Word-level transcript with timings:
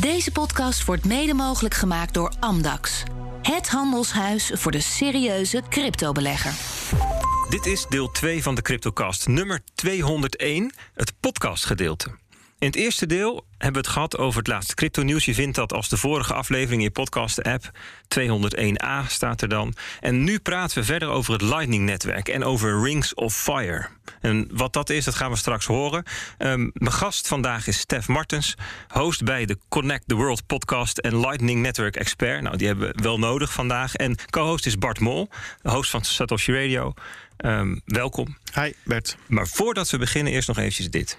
Deze 0.00 0.32
podcast 0.32 0.84
wordt 0.84 1.04
mede 1.04 1.34
mogelijk 1.34 1.74
gemaakt 1.74 2.14
door 2.14 2.32
Amdax. 2.40 3.02
Het 3.42 3.68
handelshuis 3.68 4.50
voor 4.54 4.72
de 4.72 4.80
serieuze 4.80 5.62
cryptobelegger. 5.68 6.52
Dit 7.48 7.66
is 7.66 7.86
deel 7.88 8.10
2 8.10 8.42
van 8.42 8.54
de 8.54 8.62
CryptoCast, 8.62 9.28
nummer 9.28 9.60
201, 9.74 10.74
het 10.94 11.12
podcastgedeelte. 11.20 12.10
In 12.60 12.66
het 12.66 12.76
eerste 12.76 13.06
deel 13.06 13.46
hebben 13.50 13.82
we 13.82 13.88
het 13.88 13.96
gehad 13.96 14.18
over 14.18 14.38
het 14.38 14.48
laatste 14.48 14.74
crypto-nieuws. 14.74 15.24
Je 15.24 15.34
vindt 15.34 15.56
dat 15.56 15.72
als 15.72 15.88
de 15.88 15.96
vorige 15.96 16.34
aflevering 16.34 16.80
in 16.80 16.86
je 16.86 16.90
podcast-app. 16.90 17.70
201a 18.18 19.06
staat 19.06 19.42
er 19.42 19.48
dan. 19.48 19.74
En 20.00 20.24
nu 20.24 20.38
praten 20.38 20.78
we 20.78 20.84
verder 20.84 21.08
over 21.08 21.32
het 21.32 21.42
Lightning-netwerk 21.42 22.28
en 22.28 22.44
over 22.44 22.82
Rings 22.82 23.14
of 23.14 23.36
Fire. 23.36 23.88
En 24.20 24.48
wat 24.52 24.72
dat 24.72 24.90
is, 24.90 25.04
dat 25.04 25.14
gaan 25.14 25.30
we 25.30 25.36
straks 25.36 25.66
horen. 25.66 26.04
Um, 26.38 26.70
mijn 26.74 26.92
gast 26.92 27.28
vandaag 27.28 27.66
is 27.66 27.78
Stef 27.78 28.08
Martens, 28.08 28.54
host 28.88 29.24
bij 29.24 29.46
de 29.46 29.58
Connect 29.68 30.08
the 30.08 30.14
World 30.14 30.46
podcast 30.46 30.98
en 30.98 31.20
Lightning 31.20 31.62
Network 31.62 31.96
expert. 31.96 32.42
Nou, 32.42 32.56
die 32.56 32.66
hebben 32.66 32.88
we 32.88 33.02
wel 33.02 33.18
nodig 33.18 33.52
vandaag. 33.52 33.94
En 33.94 34.16
co-host 34.30 34.66
is 34.66 34.78
Bart 34.78 35.00
Mol, 35.00 35.28
host 35.62 35.90
van 35.90 36.04
Satoshi 36.04 36.52
Radio. 36.52 36.92
Um, 37.44 37.80
welkom. 37.84 38.36
Hi, 38.54 38.72
Bert. 38.84 39.16
Maar 39.26 39.48
voordat 39.48 39.90
we 39.90 39.98
beginnen, 39.98 40.32
eerst 40.32 40.48
nog 40.48 40.58
eventjes 40.58 40.90
dit. 40.90 41.18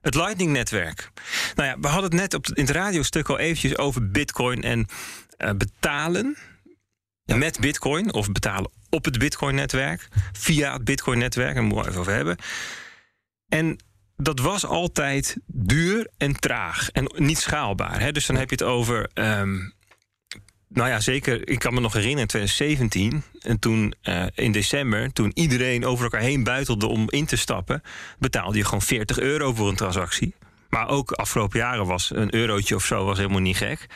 Het 0.00 0.14
Lightning-netwerk. 0.14 1.10
Nou 1.54 1.68
ja, 1.68 1.78
we 1.80 1.86
hadden 1.86 2.10
het 2.10 2.20
net 2.20 2.34
op, 2.34 2.46
in 2.46 2.64
het 2.64 2.74
radiostuk 2.74 3.28
al 3.28 3.38
eventjes 3.38 3.78
over 3.78 4.10
Bitcoin 4.10 4.62
en 4.62 4.86
uh, 5.38 5.50
betalen 5.50 6.36
met 7.24 7.60
Bitcoin 7.60 8.12
of 8.12 8.32
betalen 8.32 8.70
op 8.90 9.04
het 9.04 9.18
Bitcoin-netwerk 9.18 10.08
via 10.32 10.72
het 10.72 10.84
Bitcoin-netwerk. 10.84 11.54
Daar 11.54 11.62
moeten 11.62 11.82
we 11.82 11.88
even 11.88 12.00
over 12.00 12.12
hebben. 12.12 12.36
En 13.48 13.76
dat 14.16 14.40
was 14.40 14.66
altijd 14.66 15.36
duur 15.46 16.10
en 16.16 16.34
traag 16.40 16.90
en 16.90 17.12
niet 17.16 17.38
schaalbaar. 17.38 18.00
Hè? 18.00 18.12
Dus 18.12 18.26
dan 18.26 18.36
heb 18.36 18.50
je 18.50 18.56
het 18.56 18.64
over 18.64 19.10
um, 19.14 19.72
nou 20.68 20.88
ja, 20.88 21.00
zeker. 21.00 21.48
Ik 21.48 21.58
kan 21.58 21.74
me 21.74 21.80
nog 21.80 21.92
herinneren 21.92 22.22
in 22.22 22.26
2017. 22.26 23.22
En 23.40 23.58
toen 23.58 23.94
uh, 24.02 24.24
in 24.34 24.52
december, 24.52 25.12
toen 25.12 25.30
iedereen 25.34 25.86
over 25.86 26.04
elkaar 26.04 26.20
heen 26.20 26.44
buitelde 26.44 26.86
om 26.86 27.10
in 27.10 27.26
te 27.26 27.36
stappen, 27.36 27.82
betaalde 28.18 28.58
je 28.58 28.64
gewoon 28.64 28.82
40 28.82 29.18
euro 29.18 29.54
voor 29.54 29.68
een 29.68 29.76
transactie. 29.76 30.34
Maar 30.68 30.88
ook 30.88 31.12
afgelopen 31.12 31.58
jaren 31.58 31.86
was 31.86 32.10
een 32.14 32.34
eurotje 32.34 32.74
of 32.74 32.84
zo 32.84 33.04
was 33.04 33.16
helemaal 33.18 33.40
niet 33.40 33.56
gek. 33.56 33.86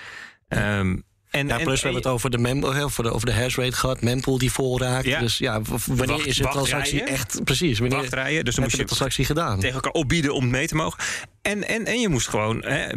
Um, 0.48 1.02
en, 1.32 1.46
ja, 1.46 1.56
plus 1.56 1.80
we 1.80 1.86
hebben 1.86 2.02
het 2.02 2.12
over 2.12 2.30
de, 2.30 2.38
mem 2.38 2.64
over 2.64 3.02
de, 3.02 3.12
over 3.12 3.26
de 3.26 3.32
hash 3.32 3.56
rate 3.56 3.76
gehad, 3.76 4.00
mempool 4.00 4.38
die 4.38 4.52
vol 4.52 4.80
raakt. 4.80 5.06
Ja. 5.06 5.20
Dus 5.20 5.38
ja, 5.38 5.60
wanneer 5.86 6.06
Wacht, 6.06 6.26
is 6.26 6.36
de 6.36 6.48
transactie 6.48 7.02
echt 7.02 7.44
precies? 7.44 7.78
Wanneer 7.78 7.98
wachtrijen, 7.98 8.44
dus 8.44 8.54
dan 8.54 8.64
moest 8.64 8.76
je 8.76 8.82
de 8.82 8.88
transactie 8.88 9.24
gedaan. 9.24 9.60
Tegen 9.60 9.74
elkaar 9.74 9.92
opbieden 9.92 10.34
om 10.34 10.50
mee 10.50 10.66
te 10.66 10.74
mogen. 10.74 10.98
En, 11.42 11.68
en, 11.68 11.86
en 11.86 12.00
je 12.00 12.08
moest 12.08 12.28
gewoon 12.28 12.64
hè, 12.64 12.88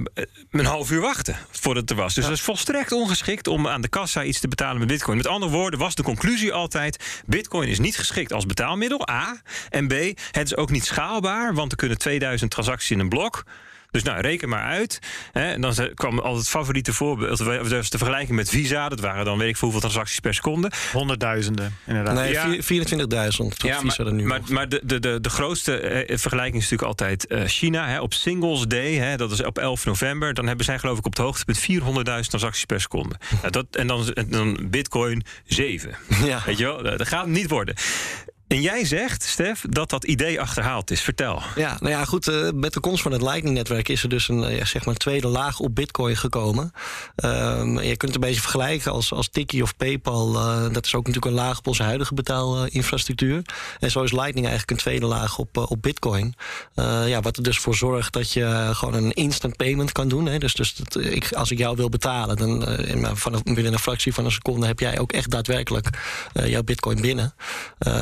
een 0.51 0.65
half 0.65 0.91
uur 0.91 1.01
wachten 1.01 1.37
voordat 1.51 1.81
het 1.81 1.91
er 1.91 2.03
was. 2.03 2.13
Dus 2.13 2.23
ja. 2.23 2.29
dat 2.29 2.39
is 2.39 2.45
volstrekt 2.45 2.91
ongeschikt 2.91 3.47
om 3.47 3.67
aan 3.67 3.81
de 3.81 3.87
kassa 3.87 4.23
iets 4.23 4.39
te 4.39 4.47
betalen 4.47 4.79
met 4.79 4.87
bitcoin. 4.87 5.17
Met 5.17 5.27
andere 5.27 5.51
woorden 5.51 5.79
was 5.79 5.95
de 5.95 6.03
conclusie 6.03 6.53
altijd... 6.53 7.21
bitcoin 7.25 7.67
is 7.67 7.79
niet 7.79 7.97
geschikt 7.97 8.33
als 8.33 8.45
betaalmiddel, 8.45 9.09
A. 9.09 9.41
En 9.69 9.87
B, 9.87 9.93
het 10.31 10.45
is 10.45 10.55
ook 10.55 10.71
niet 10.71 10.85
schaalbaar... 10.85 11.53
want 11.53 11.71
er 11.71 11.77
kunnen 11.77 11.97
2000 11.97 12.51
transacties 12.51 12.91
in 12.91 12.99
een 12.99 13.09
blok... 13.09 13.43
Dus 13.95 14.03
nou, 14.03 14.21
reken 14.21 14.49
maar 14.49 14.63
uit. 14.63 14.99
Hè, 15.31 15.51
en 15.51 15.61
dan 15.61 15.73
kwam 15.93 16.19
altijd 16.19 16.37
het 16.37 16.49
favoriete 16.49 16.93
voorbeeld. 16.93 17.37
Dat 17.37 17.69
was 17.69 17.89
de 17.89 17.97
vergelijking 17.97 18.35
met 18.35 18.49
Visa. 18.49 18.89
Dat 18.89 18.99
waren 18.99 19.25
dan 19.25 19.37
weet 19.37 19.49
ik 19.49 19.57
hoeveel 19.57 19.79
transacties 19.79 20.19
per 20.19 20.33
seconde. 20.33 20.71
Honderdduizenden, 20.93 21.77
inderdaad. 21.85 22.15
Nee, 22.15 22.31
ja. 22.31 22.55
24.000 22.55 22.59
ja, 22.61 23.79
Visa 23.79 23.81
maar, 23.81 24.07
er 24.07 24.13
nu 24.13 24.25
maar, 24.25 24.39
maar 24.47 24.69
de, 24.69 24.81
de, 24.83 24.99
de, 24.99 25.21
de 25.21 25.29
grootste 25.29 25.79
eh, 25.79 26.17
vergelijking 26.17 26.63
is 26.63 26.69
natuurlijk 26.69 27.01
altijd 27.01 27.25
uh, 27.31 27.43
China. 27.45 27.87
Hè, 27.87 28.01
op 28.01 28.13
Singles 28.13 28.67
Day, 28.67 28.93
hè, 28.93 29.17
dat 29.17 29.31
is 29.31 29.43
op 29.43 29.57
11 29.57 29.85
november. 29.85 30.33
Dan 30.33 30.47
hebben 30.47 30.65
zij 30.65 30.79
geloof 30.79 30.97
ik 30.97 31.05
op 31.05 31.11
het 31.11 31.21
hoogtepunt 31.21 31.59
400.000 31.59 32.03
transacties 32.03 32.65
per 32.65 32.81
seconde. 32.81 33.15
Nou, 33.41 33.51
dat, 33.51 33.65
en 33.71 33.87
dan, 33.87 34.15
dan 34.27 34.57
Bitcoin 34.69 35.23
7. 35.45 35.95
Ja. 36.23 36.41
Weet 36.45 36.57
je 36.57 36.63
wel, 36.63 36.83
dat 36.83 37.07
gaat 37.07 37.27
niet 37.27 37.49
worden. 37.49 37.75
En 38.47 38.61
jij 38.61 38.85
zegt, 38.85 39.23
Stef, 39.23 39.65
dat 39.69 39.89
dat 39.89 40.03
idee 40.03 40.41
achterhaald 40.41 40.91
is. 40.91 41.01
Vertel. 41.01 41.41
Ja, 41.55 41.77
nou 41.79 41.91
ja, 41.91 42.05
goed. 42.05 42.27
Uh, 42.27 42.49
met 42.51 42.73
de 42.73 42.79
komst 42.79 43.01
van 43.01 43.11
het 43.11 43.21
Lightning-netwerk 43.21 43.89
is 43.89 44.03
er 44.03 44.09
dus 44.09 44.27
een 44.29 44.67
zeg 44.67 44.85
maar 44.85 44.95
tweede 44.95 45.27
laag 45.27 45.59
op 45.59 45.75
Bitcoin 45.75 46.17
gekomen. 46.17 46.71
Um, 47.15 47.79
je 47.79 47.97
kunt 47.97 48.01
het 48.01 48.15
een 48.15 48.27
beetje 48.27 48.41
vergelijken 48.41 48.91
als, 48.91 49.13
als 49.13 49.29
Tiki 49.29 49.61
of 49.61 49.75
PayPal. 49.75 50.35
Uh, 50.35 50.73
dat 50.73 50.85
is 50.85 50.95
ook 50.95 51.07
natuurlijk 51.07 51.25
een 51.25 51.41
laag 51.41 51.57
op 51.57 51.67
onze 51.67 51.83
huidige 51.83 52.13
betaalinfrastructuur. 52.13 53.41
en 53.79 53.91
zo 53.91 54.03
is 54.03 54.11
Lightning 54.11 54.47
eigenlijk 54.47 54.71
een 54.71 54.77
tweede 54.77 55.05
laag 55.05 55.37
op, 55.37 55.57
op 55.57 55.81
Bitcoin. 55.81 56.35
ja, 57.05 57.21
wat 57.21 57.37
er 57.37 57.43
dus 57.43 57.59
voor 57.59 57.75
zorgt 57.75 58.13
dat 58.13 58.31
je 58.31 58.69
gewoon 58.73 58.93
een 58.93 59.13
instant 59.13 59.57
payment 59.57 59.91
kan 59.91 60.07
doen. 60.07 60.25
Hè. 60.25 60.37
Dus, 60.37 60.53
dus 60.53 60.75
ik, 60.99 61.31
als 61.31 61.51
ik 61.51 61.57
jou 61.57 61.75
wil 61.75 61.89
betalen, 61.89 62.37
dan 62.37 62.67
van, 63.17 63.41
binnen 63.43 63.73
een 63.73 63.79
fractie 63.79 64.13
van 64.13 64.25
een 64.25 64.31
seconde 64.31 64.65
heb 64.65 64.79
jij 64.79 64.99
ook 64.99 65.11
echt 65.11 65.29
daadwerkelijk 65.29 65.89
jouw 66.33 66.63
Bitcoin 66.63 67.01
binnen. 67.01 67.33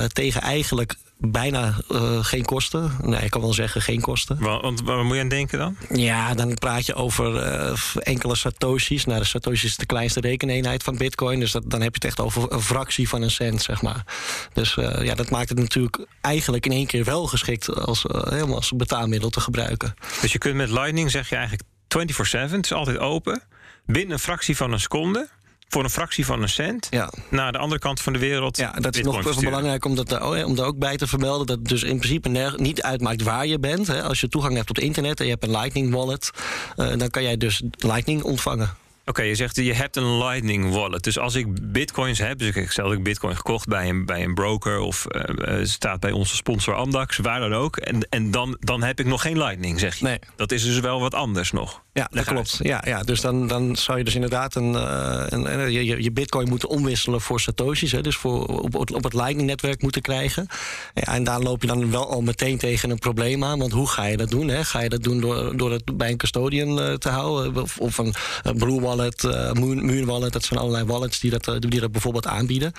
tegen 0.08 0.33
eigenlijk 0.42 0.96
bijna 1.18 1.76
uh, 1.92 2.24
geen 2.24 2.46
kosten. 2.46 2.92
Nee, 3.02 3.22
ik 3.22 3.30
kan 3.30 3.42
wel 3.42 3.54
zeggen 3.54 3.82
geen 3.82 4.02
kosten. 4.02 4.40
Want 4.40 4.82
waar 4.82 5.06
moet 5.06 5.16
je 5.16 5.22
aan 5.22 5.28
denken 5.28 5.60
dan? 5.60 5.78
Ja, 5.90 6.34
dan 6.34 6.54
praat 6.54 6.86
je 6.86 6.94
over 6.94 7.36
uh, 7.36 7.78
enkele 7.96 8.36
satoshis. 8.36 9.06
Nou, 9.06 9.20
de 9.20 9.26
satoshi 9.26 9.66
is 9.66 9.76
de 9.76 9.86
kleinste 9.86 10.20
rekeneenheid 10.20 10.84
van 10.84 10.98
bitcoin. 10.98 11.40
Dus 11.40 11.52
dat, 11.52 11.64
dan 11.70 11.82
heb 11.82 11.90
je 11.96 12.00
het 12.02 12.06
echt 12.06 12.20
over 12.20 12.52
een 12.52 12.62
fractie 12.62 13.10
van 13.10 13.22
een 13.22 13.32
cent, 13.32 13.62
zeg 13.62 13.82
maar. 13.82 14.06
Dus 14.54 14.76
uh, 14.76 15.04
ja, 15.04 15.16
dat 15.16 15.30
maakt 15.30 15.50
het 15.50 15.60
natuurlijk 15.60 16.06
eigenlijk 16.22 16.66
in 16.66 16.72
één 16.72 16.88
keer 16.88 17.04
wel 17.04 17.28
geschikt... 17.28 17.76
als, 17.76 18.06
helemaal 18.30 18.56
als 18.56 18.72
betaalmiddel 18.72 19.30
te 19.30 19.40
gebruiken. 19.40 19.94
Dus 20.22 20.32
je 20.32 20.38
kunt 20.38 20.56
met 20.56 20.70
Lightning, 20.70 21.12
zeg 21.12 21.30
je 21.30 21.36
eigenlijk 21.36 21.64
24-7, 21.98 22.52
het 22.52 22.66
is 22.66 22.74
altijd 22.74 22.98
open... 22.98 23.44
binnen 23.86 24.14
een 24.14 24.20
fractie 24.20 24.58
van 24.58 24.72
een 24.72 24.80
seconde 24.80 25.30
voor 25.74 25.84
een 25.84 25.90
fractie 25.90 26.26
van 26.26 26.42
een 26.42 26.50
cent 26.50 26.88
ja. 26.90 27.10
naar 27.30 27.52
de 27.52 27.58
andere 27.58 27.80
kant 27.80 28.02
van 28.02 28.14
de 28.14 28.20
wereld. 28.20 28.58
Ja, 28.58 28.72
dat 28.72 28.96
is 28.96 29.04
nog 29.04 29.40
belangrijk 29.40 29.86
om, 29.86 29.96
dat, 29.96 30.22
oh 30.22 30.46
om 30.46 30.56
daar 30.56 30.66
ook 30.66 30.78
bij 30.78 30.98
te 30.98 31.08
vermelden. 31.08 31.48
Dat 31.48 31.58
het 31.58 31.68
dus 31.68 31.84
in 31.84 31.98
principe 31.98 32.54
niet 32.58 32.82
uitmaakt 32.82 33.22
waar 33.22 33.48
je 33.48 33.60
bent. 33.60 33.88
Hè. 33.88 34.04
Als 34.04 34.22
je 34.22 34.28
toegang 34.28 34.56
hebt 34.56 34.68
tot 34.68 34.80
internet 34.80 35.20
en 35.20 35.26
je 35.26 35.32
hebt 35.32 35.44
een 35.44 35.52
Lightning 35.52 35.94
wallet, 35.94 36.32
uh, 36.78 36.98
dan 36.98 37.10
kan 37.10 37.24
jij 37.24 37.38
dus 37.38 37.62
Lightning 37.78 38.24
ontvangen. 38.24 38.76
Oké, 39.06 39.22
je 39.22 39.36
zegt 39.36 39.56
je 39.56 39.74
hebt 39.74 39.96
een 39.96 40.18
Lightning 40.18 40.72
wallet. 40.72 41.04
Dus 41.04 41.20
als 41.20 41.36
ik 41.36 41.72
bitcoins 41.72 42.20
heb, 42.20 42.38
dus 42.38 42.56
ik 42.56 42.72
stel 42.72 42.88
dat 42.88 42.98
ik 42.98 43.04
bitcoin 43.04 43.36
gekocht 43.36 43.68
bij 43.68 43.90
een, 43.90 44.06
bij 44.06 44.24
een 44.24 44.34
broker 44.34 44.80
of 44.80 45.06
uh, 45.10 45.66
staat 45.66 46.00
bij 46.00 46.12
onze 46.12 46.36
sponsor 46.36 46.74
Amdax, 46.76 47.18
waar 47.18 47.40
dan 47.40 47.54
ook. 47.54 47.78
En, 47.78 48.08
en 48.10 48.32
dan, 48.32 48.58
dan 48.60 48.84
heb 48.84 49.00
ik 49.00 49.06
nog 49.06 49.22
geen 49.22 49.38
Lightning, 49.38 49.80
zeg 49.80 49.96
je. 49.96 50.06
Nee. 50.06 50.20
Dat 50.36 50.52
is 50.52 50.64
dus 50.64 50.80
wel 50.80 51.00
wat 51.00 51.14
anders 51.14 51.52
nog. 51.52 51.82
Ja, 51.94 52.08
dat 52.12 52.26
klopt. 52.26 52.60
Ja, 52.62 52.82
ja, 52.86 53.04
dus 53.04 53.22
dan, 53.22 53.48
dan 53.48 53.76
zou 53.76 53.98
je 53.98 54.04
dus 54.04 54.16
inderdaad 54.16 54.56
een, 54.56 54.74
uh, 54.74 55.24
een, 55.28 55.72
je, 55.72 56.04
je 56.04 56.12
bitcoin 56.12 56.50
moeten 56.50 56.70
omwisselen 56.70 57.22
voor 57.22 57.40
satoshis. 57.40 57.92
Hè, 57.92 58.02
dus 58.02 58.16
voor, 58.16 58.46
op, 58.46 58.76
op 58.94 59.04
het 59.04 59.14
Lightning-netwerk 59.14 59.82
moeten 59.82 60.02
krijgen. 60.02 60.48
Ja, 60.94 61.14
en 61.14 61.24
daar 61.24 61.40
loop 61.40 61.62
je 61.62 61.68
dan 61.68 61.92
wel 61.92 62.10
al 62.10 62.22
meteen 62.22 62.58
tegen 62.58 62.90
een 62.90 63.00
probleem 63.00 63.44
aan. 63.44 63.60
Want 63.60 63.72
hoe 63.72 63.88
ga 63.88 64.06
je 64.06 64.18
dat 64.18 64.30
doen? 64.30 64.48
Hè? 64.48 64.64
Ga 64.64 64.80
je 64.82 64.90
dat 64.90 65.04
doen 65.04 65.20
door, 65.20 65.58
door 65.58 65.72
het 65.72 65.98
bij 65.98 66.10
een 66.10 66.18
custodian 66.18 66.80
uh, 66.80 66.94
te 66.94 67.10
houden? 67.10 67.62
Of, 67.62 67.78
of 67.78 67.98
een 67.98 68.14
Blue 68.58 68.82
Wallet, 68.82 69.24
uh, 69.24 69.52
Moon, 69.52 69.86
Moon 69.86 70.06
Wallet. 70.06 70.34
Dat 70.34 70.44
zijn 70.44 70.60
allerlei 70.60 70.86
wallets 70.86 71.20
die 71.20 71.32
dat, 71.32 71.56
die 71.60 71.80
dat 71.80 71.92
bijvoorbeeld 71.92 72.28
aanbieden. 72.28 72.72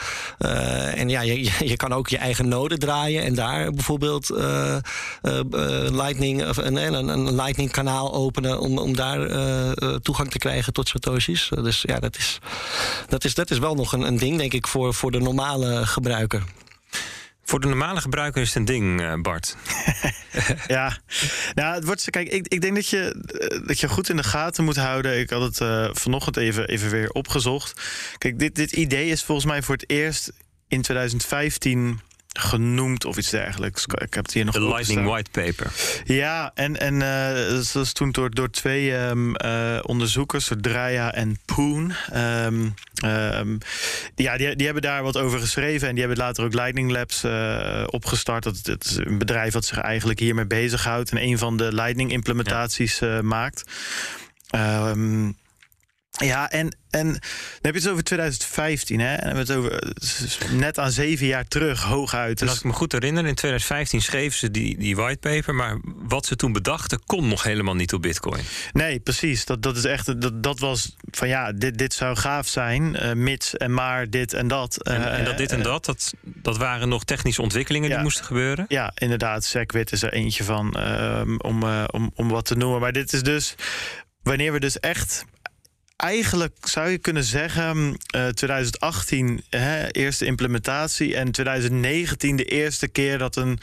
en 0.94 1.08
ja, 1.08 1.20
je, 1.20 1.50
je 1.64 1.76
kan 1.76 1.92
ook 1.92 2.08
je 2.08 2.18
eigen 2.18 2.48
node 2.48 2.78
draaien. 2.78 3.22
En 3.22 3.34
daar 3.34 3.70
bijvoorbeeld 3.70 4.28
Lightning, 5.90 6.48
of 6.48 6.56
een, 6.56 6.76
een, 6.76 7.08
een 7.08 7.34
Lightning-kanaal 7.34 8.14
openen 8.14 8.60
om, 8.60 8.78
om 8.78 8.96
daar 8.96 9.03
daar 9.04 9.30
uh, 9.30 9.94
toegang 9.94 10.30
te 10.30 10.38
krijgen 10.38 10.72
tot 10.72 10.88
satoshis. 10.88 11.50
dus 11.62 11.82
ja, 11.82 12.00
dat 12.00 12.16
is, 12.16 12.38
dat 13.08 13.24
is, 13.24 13.34
dat 13.34 13.50
is 13.50 13.58
wel 13.58 13.74
nog 13.74 13.92
een, 13.92 14.02
een 14.02 14.18
ding, 14.18 14.38
denk 14.38 14.52
ik, 14.52 14.66
voor, 14.66 14.94
voor 14.94 15.10
de 15.10 15.20
normale 15.20 15.86
gebruiker. 15.86 16.42
Voor 17.44 17.60
de 17.60 17.68
normale 17.68 18.00
gebruiker 18.00 18.42
is 18.42 18.48
het 18.48 18.56
een 18.56 18.64
ding, 18.64 19.22
Bart. 19.22 19.56
ja, 20.66 20.98
nou, 21.54 21.74
het 21.74 21.84
wordt, 21.84 22.10
kijk, 22.10 22.28
ik, 22.28 22.48
ik 22.48 22.60
denk 22.60 22.74
dat 22.74 22.88
je, 22.88 23.62
dat 23.66 23.80
je 23.80 23.88
goed 23.88 24.08
in 24.08 24.16
de 24.16 24.22
gaten 24.22 24.64
moet 24.64 24.76
houden. 24.76 25.18
Ik 25.18 25.30
had 25.30 25.42
het 25.42 25.60
uh, 25.60 25.88
vanochtend 25.92 26.36
even, 26.36 26.68
even 26.68 26.90
weer 26.90 27.10
opgezocht. 27.10 27.80
Kijk, 28.18 28.38
dit, 28.38 28.54
dit 28.54 28.72
idee 28.72 29.08
is 29.08 29.22
volgens 29.22 29.46
mij 29.46 29.62
voor 29.62 29.74
het 29.74 29.90
eerst 29.90 30.32
in 30.68 30.82
2015 30.82 32.00
genoemd 32.38 33.04
of 33.04 33.16
iets 33.16 33.30
dergelijks. 33.30 33.84
Ik 33.86 34.14
heb 34.14 34.24
het 34.24 34.32
hier 34.32 34.44
nog 34.44 34.54
De 34.54 34.68
Lightning 34.68 35.06
White 35.06 35.30
Paper. 35.30 35.72
Ja, 36.04 36.50
en, 36.54 36.80
en 36.80 36.94
uh, 36.94 37.48
dat 37.72 37.82
is 37.84 37.92
toen 37.92 38.10
door, 38.10 38.30
door 38.30 38.50
twee 38.50 38.92
um, 38.92 39.34
uh, 39.44 39.78
onderzoekers, 39.82 40.50
Draya 40.60 41.12
en 41.12 41.38
Poon. 41.44 41.92
Um, 42.14 42.74
um, 43.04 43.58
ja, 44.14 44.36
die, 44.36 44.56
die 44.56 44.64
hebben 44.64 44.82
daar 44.82 45.02
wat 45.02 45.16
over 45.16 45.38
geschreven 45.38 45.88
en 45.88 45.94
die 45.94 46.04
hebben 46.04 46.24
later 46.24 46.44
ook 46.44 46.54
Lightning 46.54 46.90
Labs 46.90 47.24
uh, 47.24 47.84
opgestart. 47.86 48.42
Dat, 48.42 48.58
dat 48.62 48.84
is 48.84 48.96
een 48.96 49.18
bedrijf 49.18 49.52
dat 49.52 49.64
zich 49.64 49.78
eigenlijk 49.78 50.18
hiermee 50.18 50.46
bezighoudt 50.46 51.10
en 51.10 51.22
een 51.22 51.38
van 51.38 51.56
de 51.56 51.72
Lightning 51.72 52.12
implementaties 52.12 52.98
ja. 52.98 53.22
maakt. 53.22 53.70
Um, 54.54 55.36
ja, 56.16 56.50
en, 56.50 56.76
en 56.90 57.06
dan 57.06 57.20
heb 57.60 57.74
je 57.74 57.80
het 57.80 57.88
over 57.88 58.04
2015, 58.04 59.00
hè? 59.00 59.14
En 59.14 59.26
hebben 59.26 59.46
het 59.46 59.52
over 59.52 59.92
net 60.50 60.78
aan 60.78 60.90
zeven 60.90 61.26
jaar 61.26 61.48
terug, 61.48 61.82
hooguit. 61.82 62.38
Dus... 62.38 62.48
als 62.48 62.58
ik 62.58 62.64
me 62.64 62.72
goed 62.72 62.92
herinner, 62.92 63.26
in 63.26 63.34
2015 63.34 64.02
schreven 64.02 64.38
ze 64.38 64.50
die, 64.50 64.78
die 64.78 64.96
whitepaper, 64.96 65.54
maar 65.54 65.78
wat 65.84 66.26
ze 66.26 66.36
toen 66.36 66.52
bedachten 66.52 67.04
kon 67.06 67.28
nog 67.28 67.42
helemaal 67.42 67.74
niet 67.74 67.92
op 67.92 68.02
Bitcoin. 68.02 68.42
Nee, 68.72 69.00
precies. 69.00 69.44
Dat, 69.44 69.62
dat 69.62 69.76
is 69.76 69.84
echt, 69.84 70.20
dat, 70.20 70.42
dat 70.42 70.58
was 70.58 70.96
van 71.10 71.28
ja, 71.28 71.52
dit, 71.52 71.78
dit 71.78 71.94
zou 71.94 72.16
gaaf 72.16 72.48
zijn, 72.48 72.96
uh, 73.02 73.12
mits 73.12 73.56
en 73.56 73.74
maar 73.74 74.10
dit 74.10 74.32
en 74.32 74.48
dat. 74.48 74.78
Uh, 74.88 74.94
en, 74.94 75.12
en, 75.12 75.24
dat 75.24 75.38
dit 75.38 75.52
en 75.52 75.62
dat, 75.62 75.84
dat, 75.84 76.14
dat 76.22 76.56
waren 76.56 76.88
nog 76.88 77.04
technische 77.04 77.42
ontwikkelingen 77.42 77.88
ja, 77.88 77.94
die 77.94 78.04
moesten 78.04 78.24
gebeuren? 78.24 78.64
Ja, 78.68 78.92
inderdaad. 78.94 79.44
SegWit 79.44 79.92
is 79.92 80.02
er 80.02 80.12
eentje 80.12 80.44
van 80.44 80.76
om, 81.38 81.62
om, 81.86 82.10
om 82.14 82.28
wat 82.28 82.44
te 82.44 82.54
noemen. 82.54 82.80
Maar 82.80 82.92
dit 82.92 83.12
is 83.12 83.22
dus 83.22 83.54
wanneer 84.22 84.52
we 84.52 84.60
dus 84.60 84.80
echt 84.80 85.24
eigenlijk 85.96 86.56
zou 86.60 86.88
je 86.88 86.98
kunnen 86.98 87.24
zeggen, 87.24 87.96
uh, 88.16 88.26
2018 88.26 89.44
hè, 89.50 89.90
eerste 89.90 90.24
implementatie 90.24 91.16
en 91.16 91.30
2019 91.32 92.36
de 92.36 92.44
eerste 92.44 92.88
keer 92.88 93.18
dat 93.18 93.36
een 93.36 93.58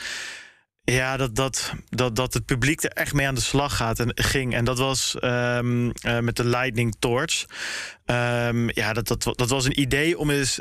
ja, 0.83 1.17
dat, 1.17 1.35
dat, 1.35 1.73
dat, 1.89 2.15
dat 2.15 2.33
het 2.33 2.45
publiek 2.45 2.83
er 2.83 2.89
echt 2.89 3.13
mee 3.13 3.27
aan 3.27 3.35
de 3.35 3.41
slag 3.41 3.75
gaat 3.75 3.99
en 3.99 4.11
ging. 4.15 4.53
En 4.53 4.65
dat 4.65 4.77
was 4.77 5.15
um, 5.21 5.85
uh, 5.85 6.19
met 6.19 6.35
de 6.35 6.45
Lightning 6.45 6.95
Torch. 6.99 7.45
Um, 8.05 8.69
ja, 8.69 8.93
dat, 8.93 9.07
dat, 9.07 9.23
dat 9.23 9.49
was 9.49 9.65
een 9.65 9.79
idee 9.79 10.17
om 10.17 10.29
eens 10.29 10.59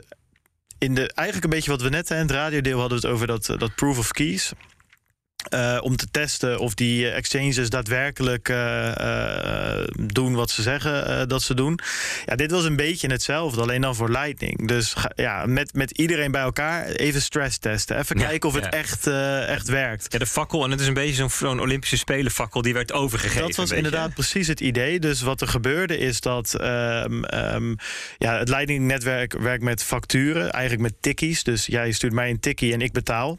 in 0.78 0.94
de 0.94 1.12
eigenlijk 1.12 1.44
een 1.44 1.58
beetje 1.58 1.70
wat 1.70 1.82
we 1.82 1.88
net 1.88 2.10
in 2.10 2.16
het 2.16 2.30
radiodeel 2.30 2.80
hadden 2.80 3.00
we 3.00 3.06
het 3.06 3.14
over 3.14 3.26
dat, 3.26 3.46
dat 3.58 3.74
proof 3.74 3.98
of 3.98 4.10
keys. 4.10 4.52
Uh, 5.54 5.78
om 5.82 5.96
te 5.96 6.10
testen 6.10 6.58
of 6.58 6.74
die 6.74 7.10
exchanges 7.10 7.70
daadwerkelijk 7.70 8.48
uh, 8.48 8.92
uh, 9.00 9.86
doen 9.96 10.34
wat 10.34 10.50
ze 10.50 10.62
zeggen 10.62 11.28
dat 11.28 11.42
ze 11.42 11.54
doen. 11.54 11.78
Ja, 12.26 12.36
dit 12.36 12.50
was 12.50 12.64
een 12.64 12.76
beetje 12.76 13.08
hetzelfde, 13.08 13.60
alleen 13.60 13.80
dan 13.80 13.94
voor 13.94 14.10
Lightning. 14.10 14.68
Dus 14.68 14.94
ja, 15.14 15.46
met, 15.46 15.74
met 15.74 15.90
iedereen 15.90 16.30
bij 16.30 16.42
elkaar 16.42 16.86
even 16.86 17.22
stress 17.22 17.58
testen. 17.58 17.98
Even 17.98 18.18
ja, 18.18 18.26
kijken 18.26 18.48
of 18.48 18.54
het 18.54 18.68
echt, 18.68 19.06
echt 19.46 19.68
werkt. 19.68 20.06
Ja, 20.12 20.18
de 20.18 20.26
fakkel, 20.26 20.64
en 20.64 20.70
het 20.70 20.80
is 20.80 20.86
een 20.86 20.94
beetje 20.94 21.14
zo'n 21.14 21.30
zo'n 21.30 21.60
Olympische 21.60 21.96
Spelen 21.96 22.30
fakkel 22.30 22.62
die 22.62 22.72
werd 22.72 22.92
overgegeven. 22.92 23.46
Dat 23.46 23.56
was 23.56 23.70
inderdaad 23.70 24.14
precies 24.14 24.46
het 24.46 24.60
idee. 24.60 24.98
Dus 24.98 25.20
wat 25.20 25.40
er 25.40 25.48
gebeurde 25.48 25.98
is 25.98 26.20
dat 26.20 26.56
um, 26.60 27.24
um, 27.34 27.76
ja, 28.18 28.38
het 28.38 28.48
Lightning-netwerk 28.48 29.38
werkt 29.38 29.62
met 29.62 29.82
facturen, 29.82 30.50
eigenlijk 30.50 30.82
met 30.82 31.02
tikkies. 31.02 31.42
Dus 31.42 31.66
jij 31.66 31.92
stuurt 31.92 32.12
mij 32.12 32.30
een 32.30 32.40
tikkie 32.40 32.72
en 32.72 32.80
ik 32.80 32.92
betaal. 32.92 33.38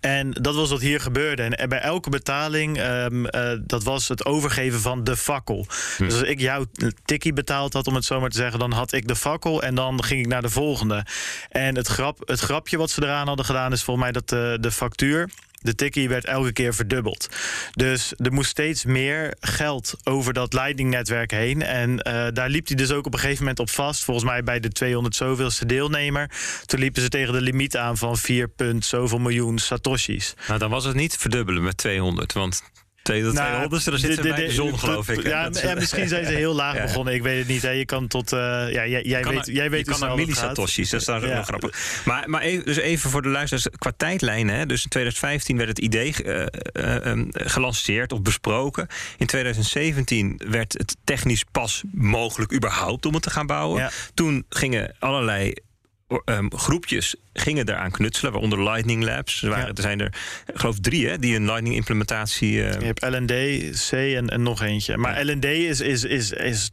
En 0.00 0.30
dat 0.30 0.54
was 0.54 0.70
wat 0.70 0.80
hier 0.80 1.00
gebeurde. 1.00 1.42
En 1.42 1.68
bij 1.68 1.80
elke 1.80 2.10
betaling, 2.10 2.80
um, 2.80 3.24
uh, 3.24 3.30
dat 3.60 3.82
was 3.82 4.08
het 4.08 4.24
overgeven 4.24 4.80
van 4.80 5.04
de 5.04 5.16
fakkel. 5.16 5.66
Hm. 5.96 6.04
Dus 6.04 6.12
als 6.12 6.28
ik 6.28 6.40
jouw 6.40 6.64
tikkie 7.04 7.32
betaald 7.32 7.72
had, 7.72 7.86
om 7.86 7.94
het 7.94 8.04
zo 8.04 8.20
maar 8.20 8.30
te 8.30 8.36
zeggen, 8.36 8.58
dan 8.58 8.72
had 8.72 8.92
ik 8.92 9.08
de 9.08 9.16
fakkel 9.16 9.62
en 9.62 9.74
dan 9.74 10.04
ging 10.04 10.20
ik 10.20 10.26
naar 10.26 10.42
de 10.42 10.50
volgende. 10.50 11.04
En 11.50 11.76
het, 11.76 11.86
grap, 11.86 12.28
het 12.28 12.40
grapje 12.40 12.78
wat 12.78 12.90
ze 12.90 13.02
eraan 13.02 13.26
hadden 13.26 13.44
gedaan 13.44 13.72
is 13.72 13.82
volgens 13.82 14.04
mij 14.04 14.12
dat 14.12 14.28
de, 14.28 14.58
de 14.60 14.70
factuur 14.70 15.28
de 15.66 15.74
tikkie 15.74 16.08
werd 16.08 16.24
elke 16.24 16.52
keer 16.52 16.74
verdubbeld. 16.74 17.28
Dus 17.72 18.12
er 18.16 18.32
moest 18.32 18.50
steeds 18.50 18.84
meer 18.84 19.34
geld 19.40 19.94
over 20.04 20.32
dat 20.32 20.52
Lightning-netwerk 20.52 21.30
heen. 21.30 21.62
En 21.62 21.90
uh, 21.90 22.26
daar 22.32 22.48
liep 22.48 22.66
hij 22.66 22.76
dus 22.76 22.90
ook 22.90 23.06
op 23.06 23.12
een 23.12 23.18
gegeven 23.18 23.40
moment 23.40 23.60
op 23.60 23.70
vast. 23.70 24.04
Volgens 24.04 24.26
mij 24.26 24.42
bij 24.42 24.60
de 24.60 24.68
200 24.68 25.14
zoveelste 25.14 25.66
deelnemer. 25.66 26.30
Toen 26.66 26.80
liepen 26.80 27.02
ze 27.02 27.08
tegen 27.08 27.32
de 27.32 27.40
limiet 27.40 27.76
aan 27.76 27.96
van 27.96 28.16
4 28.16 28.48
punt 28.48 28.84
zoveel 28.84 29.18
miljoen 29.18 29.58
satoshis. 29.58 30.34
Nou, 30.46 30.58
dan 30.58 30.70
was 30.70 30.84
het 30.84 30.94
niet 30.94 31.16
verdubbelen 31.16 31.62
met 31.62 31.76
200. 31.76 32.32
Want 32.32 32.62
200, 33.06 33.34
nou, 33.34 33.68
200 33.68 33.84
daar 33.84 33.98
zitten 33.98 34.22
de, 34.22 34.28
de, 34.28 34.34
bij 34.34 34.46
de 34.46 34.52
zon, 34.52 34.78
geloof 34.78 35.08
ik. 35.08 35.26
Ja, 35.26 35.50
ja, 35.62 35.74
misschien 35.74 36.08
zijn 36.08 36.26
ze 36.26 36.32
heel 36.32 36.54
laag 36.54 36.82
begonnen. 36.86 37.14
Ik 37.14 37.22
weet 37.22 37.38
het 37.38 37.48
niet. 37.48 37.62
Hè. 37.62 37.70
Je 37.70 37.84
kan 37.84 38.06
tot... 38.06 38.32
Uh, 38.32 38.38
ja, 38.72 38.86
jij, 38.86 39.02
jij 39.02 39.20
kan 39.20 39.34
weet, 39.34 39.46
jij 39.46 39.70
weet 39.70 39.86
je 39.86 39.92
kan 39.92 40.00
naar 40.00 40.16
millisatoshis. 40.16 40.90
Dat 40.90 41.00
is 41.00 41.06
dan 41.06 41.20
ja. 41.20 41.42
grappig. 41.42 42.02
Maar, 42.04 42.30
maar 42.30 42.40
even, 42.40 42.64
dus 42.64 42.76
even 42.76 43.10
voor 43.10 43.22
de 43.22 43.28
luisteraars. 43.28 43.68
Qua 43.78 43.92
tijdlijnen. 43.96 44.54
Hè. 44.54 44.66
Dus 44.66 44.82
in 44.82 44.88
2015 44.88 45.56
werd 45.56 45.68
het 45.68 45.78
idee 45.78 46.14
uh, 46.24 46.46
uh, 46.72 46.94
um, 46.94 47.28
gelanceerd 47.30 48.12
of 48.12 48.22
besproken. 48.22 48.86
In 49.18 49.26
2017 49.26 50.40
werd 50.48 50.72
het 50.72 50.96
technisch 51.04 51.44
pas 51.52 51.82
mogelijk 51.92 52.52
überhaupt 52.52 53.06
om 53.06 53.14
het 53.14 53.22
te 53.22 53.30
gaan 53.30 53.46
bouwen. 53.46 53.90
Toen 54.14 54.44
gingen 54.48 54.94
allerlei 54.98 55.52
um, 56.24 56.56
groepjes 56.56 57.16
gingen 57.38 57.68
eraan 57.68 57.90
knutselen, 57.90 58.32
waaronder 58.32 58.62
Lightning 58.62 59.04
Labs. 59.04 59.42
Er, 59.42 59.48
waren, 59.48 59.66
ja. 59.66 59.72
er 59.74 59.82
zijn 59.82 60.00
er, 60.00 60.14
ik 60.46 60.58
geloof 60.58 60.80
drie, 60.80 61.08
hè, 61.08 61.18
die 61.18 61.36
een 61.36 61.44
Lightning 61.44 61.74
implementatie. 61.74 62.52
Uh... 62.52 62.72
Je 62.72 62.84
hebt 62.84 63.02
LND, 63.02 63.32
C 63.88 63.92
en, 63.92 64.28
en 64.28 64.42
nog 64.42 64.62
eentje. 64.62 64.96
Maar 64.96 65.24
ja. 65.24 65.32
LND 65.32 65.44
is, 65.44 65.80
is, 65.80 66.04
is, 66.04 66.30
is 66.30 66.70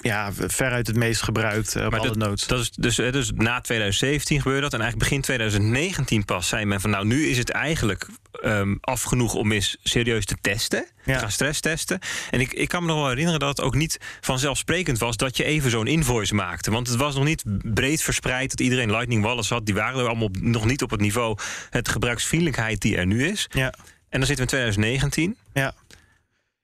ja, 0.00 0.32
veruit 0.32 0.86
het 0.86 0.96
meest 0.96 1.22
gebruikt 1.22 1.76
uh, 1.76 1.84
op 1.84 1.90
maar 1.90 2.00
alle 2.00 2.08
dat, 2.08 2.18
nodes. 2.18 2.46
Dat 2.46 2.60
is 2.60 2.70
dus, 2.70 2.96
dus 2.96 3.32
na 3.34 3.60
2017 3.60 4.40
gebeurde 4.40 4.60
dat. 4.60 4.72
En 4.72 4.80
eigenlijk 4.80 5.10
begin 5.10 5.22
2019 5.22 6.24
pas 6.24 6.48
zei 6.48 6.64
men 6.64 6.80
van 6.80 6.90
nou, 6.90 7.06
nu 7.06 7.26
is 7.26 7.38
het 7.38 7.50
eigenlijk 7.50 8.06
um, 8.42 8.78
af 8.80 9.02
genoeg 9.02 9.34
om 9.34 9.52
eens 9.52 9.76
serieus 9.82 10.24
te 10.24 10.36
testen. 10.40 10.86
Ja. 11.04 11.14
Te 11.14 11.20
gaan 11.20 11.30
stress 11.30 11.60
testen. 11.60 11.98
En 12.30 12.40
ik, 12.40 12.52
ik 12.52 12.68
kan 12.68 12.82
me 12.82 12.88
nog 12.88 12.98
wel 12.98 13.08
herinneren 13.08 13.40
dat 13.40 13.48
het 13.48 13.60
ook 13.60 13.74
niet 13.74 13.98
vanzelfsprekend 14.20 14.98
was 14.98 15.16
dat 15.16 15.36
je 15.36 15.44
even 15.44 15.70
zo'n 15.70 15.86
invoice 15.86 16.34
maakte. 16.34 16.70
Want 16.70 16.88
het 16.88 16.96
was 16.96 17.14
nog 17.14 17.24
niet 17.24 17.44
breed 17.74 18.02
verspreid 18.02 18.50
dat 18.50 18.60
iedereen 18.60 18.90
Lightning 18.90 19.22
Wallets 19.22 19.48
had. 19.48 19.66
Die 19.66 19.74
waren 19.74 19.99
allemaal 20.06 20.26
op, 20.26 20.40
nog 20.40 20.64
niet 20.64 20.82
op 20.82 20.90
het 20.90 21.00
niveau 21.00 21.38
het 21.70 21.88
gebruiksvriendelijkheid 21.88 22.80
die 22.80 22.96
er 22.96 23.06
nu 23.06 23.26
is. 23.26 23.46
Ja. 23.50 23.74
En 24.08 24.18
dan 24.18 24.26
zitten 24.26 24.46
we 24.46 24.52
in 24.52 24.72
2019. 24.72 25.36
Ja. 25.52 25.74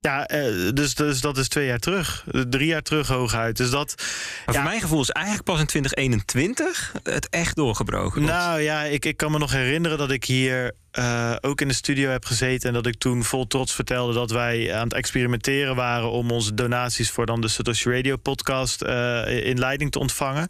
Ja, 0.01 0.31
uh, 0.31 0.73
dus, 0.73 0.95
dus 0.95 1.21
dat 1.21 1.39
is 1.39 1.49
twee 1.49 1.67
jaar 1.67 1.79
terug. 1.79 2.27
Drie 2.49 2.67
jaar 2.67 2.83
terug 2.83 3.09
hooguit. 3.09 3.57
Dus 3.57 3.71
dat, 3.71 3.95
maar 3.97 4.55
ja. 4.55 4.61
voor 4.61 4.71
mijn 4.71 4.81
gevoel 4.81 5.01
is 5.01 5.11
eigenlijk 5.11 5.45
pas 5.45 5.61
in 5.61 5.67
2021 5.67 6.95
het 7.03 7.29
echt 7.29 7.57
doorgebroken. 7.57 8.23
Nou 8.23 8.61
ja, 8.61 8.83
ik, 8.83 9.05
ik 9.05 9.17
kan 9.17 9.31
me 9.31 9.39
nog 9.39 9.53
herinneren 9.53 9.99
dat 9.99 10.11
ik 10.11 10.25
hier 10.25 10.75
uh, 10.99 11.37
ook 11.41 11.61
in 11.61 11.69
de 11.69 11.75
studio 11.75 12.11
heb 12.11 12.25
gezeten. 12.25 12.69
En 12.69 12.75
dat 12.75 12.87
ik 12.87 12.99
toen 12.99 13.25
vol 13.25 13.47
trots 13.47 13.75
vertelde 13.75 14.13
dat 14.13 14.31
wij 14.31 14.75
aan 14.75 14.85
het 14.85 14.95
experimenteren 14.95 15.77
waren 15.77 16.11
om 16.11 16.31
onze 16.31 16.55
donaties 16.55 17.11
voor 17.11 17.27
dan 17.27 17.41
de 17.41 17.49
Satoshi 17.49 17.91
Radio 17.91 18.17
podcast 18.17 18.83
uh, 18.83 19.47
in 19.47 19.59
leiding 19.59 19.91
te 19.91 19.99
ontvangen. 19.99 20.49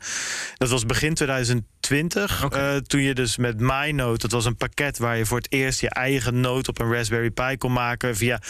Dat 0.57 0.69
was 0.69 0.87
begin 0.87 1.15
2020. 1.15 2.45
Okay. 2.45 2.75
Uh, 2.75 2.81
toen 2.81 3.01
je 3.01 3.15
dus 3.15 3.37
met 3.37 3.61
MyNote, 3.61 4.19
dat 4.19 4.33
was 4.33 4.45
een 4.45 4.57
pakket 4.57 4.99
waar 4.99 5.17
je 5.17 5.27
voor 5.27 5.39
het 5.39 5.53
eerst 5.53 5.81
je 5.81 5.91
eigen 5.91 6.41
note 6.41 6.71
op 6.71 6.81
een 6.81 6.93
Raspberry 6.93 7.31
Pi 7.31 7.57
kon 7.57 7.73
maken 7.73 8.17
via 8.17 8.41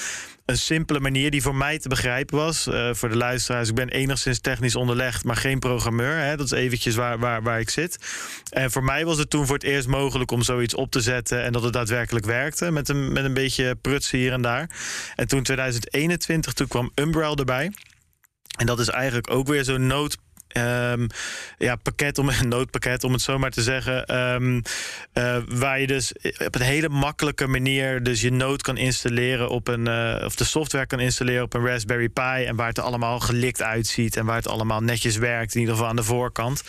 een 0.46 0.58
simpele 0.58 1.00
manier 1.00 1.30
die 1.30 1.42
voor 1.42 1.54
mij 1.54 1.78
te 1.78 1.88
begrijpen 1.88 2.36
was. 2.36 2.66
Uh, 2.66 2.88
voor 2.92 3.08
de 3.08 3.16
luisteraars, 3.16 3.68
ik 3.68 3.74
ben 3.74 3.88
enigszins 3.88 4.40
technisch 4.40 4.76
onderlegd, 4.76 5.24
maar 5.24 5.36
geen 5.36 5.58
programmeur. 5.58 6.16
Hè? 6.16 6.36
Dat 6.36 6.46
is 6.46 6.52
eventjes 6.52 6.94
waar, 6.94 7.18
waar, 7.18 7.42
waar 7.42 7.60
ik 7.60 7.70
zit. 7.70 7.98
En 8.50 8.70
voor 8.70 8.84
mij 8.84 9.04
was 9.04 9.18
het 9.18 9.30
toen 9.30 9.46
voor 9.46 9.54
het 9.54 9.64
eerst 9.64 9.88
mogelijk 9.88 10.30
om 10.30 10.42
zoiets 10.42 10.74
op 10.74 10.90
te 10.90 11.00
zetten 11.00 11.42
en 11.42 11.52
dat 11.52 11.62
het 11.62 11.76
daadwerkelijk 11.86 12.26
werkte. 12.26 12.70
Met 12.70 12.88
een, 12.88 13.12
met 13.12 13.24
een 13.24 13.34
beetje 13.34 13.74
prutsen 13.74 14.18
hier 14.18 14.32
en 14.32 14.42
daar. 14.42 14.70
En 15.14 15.28
toen 15.28 15.42
2021, 15.42 16.52
toen 16.52 16.68
kwam 16.68 16.90
Umbrel 16.94 17.36
erbij. 17.36 17.72
En 18.56 18.66
dat 18.66 18.78
is 18.80 18.88
eigenlijk 18.88 19.30
ook 19.30 19.46
weer 19.46 19.64
zo'n 19.64 19.86
nood 19.86 20.16
Um, 20.56 21.06
ja, 21.58 21.76
pakket 21.76 22.18
om 22.18 22.28
een 22.28 22.48
noodpakket, 22.56 23.04
om 23.04 23.12
het 23.12 23.22
zo 23.22 23.38
maar 23.38 23.50
te 23.50 23.62
zeggen. 23.62 24.16
Um, 24.34 24.62
uh, 25.14 25.36
waar 25.48 25.80
je 25.80 25.86
dus 25.86 26.12
op 26.46 26.54
een 26.54 26.60
hele 26.60 26.88
makkelijke 26.88 27.46
manier 27.46 28.02
dus 28.02 28.20
je 28.20 28.32
nood 28.32 28.62
kan 28.62 28.76
installeren 28.76 29.48
op 29.48 29.68
een 29.68 29.88
uh, 29.88 30.24
of 30.24 30.34
de 30.34 30.44
software 30.44 30.86
kan 30.86 31.00
installeren 31.00 31.42
op 31.42 31.54
een 31.54 31.66
Raspberry 31.66 32.08
Pi. 32.08 32.44
En 32.44 32.56
waar 32.56 32.68
het 32.68 32.78
allemaal 32.78 33.20
gelikt 33.20 33.62
uitziet 33.62 34.16
en 34.16 34.24
waar 34.24 34.36
het 34.36 34.48
allemaal 34.48 34.80
netjes 34.80 35.16
werkt, 35.16 35.54
in 35.54 35.60
ieder 35.60 35.74
geval 35.74 35.90
aan 35.90 35.96
de 35.96 36.02
voorkant. 36.02 36.62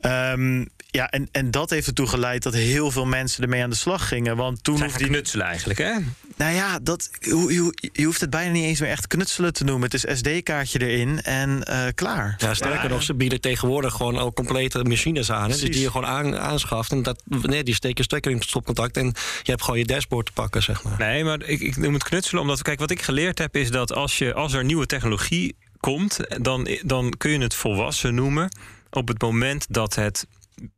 Um, 0.00 0.68
ja, 0.96 1.10
en, 1.10 1.28
en 1.32 1.50
dat 1.50 1.70
heeft 1.70 1.86
ertoe 1.86 2.06
geleid 2.06 2.42
dat 2.42 2.54
heel 2.54 2.90
veel 2.90 3.06
mensen 3.06 3.42
ermee 3.42 3.62
aan 3.62 3.70
de 3.70 3.76
slag 3.76 4.08
gingen. 4.08 4.36
Want 4.36 4.64
toen 4.64 4.82
hoefde 4.82 4.98
die 4.98 5.06
knutselen 5.06 5.46
eigenlijk, 5.46 5.78
hè? 5.78 5.92
Nou 6.36 6.54
ja, 6.54 6.78
dat, 6.82 7.10
je, 7.20 7.72
je, 7.80 7.90
je, 7.92 8.04
hoeft 8.04 8.20
het 8.20 8.30
bijna 8.30 8.52
niet 8.52 8.64
eens 8.64 8.80
meer 8.80 8.90
echt 8.90 9.06
knutselen 9.06 9.52
te 9.52 9.64
noemen. 9.64 9.90
Het 9.90 10.04
is 10.04 10.18
SD-kaartje 10.18 10.86
erin 10.86 11.22
en 11.22 11.62
uh, 11.70 11.84
klaar. 11.94 12.34
Ja, 12.38 12.54
sterker 12.54 12.82
ja, 12.82 12.88
nog, 12.88 13.02
ze 13.02 13.14
bieden 13.16 13.40
tegenwoordig 13.40 13.94
gewoon 13.94 14.16
al 14.16 14.32
complete 14.32 14.84
machines 14.84 15.30
aan. 15.30 15.50
Hè, 15.50 15.56
dus 15.56 15.70
die 15.70 15.80
je 15.80 15.90
gewoon 15.90 16.06
aan, 16.06 16.36
aanschaft. 16.36 16.90
En 16.90 17.02
dat, 17.02 17.22
nee, 17.24 17.64
die 17.64 17.74
steek 17.74 17.96
je 17.98 18.04
stekker 18.04 18.30
in 18.30 18.36
het 18.36 18.46
stopcontact. 18.46 18.96
En 18.96 19.06
je 19.42 19.50
hebt 19.50 19.62
gewoon 19.62 19.78
je 19.78 19.86
dashboard 19.86 20.26
te 20.26 20.32
pakken, 20.32 20.62
zeg 20.62 20.82
maar. 20.82 20.98
Nee, 20.98 21.24
maar 21.24 21.42
ik, 21.42 21.60
ik 21.60 21.76
noem 21.76 21.94
het 21.94 22.04
knutselen 22.04 22.42
omdat, 22.42 22.62
kijk, 22.62 22.78
wat 22.78 22.90
ik 22.90 23.02
geleerd 23.02 23.38
heb 23.38 23.56
is 23.56 23.70
dat 23.70 23.92
als, 23.92 24.18
je, 24.18 24.34
als 24.34 24.52
er 24.52 24.64
nieuwe 24.64 24.86
technologie 24.86 25.56
komt, 25.80 26.20
dan, 26.42 26.68
dan 26.84 27.12
kun 27.16 27.30
je 27.30 27.38
het 27.38 27.54
volwassen 27.54 28.14
noemen 28.14 28.48
op 28.90 29.08
het 29.08 29.22
moment 29.22 29.66
dat 29.68 29.94
het 29.94 30.26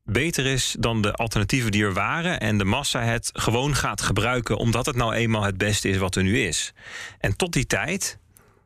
beter 0.04 0.46
is 0.46 0.76
dan 0.78 1.02
de 1.02 1.12
alternatieven 1.12 1.70
die 1.70 1.82
er 1.82 1.92
waren. 1.92 2.40
En 2.40 2.58
de 2.58 2.64
massa 2.64 3.02
het 3.02 3.30
gewoon 3.32 3.74
gaat 3.74 4.02
gebruiken, 4.02 4.56
omdat 4.56 4.86
het 4.86 4.96
nou 4.96 5.14
eenmaal 5.14 5.42
het 5.42 5.58
beste 5.58 5.88
is 5.88 5.96
wat 5.96 6.16
er 6.16 6.22
nu 6.22 6.40
is. 6.40 6.72
En 7.18 7.36
tot 7.36 7.52
die 7.52 7.66
tijd 7.66 8.18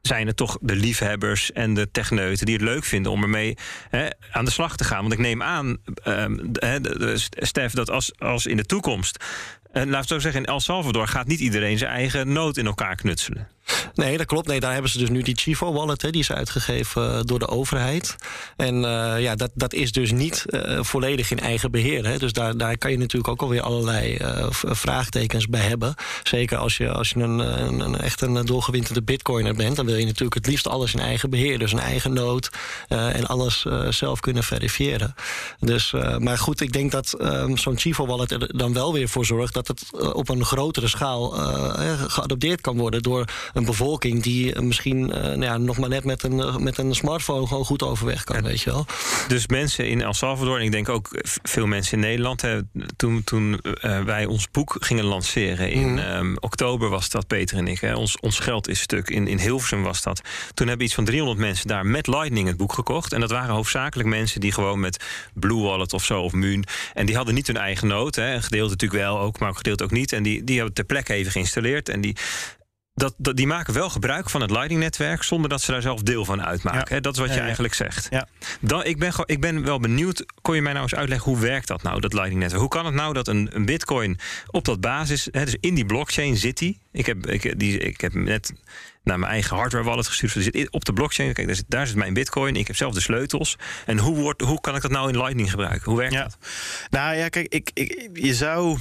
zijn 0.03 0.27
het 0.27 0.37
toch 0.37 0.59
de 0.61 0.77
liefhebbers 0.77 1.53
en 1.53 1.75
de 1.75 1.91
techneuten 1.91 2.47
die 2.47 2.55
het 2.55 2.65
leuk 2.65 2.85
vinden 2.85 3.13
om 3.13 3.23
ermee 3.23 3.57
hè, 3.91 4.09
aan 4.31 4.45
de 4.45 4.51
slag 4.51 4.77
te 4.77 4.85
gaan. 4.85 5.01
Want 5.01 5.13
ik 5.13 5.19
neem 5.19 5.43
aan, 5.43 5.77
um, 6.07 6.51
Stef, 7.37 7.73
dat 7.73 7.91
als, 7.91 8.13
als 8.19 8.47
in 8.47 8.57
de 8.57 8.67
toekomst. 8.67 9.25
Uh, 9.73 9.83
laat 9.85 10.03
ik 10.03 10.09
zo 10.09 10.19
zeggen, 10.19 10.41
in 10.41 10.47
El 10.47 10.61
Salvador 10.61 11.09
gaat 11.09 11.27
niet 11.27 11.41
iedereen 11.41 11.79
zijn 11.79 11.91
eigen 11.91 12.33
nood 12.33 12.57
in 12.57 12.67
elkaar 12.67 12.97
knutselen. 12.97 13.49
Nee, 13.95 14.17
dat 14.17 14.27
klopt. 14.27 14.47
Nee, 14.47 14.61
daar 14.61 14.73
hebben 14.73 14.91
ze 14.91 14.99
dus 14.99 15.09
nu 15.09 15.23
die 15.23 15.37
Chivo 15.37 15.73
wallet, 15.73 16.03
hè, 16.03 16.11
die 16.11 16.21
is 16.21 16.33
uitgegeven 16.33 17.03
uh, 17.03 17.21
door 17.23 17.39
de 17.39 17.49
overheid. 17.49 18.17
En 18.57 18.75
uh, 18.75 19.21
ja, 19.21 19.35
dat, 19.35 19.51
dat 19.55 19.73
is 19.73 19.93
dus 19.93 20.13
niet 20.13 20.45
uh, 20.47 20.83
volledig 20.83 21.31
in 21.31 21.41
eigen 21.41 21.71
beheer. 21.71 22.07
Hè. 22.07 22.19
Dus 22.19 22.33
daar, 22.33 22.57
daar 22.57 22.79
kan 22.79 22.91
je 22.91 22.99
natuurlijk 22.99 23.29
ook 23.29 23.43
alweer 23.43 23.63
allerlei 23.63 24.19
vraagtekens 24.51 25.47
bij 25.49 25.61
hebben. 25.61 25.95
Zeker 26.23 26.59
als 26.59 26.77
je, 26.77 26.91
als 26.91 27.11
je 27.11 27.21
een, 27.21 27.39
een, 27.39 27.97
echt 27.97 28.21
een 28.21 28.47
doorgewinterde 28.47 29.03
bitcoiner 29.03 29.55
bent, 29.55 29.77
dan 29.77 29.87
wil 29.87 29.97
je 29.97 30.05
natuurlijk 30.05 30.35
het 30.35 30.47
liefst 30.47 30.69
alles 30.69 30.95
in 30.95 31.01
eigen 31.01 31.31
beheer. 31.31 31.59
Dus 31.59 31.73
een 31.73 31.79
eigen 31.79 32.13
nood 32.13 32.51
en 32.89 33.27
alles 33.27 33.67
zelf 33.89 34.21
kunnen 34.21 34.45
verifiëren. 34.45 35.15
Dus, 35.61 35.93
maar 36.19 36.39
goed, 36.39 36.61
ik 36.61 36.73
denk 36.73 36.91
dat 36.91 37.17
um, 37.21 37.57
zo'n 37.57 37.79
Chivo 37.79 38.07
wallet 38.07 38.31
er 38.31 38.57
dan 38.57 38.73
wel 38.73 38.93
weer 38.93 39.09
voor 39.09 39.25
zorgt 39.25 39.55
dat 39.55 39.69
het 39.69 40.13
op 40.13 40.29
een 40.29 40.45
grotere 40.45 40.89
schaal 40.89 41.31
geadopteerd 42.09 42.61
kan 42.61 42.77
worden 42.77 43.03
door 43.03 43.25
een 43.53 43.62
bevolking 43.65 44.23
die 44.23 44.61
misschien 44.61 45.09
uh, 45.09 45.15
nou 45.15 45.43
ja, 45.43 45.57
nog 45.57 45.79
maar 45.79 45.89
net 45.89 46.05
met 46.05 46.23
een, 46.23 46.41
eh, 46.41 46.57
met 46.57 46.79
een 46.79 46.95
smartphone 46.95 47.47
gewoon 47.47 47.65
goed 47.65 47.83
overweg 47.83 48.25
kan, 48.25 48.43
weet 48.43 48.61
je 48.61 48.71
wel. 48.71 48.87
Dus 49.29 49.47
mensen 49.47 49.89
in 49.89 50.03
El 50.03 50.15
Salvador, 50.15 50.59
en 50.59 50.65
ik 50.65 50.73
denk 50.73 50.89
ook 50.89 51.09
veel 51.43 51.67
mensen 51.67 51.93
in 51.93 52.01
Nederland, 52.01 52.41
hè, 52.41 52.61
toen, 52.97 53.25
toen 53.25 53.61
wij 54.05 54.25
ons 54.25 54.51
boek 54.51 54.77
gingen 54.81 55.05
lanceren 55.05 55.71
in 55.71 55.93
mm. 55.93 55.99
um, 55.99 56.37
oktober 56.41 56.89
was 56.89 57.09
dat 57.09 57.27
Peter 57.27 57.57
en 57.57 57.69
ik. 57.69 57.81
Hè, 57.81 57.95
ons, 57.95 58.21
ons 58.21 58.39
geld 58.39 58.69
is 58.69 58.81
stuk. 58.81 59.11
In, 59.11 59.27
in 59.29 59.39
Hilversum 59.39 59.83
was 59.83 60.03
dat. 60.03 60.21
Toen 60.55 60.69
hebben 60.69 60.87
iets 60.87 60.95
van 60.95 61.05
300 61.05 61.39
mensen 61.39 61.69
daar 61.69 61.87
met 61.87 62.07
Lightning 62.07 62.49
het 62.49 62.57
boek 62.57 62.73
gekocht. 62.73 63.13
En 63.13 63.21
dat 63.21 63.31
waren 63.31 63.55
hoofdzakelijk 63.55 64.09
mensen 64.09 64.41
die 64.41 64.53
gewoon 64.53 64.81
met 64.81 65.05
Blue 65.35 65.63
Wallet 65.63 65.93
of 65.93 66.05
zo 66.05 66.21
of 66.23 66.33
Muun. 66.33 66.65
En 66.95 67.07
die 67.07 67.17
hadden 67.17 67.35
niet 67.35 67.47
hun 67.47 67.57
eigen 67.57 67.89
nood. 67.89 68.15
Hè, 68.15 68.35
een 68.35 68.43
gedeelte 68.43 68.71
natuurlijk 68.71 69.03
wel 69.03 69.19
ook, 69.19 69.39
maar 69.39 69.49
een 69.49 69.57
gedeelte 69.57 69.85
ook 69.85 69.91
niet. 69.91 70.13
En 70.13 70.23
die, 70.23 70.45
die 70.45 70.57
hebben 70.57 70.75
ter 70.75 70.85
plekke 70.85 71.13
even 71.13 71.33
geïnstalleerd. 71.33 71.89
En 71.89 72.01
die 72.01 72.17
dat, 72.95 73.15
dat, 73.17 73.37
die 73.37 73.47
maken 73.47 73.75
wel 73.75 73.91
gebruik 73.91 74.31
van 74.31 74.41
het 74.41 74.51
Lightning-netwerk 74.51 75.23
zonder 75.23 75.51
dat 75.51 75.63
ze 75.63 75.73
daar 75.73 75.83
zelf 75.83 76.03
deel 76.03 76.25
van 76.25 76.43
uitmaken. 76.43 76.95
Ja. 76.95 77.01
Dat 77.01 77.13
is 77.13 77.21
wat 77.21 77.35
je 77.35 77.41
eigenlijk 77.41 77.75
zegt. 77.75 78.07
Ja. 78.11 78.29
Dan, 78.61 78.85
ik, 78.85 78.99
ben, 78.99 79.13
ik 79.25 79.41
ben 79.41 79.65
wel 79.65 79.81
benieuwd, 79.81 80.25
kon 80.43 80.55
je 80.55 80.63
mij 80.63 80.73
nou 80.73 80.85
eens 80.85 80.95
uitleggen 80.95 81.33
hoe 81.33 81.41
werkt 81.41 81.67
dat 81.67 81.83
nou, 81.83 82.01
dat 82.01 82.13
Lightning-netwerk? 82.13 82.63
Hoe 82.63 82.71
kan 82.71 82.85
het 82.85 82.95
nou 82.95 83.13
dat 83.13 83.29
een, 83.29 83.49
een 83.53 83.65
Bitcoin 83.65 84.19
op 84.47 84.65
dat 84.65 84.81
basis, 84.81 85.29
hè, 85.31 85.45
dus 85.45 85.57
in 85.61 85.75
die 85.75 85.87
blockchain 85.87 86.37
zit 86.37 86.59
die? 86.59 86.79
Ik 86.93 87.07
heb, 87.07 87.27
ik, 87.27 87.59
die, 87.59 87.79
ik 87.79 88.01
heb 88.01 88.15
net 88.15 88.53
naar 89.03 89.19
mijn 89.19 89.33
eigen 89.33 89.57
hardware 89.57 89.85
wallet 89.85 90.07
gestuurd. 90.07 90.35
Die 90.35 90.43
zit 90.43 90.71
op 90.71 90.85
de 90.85 90.93
blockchain. 90.93 91.33
Kijk, 91.33 91.47
daar 91.47 91.57
zit, 91.57 91.65
daar 91.69 91.87
zit 91.87 91.97
mijn 91.97 92.15
bitcoin. 92.15 92.57
Ik 92.57 92.67
heb 92.67 92.77
zelf 92.77 92.95
de 92.95 93.01
sleutels. 93.01 93.57
En 93.87 93.99
hoe, 93.99 94.17
wordt, 94.17 94.41
hoe 94.41 94.61
kan 94.61 94.77
ik 94.77 94.83
dat 94.83 94.91
nou 94.91 95.09
in 95.09 95.17
Lightning 95.17 95.51
gebruiken? 95.51 95.85
Hoe 95.85 95.97
werkt 95.99 96.15
dat? 96.15 96.39
Nou 96.91 97.17
ja, 97.17 97.29
kijk, 97.29 97.47
ik, 97.55 97.71
ik, 97.75 98.11
je 98.13 98.35
zou. 98.35 98.79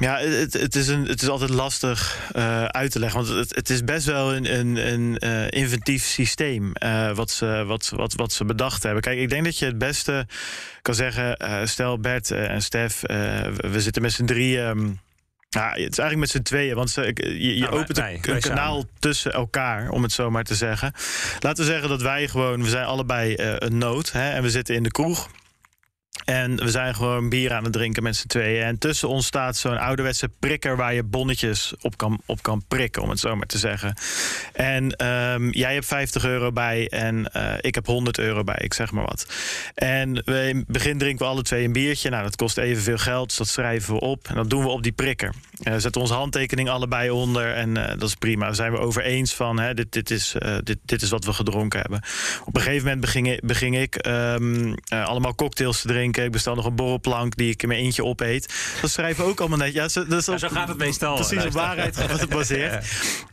Ja, 0.00 0.18
het, 0.18 0.52
het, 0.52 0.76
is, 0.76 0.88
een, 0.88 1.06
het 1.06 1.22
is 1.22 1.28
altijd 1.28 1.50
lastig 1.50 2.30
uh, 2.36 2.64
uit 2.64 2.90
te 2.90 2.98
leggen. 2.98 3.24
Want 3.24 3.38
het, 3.38 3.54
het 3.54 3.70
is 3.70 3.84
best 3.84 4.06
wel 4.06 4.34
een, 4.34 4.58
een, 4.58 4.92
een 4.92 5.16
uh, 5.24 5.50
inventief 5.50 6.04
systeem 6.04 6.72
uh, 6.82 7.12
wat, 7.14 7.30
ze, 7.30 7.64
wat, 7.66 7.92
wat, 7.96 8.14
wat 8.14 8.32
ze 8.32 8.44
bedacht 8.44 8.82
hebben. 8.82 9.02
Kijk, 9.02 9.18
ik 9.18 9.28
denk 9.28 9.44
dat 9.44 9.58
je 9.58 9.64
het 9.64 9.78
beste 9.78 10.26
kan 10.82 10.94
zeggen... 10.94 11.36
stel 11.68 11.98
Bert 11.98 12.30
en 12.30 12.62
Stef, 12.62 13.00
we 13.56 13.80
zitten 13.80 14.02
met 14.02 14.12
z'n 14.12 14.24
drieën... 14.24 14.66
Um, 14.66 15.00
ja, 15.48 15.68
het 15.68 15.78
is 15.78 15.98
eigenlijk 15.98 16.18
met 16.18 16.30
z'n 16.30 16.42
tweeën, 16.42 16.74
want 16.74 16.90
ze, 16.90 17.10
je, 17.14 17.56
je 17.56 17.60
nou, 17.60 17.72
opent 17.72 17.98
een, 17.98 18.18
een 18.22 18.40
kanaal 18.40 18.84
tussen 18.98 19.32
elkaar, 19.32 19.90
om 19.90 20.02
het 20.02 20.12
zo 20.12 20.30
maar 20.30 20.44
te 20.44 20.54
zeggen. 20.54 20.92
Laten 21.40 21.64
we 21.64 21.70
zeggen 21.70 21.88
dat 21.88 22.02
wij 22.02 22.28
gewoon, 22.28 22.62
we 22.62 22.68
zijn 22.68 22.84
allebei 22.84 23.34
een 23.36 23.78
nood 23.78 24.12
hè, 24.12 24.30
en 24.30 24.42
we 24.42 24.50
zitten 24.50 24.74
in 24.74 24.82
de 24.82 24.90
kroeg. 24.90 25.28
En 26.28 26.56
we 26.56 26.70
zijn 26.70 26.94
gewoon 26.94 27.28
bier 27.28 27.52
aan 27.52 27.64
het 27.64 27.72
drinken 27.72 28.02
met 28.02 28.16
z'n 28.16 28.26
tweeën. 28.26 28.62
En 28.62 28.78
tussen 28.78 29.08
ons 29.08 29.26
staat 29.26 29.56
zo'n 29.56 29.78
ouderwetse 29.78 30.28
prikker 30.38 30.76
waar 30.76 30.94
je 30.94 31.02
bonnetjes 31.02 31.74
op 31.80 31.96
kan, 31.96 32.20
op 32.26 32.42
kan 32.42 32.64
prikken, 32.68 33.02
om 33.02 33.10
het 33.10 33.20
zo 33.20 33.36
maar 33.36 33.46
te 33.46 33.58
zeggen. 33.58 33.94
En 34.52 35.06
um, 35.06 35.52
jij 35.52 35.74
hebt 35.74 35.86
50 35.86 36.24
euro 36.24 36.52
bij 36.52 36.88
en 36.88 37.30
uh, 37.36 37.52
ik 37.60 37.74
heb 37.74 37.86
100 37.86 38.18
euro 38.18 38.44
bij, 38.44 38.58
ik 38.58 38.74
zeg 38.74 38.92
maar 38.92 39.04
wat. 39.04 39.26
En 39.74 40.22
we, 40.24 40.48
in 40.48 40.56
het 40.56 40.66
begin 40.66 40.98
drinken 40.98 41.26
we 41.26 41.32
alle 41.32 41.42
twee 41.42 41.64
een 41.64 41.72
biertje. 41.72 42.10
Nou, 42.10 42.22
dat 42.22 42.36
kost 42.36 42.58
evenveel 42.58 42.98
geld, 42.98 43.28
dus 43.28 43.36
dat 43.36 43.48
schrijven 43.48 43.94
we 43.94 44.00
op. 44.00 44.28
En 44.28 44.34
dat 44.34 44.50
doen 44.50 44.62
we 44.62 44.68
op 44.68 44.82
die 44.82 44.92
prikker. 44.92 45.34
Uh, 45.62 45.74
zetten 45.76 46.00
onze 46.00 46.14
handtekening 46.14 46.68
allebei 46.68 47.10
onder 47.10 47.54
en 47.54 47.76
uh, 47.76 47.88
dat 47.88 48.02
is 48.02 48.14
prima. 48.14 48.44
Daar 48.44 48.54
zijn 48.54 48.72
we 48.72 48.78
over 48.78 49.02
eens 49.02 49.34
van, 49.34 49.58
hè, 49.58 49.74
dit, 49.74 49.92
dit, 49.92 50.10
is, 50.10 50.34
dit, 50.62 50.78
dit 50.84 51.02
is 51.02 51.10
wat 51.10 51.24
we 51.24 51.32
gedronken 51.32 51.80
hebben. 51.80 52.00
Op 52.44 52.56
een 52.56 52.62
gegeven 52.62 52.84
moment 52.84 53.00
beging, 53.00 53.40
beging 53.40 53.78
ik 53.78 54.06
um, 54.06 54.74
allemaal 54.88 55.34
cocktails 55.34 55.80
te 55.80 55.88
drinken 55.88 56.16
ik 56.24 56.32
bestel 56.32 56.54
nog 56.54 56.64
een 56.64 56.74
borrelplank 56.74 57.36
die 57.36 57.50
ik 57.50 57.62
in 57.62 57.68
mijn 57.68 57.80
eentje 57.80 58.04
opeet. 58.04 58.54
Dat 58.80 58.90
schrijven 58.90 59.24
we 59.24 59.30
ook 59.30 59.40
allemaal 59.40 59.58
net. 59.58 59.72
Ja, 59.72 59.88
zo, 59.88 60.06
dat 60.06 60.20
is 60.20 60.28
op, 60.28 60.38
zo 60.38 60.48
gaat 60.48 60.68
het 60.68 60.78
meestal. 60.78 61.14
Precies, 61.14 61.44
op 61.44 61.52
waarheid 61.52 61.96
gebaseerd. 61.96 62.86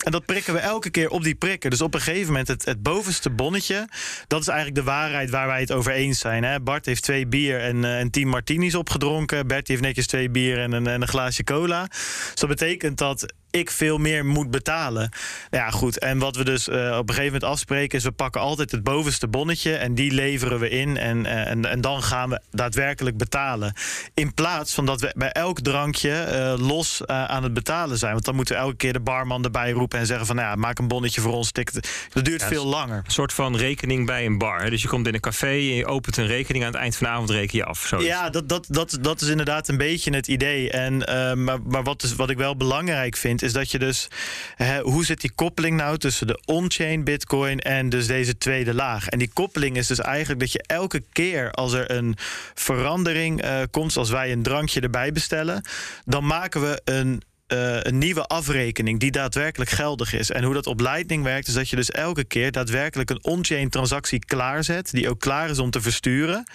En 0.05 0.11
dat 0.11 0.25
prikken 0.25 0.53
we 0.53 0.59
elke 0.59 0.89
keer 0.89 1.09
op 1.09 1.23
die 1.23 1.35
prikken. 1.35 1.69
Dus 1.69 1.81
op 1.81 1.93
een 1.93 2.01
gegeven 2.01 2.27
moment, 2.27 2.47
het, 2.47 2.65
het 2.65 2.83
bovenste 2.83 3.29
bonnetje... 3.29 3.89
dat 4.27 4.41
is 4.41 4.47
eigenlijk 4.47 4.77
de 4.77 4.91
waarheid 4.91 5.29
waar 5.29 5.47
wij 5.47 5.59
het 5.59 5.71
over 5.71 5.91
eens 5.91 6.19
zijn. 6.19 6.43
Hè? 6.43 6.59
Bart 6.59 6.85
heeft 6.85 7.03
twee 7.03 7.27
bier 7.27 7.59
en, 7.59 7.83
uh, 7.83 7.99
en 7.99 8.09
tien 8.09 8.27
martinis 8.27 8.75
opgedronken. 8.75 9.47
Bert 9.47 9.67
heeft 9.67 9.81
netjes 9.81 10.07
twee 10.07 10.29
bier 10.29 10.59
en 10.59 10.71
een, 10.71 10.87
en 10.87 11.01
een 11.01 11.07
glaasje 11.07 11.43
cola. 11.43 11.87
Dus 11.87 12.33
dat 12.35 12.49
betekent 12.49 12.97
dat 12.97 13.33
ik 13.55 13.71
veel 13.71 13.97
meer 13.97 14.25
moet 14.25 14.51
betalen. 14.51 15.09
Ja, 15.49 15.69
goed. 15.69 15.99
En 15.99 16.17
wat 16.17 16.35
we 16.35 16.43
dus 16.43 16.67
uh, 16.67 16.75
op 16.75 17.09
een 17.09 17.15
gegeven 17.15 17.23
moment 17.23 17.43
afspreken 17.43 17.97
is... 17.97 18.03
we 18.03 18.11
pakken 18.11 18.41
altijd 18.41 18.71
het 18.71 18.83
bovenste 18.83 19.27
bonnetje 19.27 19.75
en 19.75 19.95
die 19.95 20.11
leveren 20.11 20.59
we 20.59 20.69
in. 20.69 20.97
En, 20.97 21.25
uh, 21.25 21.47
en, 21.47 21.65
en 21.65 21.81
dan 21.81 22.03
gaan 22.03 22.29
we 22.29 22.41
daadwerkelijk 22.51 23.17
betalen. 23.17 23.73
In 24.13 24.33
plaats 24.33 24.73
van 24.73 24.85
dat 24.85 25.01
we 25.01 25.13
bij 25.17 25.31
elk 25.31 25.59
drankje 25.59 26.27
uh, 26.31 26.67
los 26.67 27.05
aan 27.05 27.43
het 27.43 27.53
betalen 27.53 27.97
zijn. 27.97 28.13
Want 28.13 28.25
dan 28.25 28.35
moeten 28.35 28.55
we 28.55 28.61
elke 28.61 28.75
keer 28.75 28.93
de 28.93 28.99
barman 28.99 29.43
erbij 29.43 29.71
roepen... 29.71 29.99
en 29.99 30.05
zeggen 30.05 30.25
van, 30.25 30.35
nou 30.35 30.47
ja, 30.47 30.55
maak 30.55 30.79
een 30.79 30.87
bonnetje 30.87 31.21
voor 31.21 31.33
ons. 31.33 31.51
Dat 31.51 32.25
duurt 32.25 32.43
veel 32.43 32.65
langer. 32.65 33.01
Een 33.05 33.11
soort 33.11 33.33
van 33.33 33.57
rekening 33.57 34.05
bij 34.05 34.25
een 34.25 34.37
bar. 34.37 34.69
Dus 34.69 34.81
je 34.81 34.87
komt 34.87 35.07
in 35.07 35.13
een 35.13 35.19
café 35.19 35.47
en 35.47 35.75
je 35.75 35.85
opent 35.85 36.17
een 36.17 36.27
rekening... 36.27 36.63
aan 36.65 36.71
het 36.71 36.81
eind 36.81 36.95
van 36.95 37.07
de 37.07 37.13
avond 37.13 37.29
reken 37.29 37.57
je 37.57 37.65
af. 37.65 37.85
Zoiets. 37.87 38.07
Ja, 38.07 38.29
dat, 38.29 38.49
dat, 38.49 38.65
dat, 38.69 38.97
dat 39.01 39.21
is 39.21 39.27
inderdaad 39.27 39.67
een 39.67 39.77
beetje 39.77 40.13
het 40.15 40.27
idee. 40.27 40.71
En, 40.71 40.97
maar 41.43 41.59
maar 41.65 41.83
wat, 41.83 42.03
is, 42.03 42.15
wat 42.15 42.29
ik 42.29 42.37
wel 42.37 42.57
belangrijk 42.57 43.17
vind 43.17 43.41
is 43.45 43.53
dat 43.53 43.71
je 43.71 43.79
dus... 43.79 44.07
Hè, 44.55 44.81
hoe 44.81 45.05
zit 45.05 45.21
die 45.21 45.31
koppeling 45.35 45.77
nou 45.77 45.97
tussen 45.97 46.27
de 46.27 46.41
on-chain 46.45 47.03
bitcoin 47.03 47.59
en 47.59 47.89
dus 47.89 48.07
deze 48.07 48.37
tweede 48.37 48.73
laag? 48.73 49.07
En 49.07 49.19
die 49.19 49.31
koppeling 49.33 49.77
is 49.77 49.87
dus 49.87 49.99
eigenlijk 49.99 50.39
dat 50.39 50.51
je 50.51 50.63
elke 50.67 51.03
keer 51.11 51.51
als 51.51 51.73
er 51.73 51.91
een 51.91 52.15
verandering 52.53 53.43
uh, 53.43 53.61
komt... 53.71 53.97
als 53.97 54.09
wij 54.09 54.31
een 54.31 54.43
drankje 54.43 54.81
erbij 54.81 55.11
bestellen, 55.11 55.63
dan 56.05 56.25
maken 56.25 56.61
we 56.61 56.81
een 56.83 57.21
uh, 57.47 57.77
een 57.81 57.97
nieuwe 57.97 58.25
afrekening 58.25 58.99
die 58.99 59.11
daadwerkelijk 59.11 59.69
geldig 59.69 60.13
is. 60.13 60.31
En 60.31 60.43
hoe 60.43 60.53
dat 60.53 60.67
op 60.67 60.79
Lightning 60.79 61.23
werkt, 61.23 61.47
is 61.47 61.53
dat 61.53 61.69
je 61.69 61.75
dus 61.75 61.91
elke 61.91 62.23
keer 62.23 62.51
daadwerkelijk 62.51 63.09
een 63.09 63.23
on-chain 63.23 63.69
transactie 63.69 64.19
klaarzet, 64.19 64.91
die 64.91 65.09
ook 65.09 65.19
klaar 65.19 65.49
is 65.49 65.59
om 65.59 65.69
te 65.69 65.81
versturen. 65.81 66.47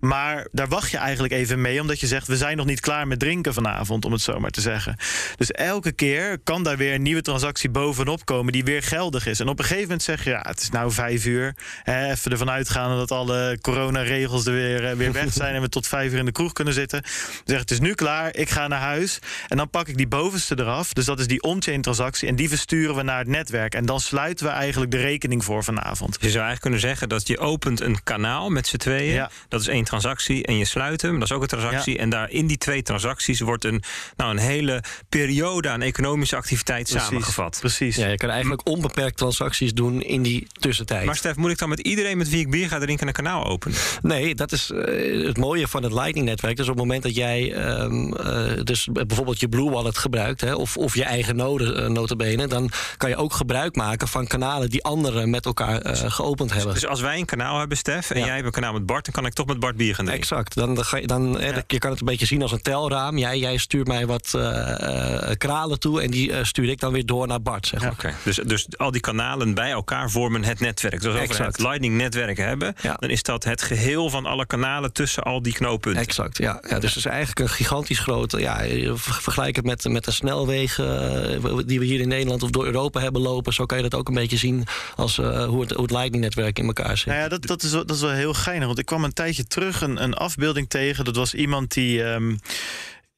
Maar 0.00 0.48
daar 0.52 0.68
wacht 0.68 0.90
je 0.90 0.96
eigenlijk 0.96 1.32
even 1.32 1.60
mee, 1.60 1.80
omdat 1.80 2.00
je 2.00 2.06
zegt: 2.06 2.26
we 2.26 2.36
zijn 2.36 2.56
nog 2.56 2.66
niet 2.66 2.80
klaar 2.80 3.06
met 3.06 3.18
drinken 3.18 3.54
vanavond, 3.54 4.04
om 4.04 4.12
het 4.12 4.20
zo 4.20 4.40
maar 4.40 4.50
te 4.50 4.60
zeggen. 4.60 4.96
Dus 5.36 5.50
elke 5.50 5.92
keer 5.92 6.38
kan 6.44 6.62
daar 6.62 6.76
weer 6.76 6.94
een 6.94 7.02
nieuwe 7.02 7.22
transactie 7.22 7.70
bovenop 7.70 8.24
komen 8.24 8.52
die 8.52 8.64
weer 8.64 8.82
geldig 8.82 9.26
is. 9.26 9.40
En 9.40 9.48
op 9.48 9.58
een 9.58 9.64
gegeven 9.64 9.82
moment 9.82 10.02
zeg 10.02 10.24
je: 10.24 10.30
ja, 10.30 10.44
het 10.48 10.60
is 10.60 10.70
nou 10.70 10.92
vijf 10.92 11.24
uur. 11.24 11.56
Hè, 11.82 12.10
even 12.10 12.30
ervan 12.30 12.50
uitgaan 12.50 12.96
dat 12.96 13.10
alle 13.10 13.58
coronaregels 13.60 14.46
er 14.46 14.52
weer, 14.52 14.86
eh, 14.86 14.96
weer 14.96 15.12
weg 15.12 15.32
zijn 15.32 15.54
en 15.54 15.60
we 15.60 15.68
tot 15.68 15.86
vijf 15.86 16.12
uur 16.12 16.18
in 16.18 16.24
de 16.24 16.32
kroeg 16.32 16.52
kunnen 16.52 16.74
zitten. 16.74 17.02
Zeg: 17.44 17.58
het 17.58 17.70
is 17.70 17.80
nu 17.80 17.94
klaar, 17.94 18.36
ik 18.36 18.50
ga 18.50 18.68
naar 18.68 18.80
huis. 18.80 19.18
En 19.48 19.56
dan 19.56 19.70
pak 19.70 19.88
ik 19.88 19.96
die 19.96 20.06
boven 20.06 20.24
bovenste 20.26 20.58
eraf. 20.58 20.92
Dus 20.92 21.04
dat 21.04 21.18
is 21.18 21.26
die 21.26 21.42
on-chain 21.42 21.82
transactie. 21.82 22.28
En 22.28 22.36
die 22.36 22.48
versturen 22.48 22.94
we 22.94 23.02
naar 23.02 23.18
het 23.18 23.28
netwerk. 23.28 23.74
En 23.74 23.86
dan 23.86 24.00
sluiten 24.00 24.46
we 24.46 24.52
eigenlijk 24.52 24.90
de 24.90 25.00
rekening 25.00 25.44
voor 25.44 25.64
vanavond. 25.64 26.12
Je 26.12 26.30
zou 26.30 26.44
eigenlijk 26.44 26.60
kunnen 26.60 26.80
zeggen 26.80 27.08
dat 27.08 27.26
je 27.26 27.38
opent 27.38 27.80
een 27.80 28.02
kanaal 28.02 28.50
met 28.50 28.66
z'n 28.66 28.76
tweeën. 28.76 29.12
Ja. 29.12 29.30
Dat 29.48 29.60
is 29.60 29.66
één 29.66 29.84
transactie. 29.84 30.46
En 30.46 30.56
je 30.56 30.64
sluit 30.64 31.02
hem. 31.02 31.14
Dat 31.18 31.30
is 31.30 31.34
ook 31.34 31.42
een 31.42 31.48
transactie. 31.48 31.94
Ja. 31.94 32.00
En 32.00 32.10
daar 32.10 32.30
in 32.30 32.46
die 32.46 32.58
twee 32.58 32.82
transacties 32.82 33.40
wordt 33.40 33.64
een, 33.64 33.82
nou, 34.16 34.30
een 34.30 34.38
hele 34.38 34.82
periode 35.08 35.68
aan 35.68 35.82
economische 35.82 36.36
activiteit 36.36 36.88
Precies. 36.88 37.08
samengevat. 37.08 37.56
Precies. 37.60 37.96
Ja, 37.96 38.08
je 38.08 38.16
kan 38.16 38.30
eigenlijk 38.30 38.68
onbeperkt 38.68 39.16
transacties 39.16 39.74
doen 39.74 40.02
in 40.02 40.22
die 40.22 40.46
tussentijd. 40.52 41.04
Maar 41.04 41.16
Stef, 41.16 41.36
moet 41.36 41.50
ik 41.50 41.58
dan 41.58 41.68
met 41.68 41.80
iedereen 41.80 42.16
met 42.18 42.28
wie 42.28 42.40
ik 42.40 42.50
bier 42.50 42.68
ga 42.68 42.78
drinken 42.78 43.06
een 43.06 43.12
kanaal 43.12 43.44
openen? 43.44 43.78
Nee, 44.02 44.34
dat 44.34 44.52
is 44.52 44.70
uh, 44.70 45.26
het 45.26 45.36
mooie 45.36 45.68
van 45.68 45.82
het 45.82 45.92
Lightning-netwerk. 45.92 46.56
Dus 46.56 46.68
op 46.68 46.74
het 46.74 46.82
moment 46.82 47.02
dat 47.02 47.14
jij 47.14 47.68
um, 47.80 48.14
uh, 48.20 48.62
dus 48.62 48.88
bijvoorbeeld 48.92 49.40
je 49.40 49.48
Blue 49.48 49.70
Wallet 49.70 49.98
gebruikt 49.98 50.14
gebruikt, 50.16 50.40
hè, 50.40 50.54
of, 50.54 50.76
of 50.76 50.94
je 50.94 51.04
eigen 51.04 51.36
node 51.36 51.64
uh, 51.74 51.86
notabene, 51.86 52.46
dan 52.46 52.70
kan 52.96 53.08
je 53.08 53.16
ook 53.16 53.32
gebruik 53.32 53.76
maken 53.76 54.08
van 54.08 54.26
kanalen 54.26 54.70
die 54.70 54.84
anderen 54.84 55.30
met 55.30 55.46
elkaar 55.46 55.86
uh, 55.86 56.10
geopend 56.10 56.52
hebben. 56.52 56.74
Dus 56.74 56.86
als 56.86 57.00
wij 57.00 57.18
een 57.18 57.24
kanaal 57.24 57.58
hebben, 57.58 57.76
Stef, 57.76 58.10
en 58.10 58.20
jij 58.20 58.34
hebt 58.34 58.46
een 58.46 58.52
kanaal 58.52 58.72
met 58.72 58.86
Bart, 58.86 59.04
dan 59.04 59.14
kan 59.14 59.26
ik 59.26 59.32
toch 59.32 59.46
met 59.46 59.58
Bart 59.58 59.76
bier 59.76 59.94
gaan 59.94 60.04
drinken. 60.04 60.28
Exact. 60.28 60.54
Dan, 60.54 60.74
dan, 60.74 60.84
ga 60.84 60.96
je, 60.96 61.06
dan 61.06 61.36
ja. 61.40 61.62
je 61.66 61.78
kan 61.78 61.90
het 61.90 62.00
een 62.00 62.06
beetje 62.06 62.26
zien 62.26 62.42
als 62.42 62.52
een 62.52 62.62
telraam. 62.62 63.18
Jij, 63.18 63.38
jij 63.38 63.56
stuurt 63.56 63.86
mij 63.86 64.06
wat 64.06 64.32
uh, 64.36 65.30
kralen 65.38 65.80
toe 65.80 66.02
en 66.02 66.10
die 66.10 66.44
stuur 66.44 66.68
ik 66.68 66.80
dan 66.80 66.92
weer 66.92 67.06
door 67.06 67.26
naar 67.26 67.42
Bart. 67.42 67.66
Zeg 67.66 67.80
maar. 67.80 68.14
Dus, 68.22 68.36
dus 68.36 68.66
al 68.76 68.90
die 68.90 69.00
kanalen 69.00 69.54
bij 69.54 69.70
elkaar 69.70 70.10
vormen 70.10 70.44
het 70.44 70.60
netwerk. 70.60 71.00
Dus 71.00 71.28
als 71.28 71.36
we 71.36 71.44
het 71.44 71.58
Lightning-netwerk 71.58 72.36
hebben, 72.36 72.74
dan 72.98 73.10
is 73.10 73.22
dat 73.22 73.44
het 73.44 73.62
geheel 73.62 74.10
van 74.10 74.26
alle 74.26 74.46
kanalen 74.46 74.92
tussen 74.92 75.22
al 75.22 75.42
die 75.42 75.52
knooppunten. 75.52 76.02
Exact. 76.02 76.38
Ja. 76.38 76.60
ja 76.68 76.78
dus 76.78 76.88
het 76.88 76.98
is 76.98 77.04
eigenlijk 77.04 77.40
een 77.40 77.48
gigantisch 77.48 77.98
grote. 77.98 78.40
Ja, 78.40 78.64
vergelijk 78.94 79.56
het 79.56 79.64
met, 79.64 79.84
met 79.88 80.05
de 80.06 80.12
snelwegen 80.12 81.66
die 81.66 81.78
we 81.78 81.84
hier 81.84 82.00
in 82.00 82.08
Nederland 82.08 82.42
of 82.42 82.50
door 82.50 82.64
Europa 82.64 83.00
hebben 83.00 83.22
lopen. 83.22 83.52
Zo 83.52 83.66
kan 83.66 83.76
je 83.76 83.88
dat 83.88 83.94
ook 83.94 84.08
een 84.08 84.14
beetje 84.14 84.36
zien 84.36 84.64
als 84.96 85.16
hoe, 85.16 85.60
het, 85.60 85.70
hoe 85.70 85.88
Lightning-netwerk 85.90 86.58
in 86.58 86.66
elkaar 86.66 86.96
zit. 86.96 87.06
Nou 87.06 87.18
ja, 87.18 87.28
dat, 87.28 87.46
dat, 87.46 87.62
is, 87.62 87.70
dat 87.70 87.90
is 87.90 88.00
wel 88.00 88.10
heel 88.10 88.34
geinig. 88.34 88.66
Want 88.66 88.78
ik 88.78 88.86
kwam 88.86 89.04
een 89.04 89.12
tijdje 89.12 89.46
terug 89.46 89.80
een, 89.80 90.02
een 90.02 90.14
afbeelding 90.14 90.68
tegen. 90.68 91.04
Dat 91.04 91.16
was 91.16 91.34
iemand 91.34 91.74
die. 91.74 92.02
Um, 92.02 92.38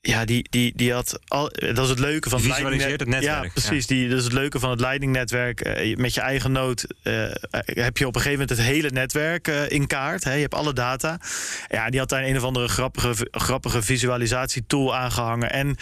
ja, 0.00 0.24
die, 0.24 0.46
die, 0.50 0.72
die 0.76 0.92
had 0.92 1.18
al. 1.28 1.50
Dat 1.74 1.78
is 1.78 1.88
het 1.88 1.98
leuke 1.98 2.28
van 2.28 2.38
het 2.38 2.52
Visualiseert 2.52 3.00
het 3.00 3.08
netwerk. 3.08 3.44
Ja, 3.44 3.50
precies. 3.50 3.86
Die, 3.86 4.08
dat 4.08 4.18
is 4.18 4.24
het 4.24 4.32
leuke 4.32 4.58
van 4.58 4.70
het 4.70 4.80
leidingnetwerk. 4.80 5.66
Uh, 5.66 5.96
met 5.96 6.14
je 6.14 6.20
eigen 6.20 6.52
nood 6.52 6.86
uh, 7.02 7.30
heb 7.64 7.96
je 7.96 8.06
op 8.06 8.14
een 8.14 8.20
gegeven 8.20 8.40
moment 8.40 8.50
het 8.50 8.60
hele 8.60 8.90
netwerk 8.90 9.48
uh, 9.48 9.70
in 9.70 9.86
kaart. 9.86 10.24
Hè. 10.24 10.32
Je 10.32 10.40
hebt 10.40 10.54
alle 10.54 10.72
data. 10.72 11.20
Ja, 11.68 11.90
die 11.90 12.00
had 12.00 12.08
daar 12.08 12.24
een 12.24 12.36
of 12.36 12.42
andere 12.42 12.68
grappige, 12.68 13.28
grappige 13.30 13.82
visualisatietool 13.82 14.96
aangehangen. 14.96 15.50
En 15.50 15.76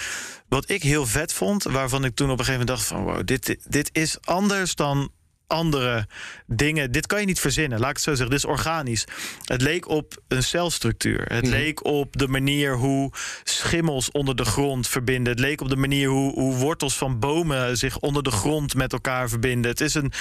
wat 0.48 0.70
ik 0.70 0.82
heel 0.82 1.06
vet 1.06 1.32
vond, 1.32 1.62
waarvan 1.62 2.04
ik 2.04 2.14
toen 2.14 2.30
op 2.30 2.38
een 2.38 2.44
gegeven 2.44 2.66
moment 2.66 2.78
dacht: 2.78 2.88
van 2.88 3.02
wow, 3.02 3.26
dit, 3.26 3.56
dit 3.68 3.88
is 3.92 4.18
anders 4.24 4.74
dan 4.74 5.10
andere 5.46 6.06
dingen. 6.46 6.92
Dit 6.92 7.06
kan 7.06 7.20
je 7.20 7.26
niet 7.26 7.40
verzinnen, 7.40 7.78
laat 7.78 7.90
ik 7.90 7.96
het 7.96 8.04
zo 8.04 8.14
zeggen. 8.14 8.30
Dit 8.30 8.44
is 8.44 8.50
organisch. 8.50 9.04
Het 9.44 9.62
leek 9.62 9.88
op 9.88 10.16
een 10.28 10.42
celstructuur. 10.42 11.24
Het 11.26 11.42
mhm. 11.42 11.52
leek 11.52 11.84
op 11.84 12.18
de 12.18 12.28
manier 12.28 12.76
hoe 12.76 13.12
schimmels 13.44 14.10
onder 14.10 14.36
de 14.36 14.44
grond 14.44 14.88
verbinden. 14.88 15.32
Het 15.32 15.40
leek 15.40 15.60
op 15.60 15.68
de 15.68 15.76
manier 15.76 16.08
hoe, 16.08 16.32
hoe 16.32 16.54
wortels 16.54 16.96
van 16.96 17.18
bomen 17.18 17.76
zich 17.76 17.98
onder 17.98 18.22
de 18.22 18.30
grond 18.30 18.74
met 18.74 18.92
elkaar 18.92 19.28
verbinden. 19.28 19.70
Het 19.70 19.80
is 19.80 19.94
een, 19.94 20.12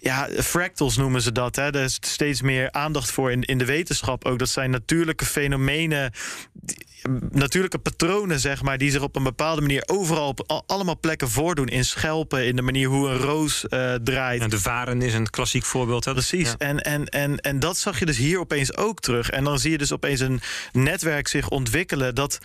ja, 0.00 0.28
fractals 0.36 0.96
noemen 0.96 1.22
ze 1.22 1.32
dat. 1.32 1.56
Hè. 1.56 1.62
Er 1.62 1.84
is 1.84 1.98
steeds 2.00 2.42
meer 2.42 2.72
aandacht 2.72 3.10
voor 3.10 3.30
in, 3.32 3.42
in 3.42 3.58
de 3.58 3.64
wetenschap 3.64 4.24
ook. 4.24 4.38
Dat 4.38 4.48
zijn 4.48 4.70
natuurlijke 4.70 5.24
fenomenen 5.24 6.12
natuurlijke 7.30 7.78
patronen, 7.78 8.40
zeg 8.40 8.62
maar, 8.62 8.78
die 8.78 8.90
zich 8.90 9.02
op 9.02 9.16
een 9.16 9.22
bepaalde 9.22 9.60
manier 9.60 9.82
overal 9.86 10.28
op 10.28 10.62
allemaal 10.66 10.98
plekken 10.98 11.30
voordoen. 11.30 11.66
In 11.68 11.84
schelpen, 11.84 12.46
in 12.46 12.56
de 12.56 12.62
manier 12.62 12.88
hoe 12.88 13.08
een 13.08 13.18
roos 13.18 13.64
uh, 13.68 13.94
draait. 13.94 14.40
En 14.42 14.50
de 14.50 14.60
varen 14.60 15.02
is 15.02 15.14
een 15.14 15.30
klassiek 15.30 15.64
voorbeeld. 15.64 16.04
Hè? 16.04 16.12
Precies. 16.12 16.54
En, 16.58 16.80
en, 16.80 17.06
en, 17.06 17.36
en 17.36 17.58
dat 17.58 17.78
zag 17.78 17.98
je 17.98 18.06
dus 18.06 18.16
hier 18.16 18.38
opeens 18.38 18.76
ook 18.76 19.00
terug. 19.00 19.30
En 19.30 19.44
dan 19.44 19.58
zie 19.58 19.70
je 19.70 19.78
dus 19.78 19.92
opeens 19.92 20.20
een 20.20 20.40
netwerk 20.72 21.28
zich 21.28 21.48
ontwikkelen. 21.48 22.14
Dat, 22.14 22.38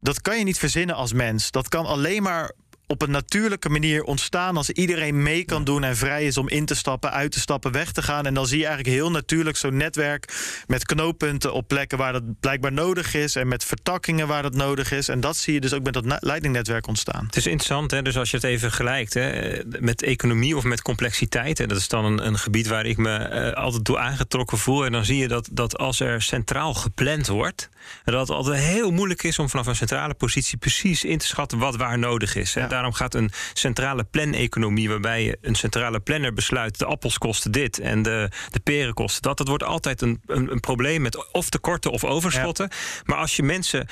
dat 0.00 0.20
kan 0.20 0.38
je 0.38 0.44
niet 0.44 0.58
verzinnen 0.58 0.94
als 0.96 1.12
mens. 1.12 1.50
Dat 1.50 1.68
kan 1.68 1.86
alleen 1.86 2.22
maar 2.22 2.52
op 2.86 3.02
een 3.02 3.10
natuurlijke 3.10 3.68
manier 3.68 4.02
ontstaan 4.02 4.56
als 4.56 4.70
iedereen 4.70 5.22
mee 5.22 5.44
kan 5.44 5.64
doen 5.64 5.84
en 5.84 5.96
vrij 5.96 6.24
is 6.24 6.36
om 6.36 6.48
in 6.48 6.64
te 6.64 6.74
stappen, 6.74 7.12
uit 7.12 7.32
te 7.32 7.40
stappen, 7.40 7.72
weg 7.72 7.92
te 7.92 8.02
gaan. 8.02 8.26
En 8.26 8.34
dan 8.34 8.46
zie 8.46 8.58
je 8.58 8.66
eigenlijk 8.66 8.96
heel 8.96 9.10
natuurlijk 9.10 9.56
zo'n 9.56 9.76
netwerk 9.76 10.34
met 10.66 10.84
knooppunten 10.84 11.52
op 11.52 11.68
plekken 11.68 11.98
waar 11.98 12.12
dat 12.12 12.40
blijkbaar 12.40 12.72
nodig 12.72 13.14
is 13.14 13.36
en 13.36 13.48
met 13.48 13.64
vertakkingen 13.64 14.26
waar 14.26 14.42
dat 14.42 14.54
nodig 14.54 14.92
is. 14.92 15.08
En 15.08 15.20
dat 15.20 15.36
zie 15.36 15.54
je 15.54 15.60
dus 15.60 15.72
ook 15.72 15.82
met 15.82 15.94
dat 15.94 16.16
leidingnetwerk 16.20 16.86
ontstaan. 16.86 17.24
Het 17.26 17.36
is 17.36 17.46
interessant, 17.46 17.90
hè? 17.90 18.02
dus 18.02 18.16
als 18.16 18.30
je 18.30 18.36
het 18.36 18.46
even 18.46 18.72
gelijkt 18.72 19.14
hè, 19.14 19.58
met 19.80 20.02
economie 20.02 20.56
of 20.56 20.64
met 20.64 20.82
complexiteit, 20.82 21.58
hè, 21.58 21.66
dat 21.66 21.78
is 21.78 21.88
dan 21.88 22.04
een, 22.04 22.26
een 22.26 22.38
gebied 22.38 22.66
waar 22.66 22.86
ik 22.86 22.96
me 22.96 23.30
uh, 23.30 23.52
altijd 23.52 23.84
toe 23.84 23.98
aangetrokken 23.98 24.58
voel. 24.58 24.84
En 24.84 24.92
dan 24.92 25.04
zie 25.04 25.16
je 25.16 25.28
dat, 25.28 25.48
dat 25.52 25.78
als 25.78 26.00
er 26.00 26.22
centraal 26.22 26.74
gepland 26.74 27.26
wordt, 27.26 27.68
dat 28.04 28.20
het 28.20 28.30
altijd 28.30 28.62
heel 28.62 28.90
moeilijk 28.90 29.22
is 29.22 29.38
om 29.38 29.48
vanaf 29.48 29.66
een 29.66 29.76
centrale 29.76 30.14
positie 30.14 30.58
precies 30.58 31.04
in 31.04 31.18
te 31.18 31.26
schatten 31.26 31.58
wat 31.58 31.76
waar 31.76 31.98
nodig 31.98 32.34
is. 32.34 32.52
Daarom 32.68 32.92
gaat 32.92 33.14
een 33.14 33.30
centrale 33.52 34.04
planeconomie, 34.04 34.88
waarbij 34.88 35.24
je 35.24 35.38
een 35.40 35.54
centrale 35.54 36.00
planner 36.00 36.32
besluit: 36.32 36.78
de 36.78 36.84
appels 36.84 37.18
kosten 37.18 37.52
dit 37.52 37.78
en 37.78 38.02
de, 38.02 38.28
de 38.50 38.60
peren 38.60 38.94
kosten 38.94 39.22
dat. 39.22 39.38
Dat 39.38 39.48
wordt 39.48 39.64
altijd 39.64 40.02
een, 40.02 40.20
een, 40.26 40.52
een 40.52 40.60
probleem 40.60 41.02
met 41.02 41.32
of 41.32 41.48
tekorten 41.48 41.90
of 41.90 42.04
overschotten. 42.04 42.70
Maar 43.04 43.18
als 43.18 43.36
je 43.36 43.42
mensen 43.42 43.88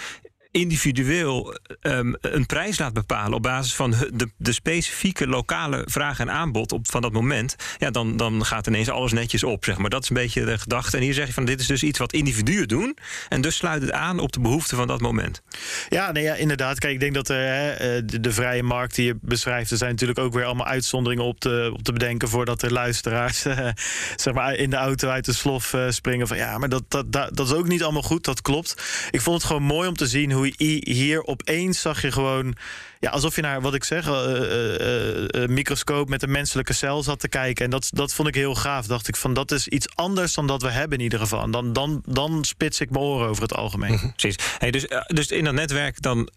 individueel 0.55 1.57
um, 1.83 2.17
een 2.21 2.47
prijs 2.47 2.79
laat 2.79 2.93
bepalen 2.93 3.33
op 3.33 3.43
basis 3.43 3.75
van 3.75 3.91
de, 3.91 4.31
de 4.37 4.53
specifieke 4.53 5.27
lokale 5.27 5.83
vraag 5.87 6.19
en 6.19 6.31
aanbod 6.31 6.73
op, 6.73 6.91
van 6.91 7.03
dat 7.03 7.13
moment, 7.13 7.57
ja, 7.79 7.91
dan, 7.91 8.17
dan 8.17 8.45
gaat 8.45 8.67
ineens 8.67 8.89
alles 8.89 9.13
netjes 9.13 9.45
op. 9.45 9.65
Zeg 9.65 9.79
maar. 9.79 9.91
Dat 9.91 10.03
is 10.03 10.09
een 10.09 10.17
beetje 10.17 10.45
de 10.45 10.59
gedachte. 10.59 10.97
En 10.97 11.03
hier 11.03 11.15
zeg 11.15 11.27
je 11.27 11.33
van 11.33 11.45
dit 11.45 11.61
is 11.61 11.67
dus 11.67 11.83
iets 11.83 11.99
wat 11.99 12.13
individuen 12.13 12.69
doen. 12.69 12.97
En 13.29 13.41
dus 13.41 13.57
sluit 13.57 13.83
het 13.83 13.93
aan 13.93 14.19
op 14.19 14.33
de 14.33 14.41
behoeften 14.41 14.77
van 14.77 14.87
dat 14.87 15.01
moment. 15.01 15.43
Ja, 15.89 16.13
nee, 16.13 16.23
ja 16.23 16.35
inderdaad. 16.35 16.79
Kijk, 16.79 16.93
ik 16.93 17.01
denk 17.01 17.15
dat 17.15 17.31
uh, 17.31 17.37
de, 17.37 18.21
de, 18.21 18.33
vrije 18.33 18.63
markt 18.63 18.95
die 18.95 19.05
je 19.05 19.17
beschrijft, 19.21 19.71
er 19.71 19.77
zijn 19.77 19.91
natuurlijk 19.91 20.19
ook 20.19 20.33
weer 20.33 20.45
allemaal 20.45 20.67
uitzonderingen 20.67 21.25
op 21.25 21.41
te, 21.41 21.71
op 21.73 21.83
te 21.83 21.93
bedenken 21.93 22.29
voordat 22.29 22.61
de 22.61 22.73
luisteraars 22.73 23.47
uh, 23.47 23.59
zeg 24.17 24.35
maar 24.35 24.55
in 24.55 24.71
de 24.71 24.77
auto 24.77 25.09
uit 25.09 25.25
de 25.25 25.33
slof 25.33 25.75
springen. 25.89 26.27
Van 26.27 26.37
ja, 26.37 26.59
maar 26.59 26.69
dat, 26.69 26.83
dat, 26.89 27.13
dat, 27.13 27.37
dat 27.37 27.47
is 27.47 27.53
ook 27.53 27.69
niet 27.69 27.83
allemaal 27.83 28.03
goed. 28.03 28.25
Dat 28.25 28.43
klopt. 28.43 28.83
Ik 29.11 29.21
vond 29.21 29.37
het 29.37 29.47
gewoon 29.47 29.63
mooi 29.63 29.89
om 29.89 29.97
te 29.97 30.07
zien 30.07 30.33
hoe 30.33 30.44
hier 30.85 31.25
opeens 31.25 31.81
zag 31.81 32.03
je 32.03 32.13
gewoon. 32.13 32.57
Ja, 33.01 33.11
alsof 33.11 33.37
je 33.37 33.43
naar 33.43 33.61
wat 33.61 33.75
ik 33.75 33.85
zeg, 33.85 34.07
uh, 34.07 35.47
microscoop 35.47 36.09
met 36.09 36.23
een 36.23 36.31
menselijke 36.31 36.73
cel 36.73 37.03
zat 37.03 37.21
te 37.21 37.29
kijken. 37.29 37.65
En 37.65 37.71
dat, 37.71 37.89
dat 37.93 38.15
vond 38.15 38.29
ik 38.29 38.35
heel 38.35 38.55
gaaf. 38.55 38.87
Dacht 38.87 39.09
ik 39.09 39.17
van 39.17 39.35
dat 39.35 39.51
is 39.51 39.69
iets 39.69 39.87
anders 39.95 40.35
dan 40.35 40.47
dat 40.47 40.63
we 40.63 40.71
hebben 40.71 40.99
in 40.99 41.05
ieder 41.05 41.19
geval. 41.19 41.51
Dan, 41.51 41.73
dan, 41.73 42.03
dan 42.07 42.45
spits 42.45 42.81
ik 42.81 42.91
mijn 42.91 43.05
oren 43.05 43.29
over 43.29 43.43
het 43.43 43.55
algemeen. 43.55 43.93
Mhm, 43.93 44.11
precies. 44.17 44.45
Hey, 44.59 44.71
dus, 44.71 44.87
dus 45.07 45.31
in 45.31 45.45
dat 45.45 45.55
netwerk 45.55 46.03
dan 46.03 46.29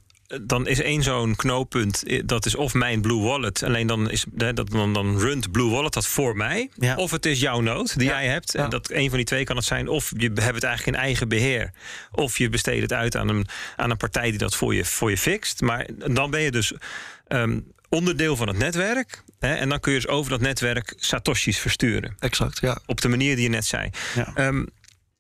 dan 0.42 0.68
is 0.68 0.82
één 0.82 1.04
zo'n 1.04 1.36
knooppunt, 1.36 2.04
dat 2.26 2.46
is 2.46 2.56
of 2.56 2.74
mijn 2.74 3.02
Blue 3.02 3.22
Wallet. 3.22 3.64
Alleen 3.64 3.88
dan, 3.88 4.10
is, 4.10 4.26
dat, 4.32 4.70
dan, 4.70 4.94
dan 4.94 5.20
runt 5.20 5.52
Blue 5.52 5.70
Wallet 5.70 5.94
dat 5.94 6.08
voor 6.08 6.36
mij. 6.36 6.70
Of 6.96 7.12
het 7.12 7.26
is 7.26 7.40
jouw 7.40 7.62
nood 7.62 7.98
die 7.98 8.08
jij 8.08 8.28
hebt. 8.28 8.56
En 8.56 8.70
dat, 8.70 8.92
een 8.92 9.08
van 9.08 9.18
die 9.18 9.26
twee 9.26 9.44
kan 9.44 9.56
het 9.56 9.66
zijn. 9.66 9.88
Of 9.88 10.12
je 10.18 10.32
hebt 10.34 10.56
het 10.56 10.64
eigenlijk 10.64 10.98
in 10.98 11.04
eigen 11.04 11.30
beheer. 11.30 11.72
Of 12.12 12.38
je 12.38 12.50
besteedt 12.50 12.82
het 12.82 12.94
uit 12.94 13.16
aan 13.16 13.30
een, 13.30 13.48
aan 13.76 13.90
een 13.90 13.98
partij 13.98 14.30
die 14.30 14.40
dat 14.40 14.56
voor 14.56 14.76
je, 14.76 14.86
voor 14.86 15.10
je 15.10 15.18
fixt. 15.18 15.62
Maar 15.62 15.88
dan 16.08 16.32
ben 16.32 16.42
je 16.42 16.52
dus 16.52 16.74
um, 17.28 17.72
onderdeel 17.90 18.36
van 18.36 18.48
het 18.48 18.58
netwerk. 18.58 19.24
Hè, 19.40 19.56
en 19.56 19.70
dan 19.70 19.80
kun 19.80 19.92
je 19.92 20.00
dus 20.00 20.08
over 20.08 20.32
dat 20.32 20.42
netwerk 20.42 20.94
satoshis 20.98 21.60
versturen. 21.60 22.16
Exact, 22.20 22.60
ja. 22.60 22.80
Op 22.86 23.02
de 23.02 23.08
manier 23.08 23.36
die 23.36 23.44
je 23.44 23.50
net 23.50 23.66
zei. 23.66 23.90
Um, 24.36 24.68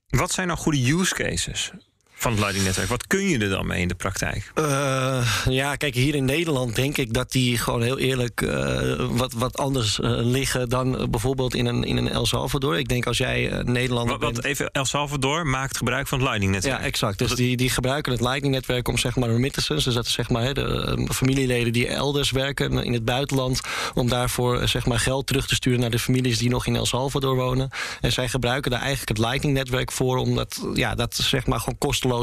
wat 0.07 0.31
zijn 0.31 0.47
nou 0.47 0.59
goede 0.59 0.91
use 0.91 1.13
cases? 1.15 1.71
Van 2.17 2.31
het 2.31 2.39
Lightning-netwerk. 2.39 2.89
Wat 2.89 3.07
kun 3.07 3.27
je 3.27 3.39
er 3.39 3.49
dan 3.49 3.67
mee 3.67 3.81
in 3.81 3.87
de 3.87 3.95
praktijk? 3.95 4.51
Uh, 4.55 5.27
ja, 5.49 5.75
kijk, 5.75 5.95
hier 5.95 6.15
in 6.15 6.25
Nederland 6.25 6.75
denk 6.75 6.97
ik 6.97 7.13
dat 7.13 7.31
die 7.31 7.57
gewoon 7.57 7.81
heel 7.81 7.97
eerlijk 7.97 8.41
uh, 8.41 9.07
wat, 9.09 9.33
wat 9.33 9.57
anders 9.57 9.99
uh, 9.99 10.09
liggen 10.11 10.69
dan 10.69 11.07
bijvoorbeeld 11.09 11.55
in 11.55 11.65
een, 11.65 11.83
in 11.83 11.97
een 11.97 12.09
El 12.09 12.25
Salvador. 12.25 12.77
Ik 12.77 12.87
denk 12.87 13.05
als 13.05 13.17
jij 13.17 13.61
Nederlander. 13.65 14.17
Wat, 14.17 14.35
wat, 14.35 14.45
even, 14.45 14.71
El 14.71 14.85
Salvador 14.85 15.47
maakt 15.47 15.77
gebruik 15.77 16.07
van 16.07 16.17
het 16.17 16.27
Lightning-netwerk. 16.27 16.79
Ja, 16.79 16.85
exact. 16.85 17.19
Dus 17.19 17.31
die, 17.31 17.57
die 17.57 17.69
gebruiken 17.69 18.11
het 18.11 18.21
Lightning-netwerk 18.21 18.87
om 18.87 18.97
zeg 18.97 19.15
maar 19.15 19.29
remittances, 19.29 19.83
dus 19.83 19.93
dat 19.93 20.05
is 20.05 20.13
zeg 20.13 20.29
maar 20.29 20.53
de 20.53 21.07
familieleden 21.11 21.73
die 21.73 21.87
elders 21.87 22.31
werken 22.31 22.83
in 22.83 22.93
het 22.93 23.05
buitenland, 23.05 23.61
om 23.93 24.09
daarvoor 24.09 24.67
zeg 24.67 24.85
maar 24.85 24.99
geld 24.99 25.27
terug 25.27 25.47
te 25.47 25.55
sturen 25.55 25.79
naar 25.79 25.89
de 25.89 25.99
families 25.99 26.37
die 26.37 26.49
nog 26.49 26.65
in 26.65 26.75
El 26.75 26.85
Salvador 26.85 27.35
wonen. 27.35 27.69
En 28.01 28.11
zij 28.11 28.27
gebruiken 28.27 28.71
daar 28.71 28.81
eigenlijk 28.81 29.09
het 29.09 29.27
Lightning-netwerk 29.27 29.91
voor, 29.91 30.17
omdat 30.17 30.67
ja, 30.73 30.95
dat 30.95 31.15
zeg 31.15 31.45
maar 31.45 31.59
gewoon 31.59 31.77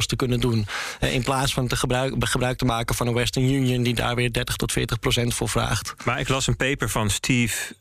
te 0.06 0.16
kunnen 0.16 0.40
doen. 0.40 0.66
Eh, 1.00 1.14
in 1.14 1.22
plaats 1.22 1.54
van 1.54 1.66
te 1.66 1.76
gebruik, 1.76 2.14
gebruik 2.18 2.58
te 2.58 2.64
maken 2.64 2.94
van 2.94 3.06
een 3.06 3.14
Western 3.14 3.50
Union 3.52 3.82
die 3.82 3.94
daar 3.94 4.14
weer 4.14 4.32
30 4.32 4.56
tot 4.56 4.72
40 4.72 4.98
procent 4.98 5.34
voor 5.34 5.48
vraagt. 5.48 5.94
Maar 6.04 6.20
ik 6.20 6.28
las 6.28 6.46
een 6.46 6.56
paper 6.56 6.90
van 6.90 7.10
Steve 7.10 7.74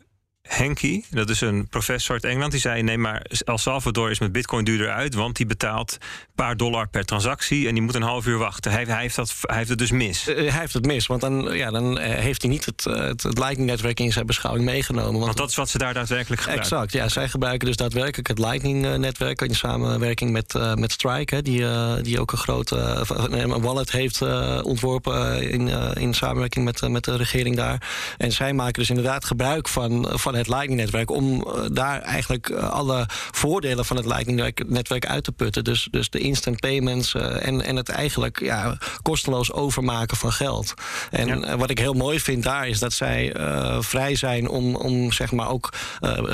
Henky, 0.48 1.04
dat 1.10 1.30
is 1.30 1.42
een 1.42 1.68
professor 1.68 2.14
uit 2.14 2.24
Engeland, 2.24 2.52
die 2.52 2.62
zei: 2.62 2.82
Nee, 2.82 2.98
maar 2.98 3.26
El 3.46 3.58
Salvador 3.58 4.12
is 4.12 4.20
met 4.20 4.32
Bitcoin 4.32 4.64
duurder 4.64 4.90
uit, 4.90 5.14
want 5.14 5.36
die 5.36 5.46
betaalt 5.46 5.92
een 6.02 6.28
paar 6.36 6.58
dollar 6.58 6.88
per 6.88 7.06
transactie 7.06 7.68
en 7.68 7.74
die 7.74 7.84
moet 7.84 7.96
een 7.96 8.02
half 8.02 8.26
uur 8.26 8.38
wachten. 8.38 8.72
Hij, 8.72 8.84
hij 8.84 9.02
heeft, 9.02 9.16
dat, 9.16 9.34
hij 9.42 9.58
heeft 9.58 9.70
het 9.70 9.78
dus 9.78 9.92
mis. 9.92 10.28
Uh, 10.28 10.36
hij 10.36 10.60
heeft 10.60 10.74
het 10.74 10.86
mis, 10.86 11.08
want 11.08 11.22
dan, 11.22 11.50
ja, 11.52 11.72
dan 11.72 12.00
uh, 12.00 12.06
heeft 12.06 12.42
hij 12.42 12.52
niet 12.52 12.66
het, 12.66 12.84
het, 12.84 13.24
het 13.24 13.38
Lightning-netwerk 13.38 14.00
in 14.00 14.12
zijn 14.12 14.26
beschouwing 14.26 14.66
meegenomen. 14.66 15.12
Want, 15.12 15.26
want, 15.26 15.38
dat 15.38 15.50
is 15.50 15.56
wat 15.56 15.70
ze 15.70 15.78
daar 15.78 15.94
daadwerkelijk 15.94 16.42
gebruiken. 16.42 16.72
Exact, 16.72 16.92
ja. 16.92 17.10
Zij 17.10 17.30
gebruiken 17.30 17.68
dus 17.68 17.78
daadwerkelijk 17.78 18.28
het 18.28 18.40
Lightning-netwerk 18.40 19.42
in 19.42 19.56
samenwerking 19.56 20.32
met, 20.32 20.54
uh, 20.56 20.74
met 20.74 20.92
Strike, 20.92 21.36
hè, 21.36 21.42
die, 21.42 21.66
die 22.02 22.20
ook 22.20 22.32
een 22.32 22.38
grote 22.38 23.06
een 23.30 23.62
wallet 23.62 23.92
heeft 23.92 24.22
ontworpen 24.62 25.52
in, 25.52 25.68
in 25.98 26.14
samenwerking 26.14 26.66
met, 26.66 26.90
met 26.90 27.04
de 27.04 27.16
regering 27.16 27.56
daar. 27.56 27.90
En 28.18 28.32
zij 28.32 28.54
maken 28.54 28.74
dus 28.74 28.90
inderdaad 28.90 29.26
gebruik 29.26 29.68
van, 29.68 30.08
van 30.12 30.33
van 30.34 30.42
het 30.42 30.52
Lightning-netwerk. 30.52 31.12
Om 31.12 31.48
daar 31.72 32.02
eigenlijk 32.02 32.52
alle 32.52 33.06
voordelen 33.32 33.86
van 33.86 33.98
het 33.98 34.06
Lightning-netwerk 34.06 35.06
uit 35.06 35.24
te 35.24 35.32
putten. 35.32 35.64
Dus, 35.64 35.88
dus 35.92 36.10
de 36.10 36.20
instant 36.20 36.60
payments 36.60 37.14
en, 37.16 37.62
en 37.62 37.76
het 37.76 37.90
eigenlijk 37.90 38.40
ja, 38.40 38.78
kosteloos 39.02 39.52
overmaken 39.52 40.18
van 40.18 40.32
geld. 40.32 40.74
En 41.12 41.58
wat 41.58 41.70
ik 41.70 41.80
heel 41.80 41.94
mooi 41.94 42.20
vind 42.20 42.44
daar 42.44 42.68
is 42.68 42.80
dat 42.80 42.94
zij 42.94 43.36
vrij 43.80 44.16
zijn 44.16 44.50
om, 44.50 44.76
om 44.76 45.12
zeg 45.12 45.32
maar 45.32 45.50
ook 45.50 45.70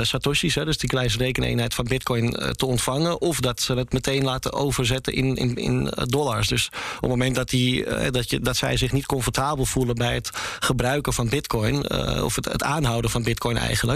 Satoshi's, 0.02 0.56
hè, 0.56 0.66
dus 0.66 0.78
die 0.78 0.90
kleine 0.90 1.14
rekeneenheid 1.18 1.74
van 1.74 1.86
Bitcoin, 1.86 2.32
te 2.32 2.66
ontvangen. 2.66 3.22
Of 3.22 3.40
dat 3.40 3.62
ze 3.62 3.74
het 3.74 3.94
meteen 3.94 4.24
laten 4.24 4.54
overzetten 4.54 5.14
in, 5.14 5.36
in, 5.36 5.56
in 5.56 5.92
dollars. 5.96 6.48
Dus 6.48 6.66
op 6.96 7.02
het 7.02 7.10
moment 7.10 7.36
dat, 7.36 7.50
die, 7.50 7.86
dat, 8.12 8.30
je, 8.30 8.40
dat 8.40 8.58
zij 8.58 8.78
zich 8.78 8.92
niet 8.92 9.06
comfortabel 9.06 9.66
voelen 9.66 9.96
bij 9.96 10.14
het 10.14 10.30
gebruiken 10.60 11.14
van 11.14 11.30
Bitcoin, 11.30 11.92
of 12.24 12.36
het, 12.36 12.46
het, 12.46 12.64
aanhouden 12.64 13.12
van 13.12 13.24
Bitcoin 13.24 13.58
eigenlijk, 13.58 13.88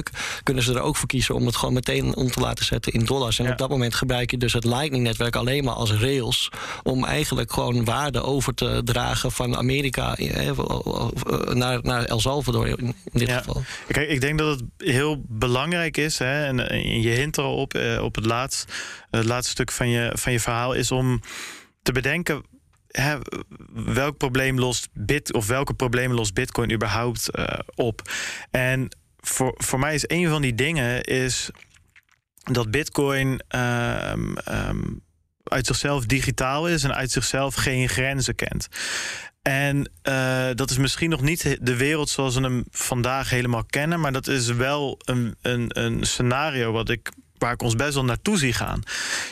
kunnen 0.43 0.63
ze 0.63 0.73
er 0.73 0.81
ook 0.81 0.95
voor 0.95 1.07
kiezen 1.07 1.35
om 1.35 1.45
het 1.45 1.55
gewoon 1.55 1.73
meteen 1.73 2.15
om 2.15 2.31
te 2.31 2.39
laten 2.39 2.65
zetten 2.65 2.93
in 2.93 3.05
dollars. 3.05 3.39
En 3.39 3.51
op 3.51 3.57
dat 3.57 3.69
moment 3.69 3.95
gebruik 3.95 4.31
je 4.31 4.37
dus 4.37 4.53
het 4.53 4.63
Lightning-netwerk 4.63 5.35
alleen 5.35 5.63
maar 5.63 5.73
als 5.73 5.93
rails 5.93 6.49
om 6.83 7.05
eigenlijk 7.05 7.53
gewoon 7.53 7.85
waarde 7.85 8.21
over 8.21 8.53
te 8.53 8.81
dragen 8.83 9.31
van 9.31 9.55
Amerika 9.55 10.15
eh, 10.15 10.57
naar, 11.53 11.79
naar 11.83 12.03
El 12.03 12.19
Salvador 12.19 12.67
in, 12.67 12.95
dit 13.11 13.31
geval. 13.31 13.63
Kijk, 13.87 14.09
ik 14.09 14.21
denk 14.21 14.39
dat 14.39 14.59
het 14.59 14.63
heel 14.77 15.23
belangrijk 15.27 15.97
is, 15.97 16.17
hè, 16.17 16.45
en 16.45 17.01
je 17.01 17.09
hint 17.09 17.37
er 17.37 17.43
al 17.43 17.55
op, 17.55 17.73
eh, 17.73 18.03
op 18.03 18.15
het, 18.15 18.25
laatst, 18.25 18.73
het 19.09 19.25
laatste 19.25 19.51
stuk 19.51 19.71
van 19.71 19.89
je, 19.89 20.11
van 20.13 20.31
je 20.31 20.39
verhaal, 20.39 20.73
is 20.73 20.91
om 20.91 21.21
te 21.81 21.91
bedenken 21.91 22.43
hè, 22.93 23.17
welk 23.73 24.17
probleem 24.17 24.59
lost 24.59 24.89
Bit 24.93 25.33
of 25.33 25.47
welke 25.47 25.73
problemen 25.73 26.15
lost 26.15 26.33
Bitcoin 26.33 26.71
überhaupt 26.71 27.29
uh, 27.31 27.45
op? 27.75 28.01
En 28.51 28.89
voor, 29.23 29.53
voor 29.57 29.79
mij 29.79 29.93
is 29.93 30.03
een 30.07 30.29
van 30.29 30.41
die 30.41 30.55
dingen 30.55 31.03
is 31.03 31.49
dat 32.51 32.71
Bitcoin 32.71 33.41
um, 33.55 34.37
um, 34.49 35.01
uit 35.43 35.65
zichzelf 35.65 36.05
digitaal 36.05 36.67
is 36.67 36.83
en 36.83 36.95
uit 36.95 37.11
zichzelf 37.11 37.55
geen 37.55 37.89
grenzen 37.89 38.35
kent. 38.35 38.67
En 39.41 39.91
uh, 40.03 40.49
dat 40.53 40.69
is 40.69 40.77
misschien 40.77 41.09
nog 41.09 41.21
niet 41.21 41.57
de 41.61 41.75
wereld 41.75 42.09
zoals 42.09 42.35
we 42.35 42.41
hem 42.41 42.63
vandaag 42.71 43.29
helemaal 43.29 43.65
kennen, 43.65 43.99
maar 43.99 44.11
dat 44.11 44.27
is 44.27 44.47
wel 44.47 44.99
een, 45.03 45.35
een, 45.41 45.65
een 45.79 46.03
scenario 46.05 46.71
wat 46.71 46.89
ik 46.89 47.11
waar 47.43 47.53
ik 47.53 47.61
ons 47.61 47.75
best 47.75 47.93
wel 47.93 48.05
naartoe 48.05 48.37
zie 48.37 48.53
gaan. 48.53 48.81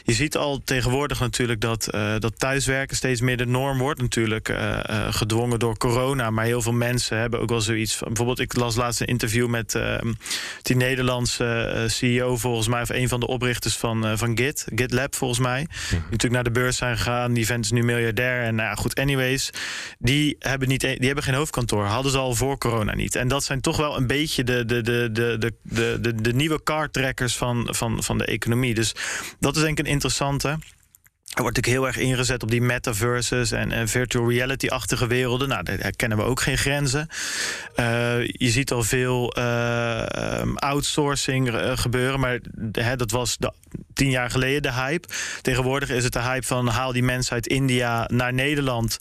Je 0.04 0.13
ziet 0.13 0.38
al 0.38 0.62
tegenwoordig 0.63 1.19
natuurlijk 1.19 1.62
dat, 1.62 1.88
uh, 1.95 2.13
dat 2.19 2.39
thuiswerken 2.39 2.95
steeds 2.95 3.21
meer 3.21 3.38
de 3.38 3.45
norm 3.45 3.78
wordt. 3.78 4.02
Natuurlijk 4.02 4.50
uh, 4.50 4.58
uh, 4.58 5.08
gedwongen 5.10 5.60
door 5.60 5.78
corona. 5.78 6.30
Maar 6.30 6.45
heel 6.45 6.62
veel 6.62 6.74
mensen 6.74 7.17
hebben 7.17 7.39
ook 7.39 7.50
wel 7.50 7.62
zoiets 7.62 7.95
van. 7.95 8.08
Bijvoorbeeld, 8.08 8.39
ik 8.39 8.56
las 8.56 8.76
laatst 8.76 9.02
een 9.02 9.08
interview 9.08 9.47
met 9.47 9.76
ehm, 9.76 10.13
die 10.62 10.76
Nederlandse 10.76 11.86
CEO, 11.88 12.38
volgens 12.38 12.67
mij, 12.67 12.82
of 12.82 12.89
een 12.89 13.08
van 13.08 13.19
de 13.19 13.28
oprichters 13.28 13.76
van, 13.78 14.17
van 14.17 14.38
Git, 14.38 14.65
GitLab, 14.76 15.15
volgens 15.15 15.39
mij. 15.39 15.60
Die 15.60 16.00
mhm. 16.00 16.02
natuurlijk 16.02 16.34
naar 16.34 16.43
de 16.43 16.60
beurs 16.60 16.78
zijn 16.78 16.97
gegaan. 16.97 17.34
Die 17.34 17.45
vent 17.45 17.65
is 17.65 17.71
nu 17.71 17.84
miljardair. 17.84 18.43
En 18.43 18.56
nou 18.56 18.69
ja, 18.69 18.76
goed, 18.76 18.95
anyways. 18.95 19.50
Die 20.00 20.36
hebben, 20.39 20.67
niet, 20.67 20.84
e-, 20.84 20.95
die 20.95 21.06
hebben 21.06 21.24
geen 21.24 21.34
hoofdkantoor. 21.34 21.86
Hadden 21.86 22.12
ze 22.12 22.17
al 22.17 22.36
voor 22.36 22.58
corona 22.58 22.95
niet. 22.95 23.15
En 23.15 23.28
dat 23.28 23.43
zijn 23.43 23.62
toch 23.62 23.78
wel 23.78 23.97
een 23.97 24.08
beetje 24.08 24.43
de, 24.43 24.65
de, 24.65 24.82
de, 24.82 25.10
de, 25.12 25.38
de, 25.38 25.54
de, 25.62 25.97
de, 26.02 26.21
de 26.21 26.34
nieuwe 26.34 26.89
trekkers 26.91 27.36
van, 27.36 27.67
van, 27.71 28.01
van 28.04 28.18
de 28.18 28.26
economie. 28.26 28.74
Dus 28.74 28.96
dat 29.40 29.56
is 29.56 29.62
denk 29.62 29.80
ik 29.80 29.86
een 29.86 29.92
interessante. 29.92 30.60
Er 31.32 31.41
wordt 31.41 31.56
natuurlijk 31.56 31.84
heel 31.84 31.94
erg 31.94 32.10
ingezet 32.10 32.44
op 32.44 32.52
die 32.52 32.62
metaverses 32.62 33.52
en, 33.52 33.72
en 33.72 33.88
virtual 33.88 34.30
reality-achtige 34.30 35.08
werelden. 35.08 35.48
Nou, 35.48 35.63
daar 35.63 35.91
kennen 35.91 36.17
we 36.17 36.24
ook 36.24 36.41
geen 36.41 36.58
grenzen. 36.58 37.08
Uh, 37.76 37.86
je 38.28 38.50
ziet 38.50 38.72
al 38.72 38.84
veel 38.84 39.38
uh, 39.38 40.56
outsourcing 40.56 41.50
uh, 41.50 41.78
gebeuren, 41.78 42.20
maar 42.20 42.39
hè, 42.72 42.96
dat 42.96 43.12
was 43.12 43.38
de 43.38 43.52
tien 43.94 44.10
jaar 44.10 44.30
geleden 44.30 44.62
de 44.62 44.74
hype. 44.74 45.08
Tegenwoordig 45.41 45.89
is 45.89 46.04
het 46.04 46.13
de 46.13 46.22
hype 46.22 46.46
van 46.46 46.67
haal 46.67 46.91
die 46.91 47.04
mensen 47.04 47.34
uit 47.34 47.48
India 47.48 48.08
naar 48.12 48.34
Nederland 48.34 48.98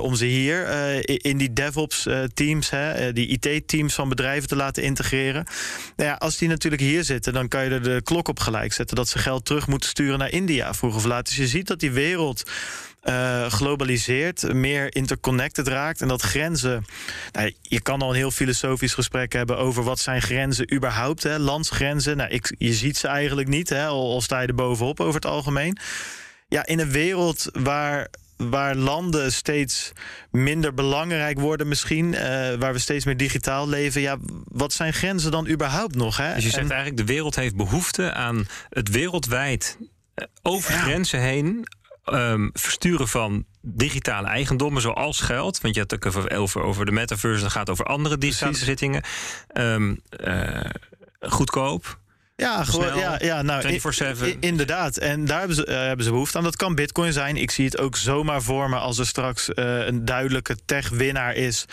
om 0.00 0.14
ze 0.14 0.24
hier 0.24 0.68
in 1.24 1.38
die 1.38 1.52
DevOps 1.52 2.08
teams, 2.34 2.70
hè, 2.70 3.12
die 3.12 3.26
IT-teams 3.26 3.94
van 3.94 4.08
bedrijven 4.08 4.48
te 4.48 4.56
laten 4.56 4.82
integreren. 4.82 5.46
Nou 5.96 6.10
ja, 6.10 6.16
als 6.16 6.36
die 6.36 6.48
natuurlijk 6.48 6.82
hier 6.82 7.04
zitten, 7.04 7.32
dan 7.32 7.48
kan 7.48 7.64
je 7.64 7.70
er 7.70 7.82
de 7.82 8.00
klok 8.02 8.28
op 8.28 8.40
gelijk 8.40 8.72
zetten 8.72 8.96
dat 8.96 9.08
ze 9.08 9.18
geld 9.18 9.44
terug 9.44 9.66
moeten 9.66 9.88
sturen 9.88 10.18
naar 10.18 10.30
India 10.30 10.74
vroeg 10.74 10.94
of 10.94 11.04
laat. 11.04 11.36
Je 11.38 11.46
ziet 11.46 11.66
dat 11.66 11.80
die 11.80 11.90
wereld 11.90 12.42
uh, 13.04 13.46
globaliseert, 13.46 14.52
meer 14.52 14.94
interconnected 14.94 15.68
raakt. 15.68 16.00
En 16.00 16.08
dat 16.08 16.22
grenzen. 16.22 16.84
Nou, 17.32 17.52
je 17.62 17.80
kan 17.80 18.02
al 18.02 18.08
een 18.08 18.16
heel 18.16 18.30
filosofisch 18.30 18.94
gesprek 18.94 19.32
hebben 19.32 19.58
over 19.58 19.82
wat 19.82 19.98
zijn 19.98 20.22
grenzen 20.22 20.74
überhaupt. 20.74 21.22
Hè? 21.22 21.38
Landsgrenzen. 21.38 22.16
Nou, 22.16 22.30
ik, 22.30 22.54
je 22.58 22.72
ziet 22.72 22.96
ze 22.96 23.08
eigenlijk 23.08 23.48
niet, 23.48 23.68
hè? 23.68 23.86
Al, 23.86 24.12
al 24.12 24.20
sta 24.20 24.40
je 24.40 24.46
er 24.46 24.54
bovenop 24.54 25.00
over 25.00 25.14
het 25.14 25.26
algemeen. 25.26 25.78
Ja, 26.48 26.66
in 26.66 26.78
een 26.78 26.90
wereld 26.90 27.46
waar 27.52 28.08
waar 28.38 28.74
landen 28.74 29.32
steeds 29.32 29.92
minder 30.30 30.74
belangrijk 30.74 31.40
worden, 31.40 31.68
misschien, 31.68 32.12
uh, 32.12 32.20
waar 32.54 32.72
we 32.72 32.78
steeds 32.78 33.04
meer 33.04 33.16
digitaal 33.16 33.68
leven. 33.68 34.00
Ja, 34.00 34.16
wat 34.44 34.72
zijn 34.72 34.92
grenzen 34.92 35.30
dan 35.30 35.48
überhaupt 35.48 35.94
nog? 35.94 36.16
Hè? 36.16 36.34
Dus 36.34 36.44
je 36.44 36.50
zegt 36.50 36.70
eigenlijk, 36.70 36.96
de 36.96 37.12
wereld 37.12 37.34
heeft 37.34 37.56
behoefte 37.56 38.12
aan 38.12 38.46
het 38.68 38.90
wereldwijd 38.90 39.76
eh, 39.80 39.86
over 40.42 40.72
ja. 40.72 40.80
grenzen 40.80 41.20
heen 41.20 41.66
um, 42.12 42.50
versturen 42.52 43.08
van 43.08 43.44
digitale 43.60 44.26
eigendommen, 44.26 44.82
zoals 44.82 45.20
geld. 45.20 45.60
Want 45.60 45.74
je 45.74 45.80
hebt 45.80 45.92
het 45.92 46.16
ook 46.16 46.38
over, 46.38 46.62
over 46.62 46.86
de 46.86 46.92
metaverse, 46.92 47.42
dat 47.42 47.52
gaat 47.52 47.70
over 47.70 47.84
andere 47.84 48.18
digitale 48.18 48.52
bezittingen. 48.52 49.02
Um, 49.52 50.00
uh, 50.24 50.60
goedkoop. 51.20 51.98
Ja, 52.42 52.64
gewoon, 52.64 52.98
ja, 52.98 53.18
ja 53.18 53.42
nou, 53.42 53.80
inderdaad. 54.40 54.96
En 54.96 55.24
daar 55.24 55.38
hebben 55.38 55.56
ze, 55.56 55.66
uh, 55.66 55.74
hebben 55.74 56.04
ze 56.04 56.10
behoefte 56.10 56.38
aan. 56.38 56.44
Dat 56.44 56.56
kan 56.56 56.74
Bitcoin 56.74 57.12
zijn. 57.12 57.36
Ik 57.36 57.50
zie 57.50 57.64
het 57.64 57.78
ook 57.78 57.96
zomaar 57.96 58.42
voor 58.42 58.70
me 58.70 58.76
als 58.76 58.98
er 58.98 59.06
straks 59.06 59.48
uh, 59.48 59.86
een 59.86 60.04
duidelijke 60.04 60.56
tech-winnaar 60.64 61.34
is. 61.34 61.64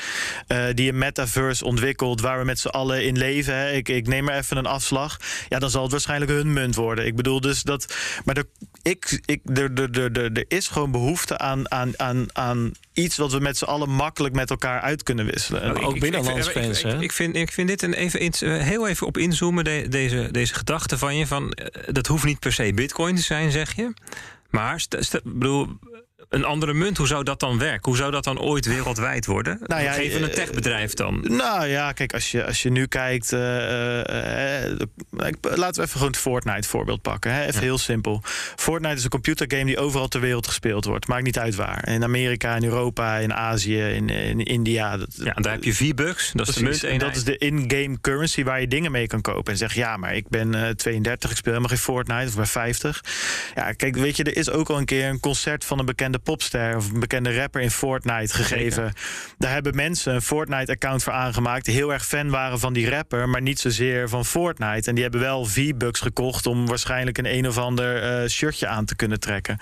Uh, 0.47 0.65
die 0.73 0.89
een 0.89 0.97
metaverse 0.97 1.65
ontwikkelt 1.65 2.21
waar 2.21 2.39
we 2.39 2.45
met 2.45 2.59
z'n 2.59 2.67
allen 2.67 3.05
in 3.05 3.17
leven. 3.17 3.55
Hè. 3.55 3.71
Ik, 3.71 3.89
ik 3.89 4.07
neem 4.07 4.23
maar 4.23 4.37
even 4.37 4.57
een 4.57 4.65
afslag. 4.65 5.17
Ja, 5.49 5.59
dan 5.59 5.69
zal 5.69 5.81
het 5.81 5.91
waarschijnlijk 5.91 6.31
hun 6.31 6.53
munt 6.53 6.75
worden. 6.75 7.05
Ik 7.05 7.15
bedoel 7.15 7.41
dus 7.41 7.63
dat. 7.63 7.95
Maar 8.23 8.37
er, 8.37 8.45
ik, 8.81 9.21
ik, 9.25 9.41
er, 9.53 9.71
er, 9.73 10.17
er, 10.17 10.31
er 10.33 10.45
is 10.47 10.67
gewoon 10.67 10.91
behoefte 10.91 11.37
aan, 11.37 11.71
aan, 11.71 11.99
aan, 11.99 12.25
aan 12.33 12.71
iets 12.95 13.17
wat 13.17 13.31
we 13.31 13.39
met 13.39 13.57
z'n 13.57 13.65
allen 13.65 13.89
makkelijk 13.89 14.35
met 14.35 14.49
elkaar 14.49 14.81
uit 14.81 15.03
kunnen 15.03 15.25
wisselen. 15.25 15.83
ook 15.83 15.99
binnenlands 15.99 16.47
Ik, 16.47 17.01
ik, 17.01 17.11
vind, 17.11 17.35
ik 17.35 17.51
vind 17.51 17.67
dit 17.67 17.81
een 17.81 17.93
even, 17.93 18.61
heel 18.61 18.87
even 18.87 19.07
op 19.07 19.17
inzoomen, 19.17 19.63
de, 19.63 19.85
deze, 19.89 20.27
deze 20.31 20.53
gedachte 20.53 20.97
van 20.97 21.17
je. 21.17 21.27
Van, 21.27 21.51
eh, 21.51 21.93
dat 21.93 22.07
hoeft 22.07 22.23
niet 22.23 22.39
per 22.39 22.53
se 22.53 22.73
bitcoin 22.73 23.15
te 23.15 23.21
zijn, 23.21 23.51
zeg 23.51 23.75
je. 23.75 23.93
Maar 24.49 24.85
bedoel, 25.23 25.67
een 26.29 26.43
andere 26.43 26.73
munt, 26.73 26.97
hoe 26.97 27.07
zou 27.07 27.23
dat 27.23 27.39
dan 27.39 27.57
werken? 27.57 27.91
Hoe 27.91 27.97
zou 27.97 28.11
dat 28.11 28.23
dan 28.23 28.39
ooit 28.39 28.65
wereldwijd 28.65 29.25
worden? 29.25 29.59
Nou 29.63 29.81
ja, 29.81 29.91
Geven 29.91 30.23
een 30.23 30.29
eh, 30.29 30.35
techbedrijf 30.35 30.93
dan? 30.93 31.25
Nou 31.27 31.65
ja, 31.67 31.91
kijk, 31.91 32.13
als 32.13 32.31
je, 32.31 32.45
als 32.45 32.61
je 32.61 32.69
nu 32.69 32.85
kijkt... 32.85 33.31
Uh, 33.31 33.39
uh, 33.39 34.03
laten 35.41 35.81
we 35.81 35.81
even 35.81 35.87
gewoon 35.89 36.07
het 36.07 36.17
Fortnite 36.17 36.67
voorbeeld 36.67 37.01
pakken. 37.01 37.33
Hè? 37.33 37.45
Even 37.45 37.61
heel 37.61 37.77
simpel. 37.77 38.21
Fortnite 38.55 38.95
is 38.95 39.03
een 39.03 39.09
computergame 39.09 39.65
die 39.65 39.77
overal 39.77 40.07
ter 40.07 40.19
wereld 40.21 40.47
gespeeld 40.47 40.85
wordt. 40.85 41.07
Maakt 41.07 41.23
niet 41.23 41.39
uit 41.39 41.55
waar. 41.55 41.87
In 41.87 42.03
Amerika, 42.03 42.55
in 42.55 42.63
Europa, 42.63 43.17
in 43.17 43.33
Azië, 43.33 43.81
in, 43.81 44.09
in 44.09 44.39
India. 44.39 44.97
Dat, 44.97 45.15
ja, 45.23 45.33
daar 45.33 45.53
heb 45.53 45.63
je 45.63 45.73
V-Bucks. 45.73 46.31
Dat 46.31 46.47
is 46.47 46.55
de 46.55 46.63
munt. 46.63 46.83
En 46.83 46.99
dat 46.99 47.15
is 47.15 47.23
de 47.23 47.37
in-game 47.37 48.01
currency 48.01 48.43
waar 48.43 48.61
je 48.61 48.67
dingen 48.67 48.91
mee 48.91 49.07
kan 49.07 49.21
kopen. 49.21 49.51
En 49.51 49.57
zeg, 49.57 49.73
ja, 49.73 49.97
maar 49.97 50.15
ik 50.15 50.29
ben 50.29 50.75
32, 50.77 51.29
ik 51.31 51.37
speel 51.37 51.53
helemaal 51.53 51.75
geen 51.75 51.85
Fortnite. 51.85 52.27
Of 52.27 52.35
ben 52.35 52.47
50. 52.47 53.03
Ja, 53.55 53.71
kijk, 53.71 53.95
weet 53.95 54.17
je, 54.17 54.23
er 54.23 54.37
is 54.37 54.49
ook 54.49 54.69
al 54.69 54.77
een 54.77 54.85
keer 54.85 55.09
een 55.09 55.19
concert 55.19 55.65
van 55.65 55.79
een 55.79 55.85
bekende 55.85 56.14
popster 56.19 56.75
of 56.75 56.91
een 56.91 56.99
bekende 56.99 57.35
rapper 57.35 57.61
in 57.61 57.71
Fortnite 57.71 58.33
gegeven. 58.33 58.93
Daar 59.37 59.51
hebben 59.51 59.75
mensen 59.75 60.13
een 60.13 60.21
Fortnite-account 60.21 61.03
voor 61.03 61.13
aangemaakt. 61.13 61.65
Die 61.65 61.73
heel 61.73 61.93
erg 61.93 62.05
fan 62.05 62.29
waren 62.29 62.59
van 62.59 62.73
die 62.73 62.89
rapper, 62.89 63.29
maar 63.29 63.41
niet 63.41 63.59
zozeer 63.59 64.09
van 64.09 64.25
Fortnite. 64.25 64.89
En 64.89 64.93
die 64.93 65.03
hebben 65.03 65.21
wel 65.21 65.45
V-Bucks 65.45 65.99
gekocht 65.99 66.45
om 66.45 66.67
waarschijnlijk 66.67 67.17
een 67.17 67.33
een 67.33 67.47
of 67.47 67.57
ander 67.57 68.21
uh, 68.21 68.29
shirtje 68.29 68.67
aan 68.67 68.85
te 68.85 68.95
kunnen 68.95 69.19
trekken. 69.19 69.57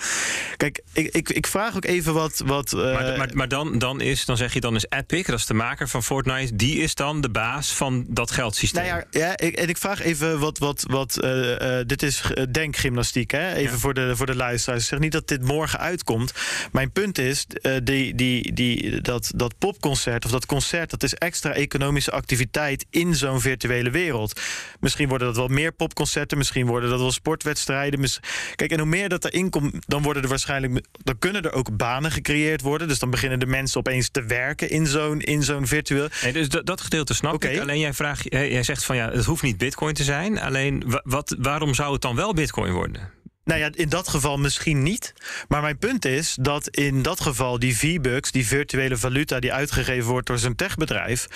Kijk, 0.57 0.81
ik, 0.93 1.13
ik, 1.13 1.29
ik 1.29 1.47
vraag 1.47 1.75
ook 1.75 1.85
even 1.85 2.13
wat. 2.13 2.41
wat 2.45 2.73
uh... 2.73 2.93
maar, 2.93 3.17
maar, 3.17 3.29
maar, 3.33 3.47
dan, 3.47 3.79
dan, 3.79 4.01
is, 4.01 4.25
dan 4.25 4.37
zeg 4.37 4.53
je 4.53 4.59
dan 4.59 4.75
is 4.75 4.85
Epic, 4.89 5.25
dat 5.25 5.39
is 5.39 5.45
de 5.45 5.53
maker 5.53 5.87
van 5.87 6.03
Fortnite, 6.03 6.55
die 6.55 6.77
is 6.77 6.95
dan 6.95 7.21
de 7.21 7.29
baas 7.29 7.73
van 7.73 8.05
dat 8.07 8.31
geldsysteem. 8.31 8.85
Nou 8.85 9.03
ja, 9.11 9.19
ja 9.19 9.37
ik, 9.37 9.55
en 9.55 9.69
ik 9.69 9.77
vraag 9.77 10.01
even 10.01 10.39
wat. 10.39 10.57
wat, 10.57 10.83
wat 10.87 11.19
uh, 11.23 11.79
dit 11.85 12.03
is 12.03 12.23
denkgymnastiek, 12.51 13.31
hè? 13.31 13.53
Even 13.53 13.71
ja. 13.73 13.77
voor, 13.77 13.93
de, 13.93 14.15
voor 14.15 14.25
de 14.25 14.35
luisteraars. 14.35 14.81
Ik 14.81 14.89
zeg 14.89 14.99
niet 14.99 15.11
dat 15.11 15.27
dit 15.27 15.41
morgen 15.41 15.79
uitkomt. 15.79 16.33
Mijn 16.71 16.91
punt 16.91 17.17
is, 17.17 17.45
uh, 17.61 17.77
die, 17.83 18.15
die, 18.15 18.53
die, 18.53 19.01
dat, 19.01 19.31
dat 19.35 19.57
popconcert 19.57 20.25
of 20.25 20.31
dat 20.31 20.45
concert, 20.45 20.89
dat 20.89 21.03
is 21.03 21.13
extra 21.13 21.53
economische 21.53 22.11
activiteit 22.11 22.85
in 22.89 23.15
zo'n 23.15 23.41
virtuele 23.41 23.89
wereld. 23.89 24.41
Misschien 24.79 25.07
worden 25.07 25.27
dat 25.27 25.37
wel 25.37 25.47
meer 25.47 25.71
popconcerten, 25.71 26.37
misschien 26.37 26.65
worden 26.65 26.89
dat 26.89 26.99
wel 26.99 27.11
sportwedstrijden. 27.11 28.09
Kijk, 28.55 28.71
en 28.71 28.79
hoe 28.79 28.87
meer 28.87 29.09
dat 29.09 29.25
erin 29.25 29.49
komt, 29.49 29.75
dan 29.87 30.01
worden 30.01 30.23
er 30.23 30.29
waarschijnlijk, 30.29 30.85
dan 31.03 31.19
kunnen 31.19 31.41
er 31.41 31.51
ook 31.51 31.77
banen 31.77 32.11
gecreëerd 32.11 32.61
worden. 32.61 32.87
Dus 32.87 32.99
dan 32.99 33.09
beginnen 33.09 33.39
de 33.39 33.45
mensen 33.45 33.79
opeens 33.79 34.09
te 34.09 34.23
werken 34.23 34.69
in 34.69 34.87
zo'n 34.87 35.21
in 35.21 35.43
zo'n 35.43 35.67
virtueel. 35.67 36.07
Nee, 36.23 36.33
dus 36.33 36.49
dat, 36.49 36.65
dat 36.65 36.81
gedeelte 36.81 37.13
snap 37.13 37.33
okay. 37.33 37.53
ik. 37.53 37.59
Alleen 37.59 37.79
jij 37.79 37.93
vraagt, 37.93 38.25
jij 38.29 38.63
zegt 38.63 38.85
van 38.85 38.95
ja, 38.95 39.11
het 39.11 39.25
hoeft 39.25 39.43
niet 39.43 39.57
Bitcoin 39.57 39.93
te 39.93 40.03
zijn. 40.03 40.39
Alleen 40.39 40.83
wat, 41.03 41.35
waarom 41.39 41.73
zou 41.73 41.93
het 41.93 42.01
dan 42.01 42.15
wel 42.15 42.33
Bitcoin 42.33 42.71
worden? 42.71 43.11
Nou 43.43 43.59
ja, 43.59 43.69
in 43.73 43.89
dat 43.89 44.07
geval 44.07 44.37
misschien 44.37 44.83
niet. 44.83 45.13
Maar 45.47 45.61
mijn 45.61 45.77
punt 45.77 46.05
is 46.05 46.37
dat 46.39 46.67
in 46.67 47.01
dat 47.01 47.21
geval 47.21 47.59
die 47.59 47.77
V-Bucks, 47.77 48.31
die 48.31 48.47
virtuele 48.47 48.97
valuta 48.97 49.39
die 49.39 49.53
uitgegeven 49.53 50.09
wordt 50.09 50.27
door 50.27 50.37
zo'n 50.37 50.55
techbedrijf, 50.55 51.27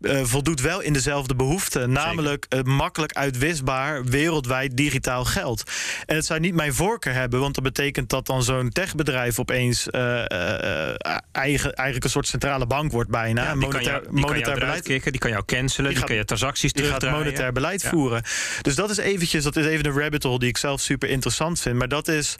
uh, 0.00 0.24
voldoet 0.24 0.60
wel 0.60 0.80
in 0.80 0.92
dezelfde 0.92 1.34
behoefte. 1.34 1.86
Namelijk 1.86 2.46
uh, 2.48 2.62
makkelijk 2.62 3.12
uitwisbaar 3.12 4.04
wereldwijd 4.04 4.76
digitaal 4.76 5.24
geld. 5.24 5.62
En 6.06 6.16
het 6.16 6.26
zou 6.26 6.40
niet 6.40 6.54
mijn 6.54 6.74
voorkeur 6.74 7.12
hebben, 7.12 7.40
want 7.40 7.54
dat 7.54 7.64
betekent 7.64 8.08
dat 8.10 8.26
dan 8.26 8.42
zo'n 8.42 8.68
techbedrijf 8.68 9.38
opeens 9.38 9.88
uh, 9.90 10.22
eigen, 11.32 11.74
eigenlijk 11.74 12.04
een 12.04 12.10
soort 12.10 12.26
centrale 12.26 12.66
bank 12.66 12.92
wordt 12.92 13.10
bijna. 13.10 13.42
Ja, 13.42 13.52
die 13.52 13.60
monetair, 13.60 13.84
kan 13.84 13.92
jou, 13.92 14.14
die 14.14 14.20
monetair 14.20 14.44
kan 14.44 14.58
beleid 14.58 14.82
kicken, 14.82 15.12
die 15.12 15.20
kan 15.20 15.30
jou 15.30 15.44
cancelen, 15.44 15.90
die, 15.90 15.98
die 15.98 16.08
kan 16.08 16.16
je 16.16 16.24
transacties 16.24 16.72
die 16.72 16.82
terugdraaien. 16.82 17.16
gaat 17.16 17.24
monetair 17.24 17.52
beleid 17.52 17.82
voeren. 17.82 18.22
Dus 18.62 18.74
dat 18.74 18.90
is 18.90 18.96
eventjes, 18.96 19.44
dat 19.44 19.56
is 19.56 19.66
even 19.66 19.86
een 19.86 19.98
rabbit 19.98 20.22
hole 20.22 20.38
die 20.38 20.48
ik 20.48 20.56
zelf 20.56 20.80
super 20.80 21.08
interessant 21.08 21.60
vind. 21.60 21.76
Maar 21.76 21.88
dat 21.88 22.08
is 22.08 22.36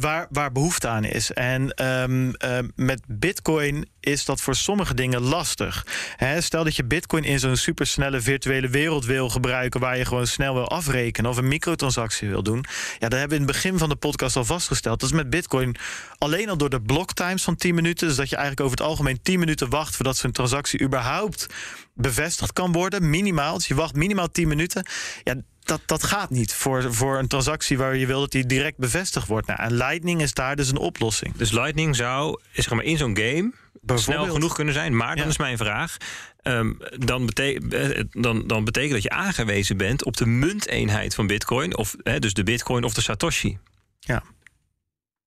waar, 0.00 0.26
waar 0.30 0.52
behoefte 0.52 0.88
aan 0.88 1.04
is. 1.04 1.32
En 1.32 1.84
um, 1.86 2.34
met 2.74 3.00
Bitcoin 3.06 3.88
is 4.06 4.24
dat 4.24 4.40
voor 4.40 4.54
sommige 4.54 4.94
dingen 4.94 5.20
lastig. 5.20 5.86
He, 6.16 6.40
stel 6.40 6.64
dat 6.64 6.76
je 6.76 6.84
Bitcoin 6.84 7.24
in 7.24 7.38
zo'n 7.38 7.56
supersnelle 7.56 8.20
virtuele 8.20 8.68
wereld 8.68 9.04
wil 9.04 9.28
gebruiken, 9.28 9.80
waar 9.80 9.98
je 9.98 10.04
gewoon 10.04 10.26
snel 10.26 10.54
wil 10.54 10.68
afrekenen 10.68 11.30
of 11.30 11.36
een 11.36 11.48
microtransactie 11.48 12.28
wil 12.28 12.42
doen. 12.42 12.64
Ja, 12.98 13.08
dat 13.08 13.18
hebben 13.18 13.28
we 13.28 13.42
in 13.42 13.48
het 13.48 13.52
begin 13.52 13.78
van 13.78 13.88
de 13.88 13.96
podcast 13.96 14.36
al 14.36 14.44
vastgesteld. 14.44 15.00
Dat 15.00 15.08
is 15.08 15.14
met 15.14 15.30
Bitcoin 15.30 15.76
alleen 16.18 16.48
al 16.48 16.56
door 16.56 16.70
de 16.70 16.80
blocktimes 16.80 17.42
van 17.42 17.56
10 17.56 17.74
minuten. 17.74 18.08
Dus 18.08 18.16
dat 18.16 18.28
je 18.28 18.36
eigenlijk 18.36 18.66
over 18.66 18.78
het 18.78 18.86
algemeen 18.86 19.22
10 19.22 19.38
minuten 19.38 19.70
wacht 19.70 19.96
voordat 19.96 20.16
zo'n 20.16 20.32
transactie 20.32 20.80
überhaupt 20.80 21.46
bevestigd 21.94 22.52
kan 22.52 22.72
worden. 22.72 23.10
Minimaal. 23.10 23.54
Dus 23.54 23.66
je 23.66 23.74
wacht 23.74 23.94
minimaal 23.94 24.30
10 24.30 24.48
minuten. 24.48 24.86
Ja, 25.24 25.34
dat, 25.66 25.80
dat 25.86 26.02
gaat 26.02 26.30
niet 26.30 26.54
voor, 26.54 26.94
voor 26.94 27.18
een 27.18 27.28
transactie 27.28 27.78
waar 27.78 27.96
je 27.96 28.06
wil 28.06 28.20
dat 28.20 28.30
die 28.30 28.46
direct 28.46 28.78
bevestigd 28.78 29.26
wordt. 29.26 29.46
Nou, 29.46 29.60
en 29.60 29.72
Lightning 29.72 30.22
is 30.22 30.34
daar 30.34 30.56
dus 30.56 30.68
een 30.68 30.78
oplossing. 30.78 31.36
Dus 31.36 31.50
Lightning 31.50 31.96
zou 31.96 32.40
zeg 32.52 32.70
maar, 32.70 32.84
in 32.84 32.96
zo'n 32.96 33.16
game 33.16 33.52
snel 33.94 34.26
genoeg 34.26 34.54
kunnen 34.54 34.74
zijn. 34.74 34.96
Maar 34.96 35.16
dan 35.16 35.28
is 35.28 35.38
mijn 35.38 35.56
vraag: 35.56 35.96
um, 36.42 36.78
dan, 36.98 37.28
eh, 37.28 38.04
dan, 38.10 38.46
dan 38.46 38.64
betekent 38.64 38.92
dat 38.92 39.02
je 39.02 39.10
aangewezen 39.10 39.76
bent 39.76 40.04
op 40.04 40.16
de 40.16 40.26
munteenheid 40.26 41.14
van 41.14 41.26
Bitcoin, 41.26 41.76
of 41.76 41.96
dus 42.18 42.34
de 42.34 42.42
Bitcoin 42.42 42.84
of 42.84 42.94
de 42.94 43.00
Satoshi. 43.00 43.58
Ja. 44.00 44.22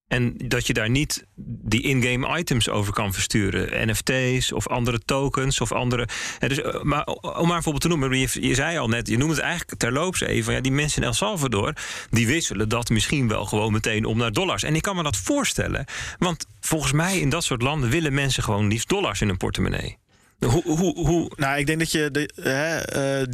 En 0.10 0.34
dat 0.38 0.67
je 0.67 0.74
daar 0.74 0.89
niet 0.89 1.26
die 1.36 1.82
in-game 1.82 2.38
items 2.39 2.69
over 2.69 2.93
kan 2.93 3.13
versturen. 3.13 3.89
NFT's 3.89 4.52
of 4.52 4.67
andere 4.67 5.00
tokens 5.06 5.62
of 5.62 5.72
andere. 5.72 6.08
Dus, 6.39 6.62
eh, 6.62 6.82
maar 6.82 7.06
om 7.06 7.48
maar 7.48 7.58
een 7.58 7.63
voorbeeld 7.63 7.82
te 7.82 7.88
noemen, 7.88 8.19
je, 8.19 8.56
zei 8.56 8.78
al 8.78 8.88
net, 8.88 9.08
je 9.08 9.17
noemt 9.17 9.32
het 9.32 9.39
eigenlijk 9.39 9.80
terloops 9.80 10.22
even. 10.22 10.54
Ja, 10.54 10.62
die 10.62 10.72
mensen 10.72 11.02
in 11.02 11.08
El 11.08 11.13
Salvador, 11.13 11.74
die 12.10 12.28
wisselen 12.28 12.69
dat 12.69 12.89
misschien 12.89 13.28
wel 13.28 13.45
gewoon 13.45 13.72
meteen 13.72 14.06
om 14.06 14.17
naar 14.17 14.32
dollars. 14.32 14.63
En 14.63 14.76
ik 14.76 14.82
kan 14.82 14.95
me 14.95 15.04
dat 15.04 15.17
voorstellen. 15.17 15.86
Want 16.17 16.45
volgens 16.60 16.91
mij 16.91 17.19
in 17.19 17.30
dat 17.30 17.43
soort 17.43 17.62
landen 17.62 17.89
willen 17.89 18.13
mensen 18.13 18.43
gewoon 18.43 18.67
liefst 18.67 18.89
dollars 18.89 19.22
in 19.22 19.28
hun 19.28 19.38
portemonnee. 19.38 19.98
Hoe, 20.39 20.63
hoe, 20.63 21.08
hoe... 21.08 21.32
Nou, 21.36 21.60
ik 21.60 21.65
denk 21.65 21.80
dat 21.80 21.91
je 21.91 22.12
de, 22.12 22.30
hè, 22.36 23.22
uh, 23.22 23.28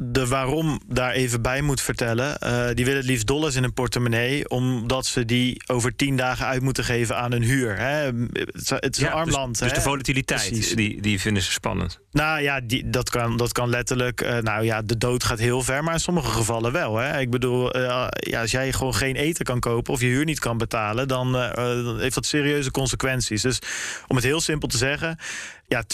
de 0.00 0.26
waarom 0.26 0.80
daar 0.86 1.12
even 1.12 1.42
bij 1.42 1.62
moet 1.62 1.80
vertellen. 1.80 2.36
Uh, 2.44 2.66
die 2.74 2.84
willen 2.84 3.00
het 3.00 3.08
liefst 3.08 3.26
dollars 3.26 3.54
in 3.54 3.64
een 3.64 3.72
portemonnee, 3.72 4.48
omdat 4.48 5.06
ze 5.06 5.24
die 5.24 5.62
over 5.66 5.96
tien 5.96 6.16
dagen 6.16 6.46
uit 6.46 6.62
moeten 6.62 6.84
geven 6.84 7.16
aan 7.16 7.32
hun 7.32 7.42
huur. 7.42 7.78
Hè? 7.78 8.10
Het 8.66 8.96
is 8.96 9.02
een 9.02 9.10
arm 9.10 9.24
dus, 9.24 9.34
land. 9.34 9.58
Dus 9.58 9.72
de 9.72 9.80
volatiliteit, 9.80 10.76
die, 10.76 11.00
die 11.00 11.20
vinden 11.20 11.42
ze 11.42 11.52
spannend. 11.52 12.00
Nou 12.10 12.42
ja, 12.42 12.60
die, 12.60 12.90
dat, 12.90 13.10
kan, 13.10 13.36
dat 13.36 13.52
kan 13.52 13.68
letterlijk. 13.68 14.20
Uh, 14.20 14.38
nou 14.38 14.64
ja, 14.64 14.82
de 14.82 14.98
dood 14.98 15.24
gaat 15.24 15.38
heel 15.38 15.62
ver, 15.62 15.84
maar 15.84 15.94
in 15.94 16.00
sommige 16.00 16.30
gevallen 16.30 16.72
wel. 16.72 16.96
Hè? 16.96 17.20
Ik 17.20 17.30
bedoel, 17.30 17.76
uh, 17.76 18.06
ja, 18.10 18.40
als 18.40 18.50
jij 18.50 18.72
gewoon 18.72 18.94
geen 18.94 19.16
eten 19.16 19.44
kan 19.44 19.60
kopen 19.60 19.92
of 19.92 20.00
je 20.00 20.06
huur 20.06 20.24
niet 20.24 20.38
kan 20.38 20.58
betalen, 20.58 21.08
dan, 21.08 21.32
dan 21.32 22.00
heeft 22.00 22.14
dat 22.14 22.26
serieuze 22.26 22.70
consequenties. 22.70 23.42
Dus 23.42 23.58
om 24.06 24.16
het 24.16 24.24
heel 24.24 24.40
simpel 24.40 24.68
te 24.68 24.76
zeggen, 24.76 25.18
ja, 25.72 25.84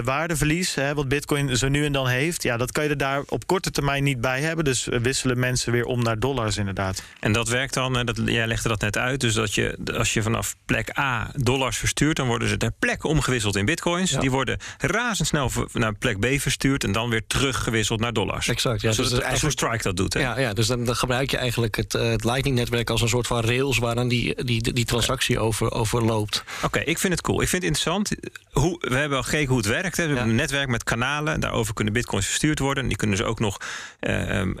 20% 0.00 0.02
waardeverlies, 0.04 0.74
hè, 0.74 0.94
wat 0.94 1.08
Bitcoin 1.08 1.56
zo 1.56 1.68
nu 1.68 1.84
en 1.84 1.92
dan 1.92 2.08
heeft, 2.08 2.42
ja, 2.42 2.56
dat 2.56 2.72
kan 2.72 2.84
je 2.84 2.90
er 2.90 2.96
daar 2.96 3.22
op 3.26 3.46
korte 3.46 3.70
termijn 3.70 4.04
niet 4.04 4.20
bij 4.20 4.40
hebben. 4.40 4.64
Dus 4.64 4.88
wisselen 5.02 5.38
mensen 5.38 5.72
weer 5.72 5.84
om 5.84 6.02
naar 6.02 6.18
dollars, 6.18 6.56
inderdaad. 6.56 7.02
En 7.20 7.32
dat 7.32 7.48
werkt 7.48 7.74
dan, 7.74 8.06
dat, 8.06 8.20
jij 8.24 8.46
legde 8.46 8.68
dat 8.68 8.80
net 8.80 8.96
uit, 8.98 9.20
dus 9.20 9.34
dat 9.34 9.54
je 9.54 9.78
als 9.96 10.12
je 10.12 10.22
vanaf 10.22 10.56
plek 10.64 10.98
A 10.98 11.30
dollars 11.36 11.76
verstuurt, 11.76 12.16
dan 12.16 12.26
worden 12.26 12.48
ze 12.48 12.56
ter 12.56 12.72
plekke 12.78 13.08
omgewisseld 13.08 13.56
in 13.56 13.64
bitcoins. 13.64 14.10
Die 14.10 14.30
worden 14.30 14.58
razendsnel 14.78 15.50
naar 15.72 15.94
plek 15.94 16.18
B 16.20 16.40
verstuurd 16.40 16.84
en 16.84 16.92
dan 16.92 17.10
weer 17.10 17.26
teruggewisseld 17.26 18.00
naar 18.00 18.12
dollars. 18.12 18.48
Exact. 18.48 18.80
Ja, 18.80 18.92
dus, 18.92 19.08
dus 19.08 19.22
als 19.22 19.42
een 19.42 19.50
strike 19.50 19.82
dat 19.82 19.96
doet. 19.96 20.14
Hè? 20.14 20.20
Ja, 20.20 20.38
ja, 20.38 20.52
dus 20.52 20.66
dan, 20.66 20.84
dan 20.84 20.96
gebruik 20.96 21.30
je 21.30 21.36
eigenlijk 21.36 21.76
het, 21.76 21.94
uh, 21.94 22.10
het 22.10 22.24
Lightning-netwerk 22.24 22.90
als 22.90 23.00
een 23.00 23.08
soort 23.08 23.26
van 23.26 23.40
rails 23.40 23.78
waar 23.78 23.94
dan 23.94 24.08
die, 24.08 24.44
die, 24.44 24.72
die 24.72 24.84
transactie 24.84 25.38
over, 25.38 25.72
over 25.72 26.04
loopt. 26.04 26.44
Oké, 26.62 26.78
ik 26.78 26.98
vind 26.98 27.12
het 27.12 27.22
cool. 27.22 27.42
Ik 27.42 27.48
vind 27.48 27.62
het 27.62 27.70
interessant. 27.70 28.10
Hoe, 28.50 28.77
we 28.80 28.94
hebben 28.94 29.18
al 29.18 29.24
gekeken 29.24 29.48
hoe 29.48 29.56
het 29.56 29.66
werkt. 29.66 29.96
Hè. 29.96 30.02
We 30.02 30.08
hebben 30.08 30.30
een 30.30 30.36
netwerk 30.36 30.68
met 30.68 30.84
kanalen. 30.84 31.40
Daarover 31.40 31.74
kunnen 31.74 31.92
bitcoins 31.92 32.26
verstuurd 32.26 32.58
worden. 32.58 32.82
En 32.82 32.88
die 32.88 32.98
kunnen 32.98 33.16
ze 33.16 33.24
ook 33.24 33.40
nog 33.40 33.58
uh, 34.00 34.38
um, 34.38 34.56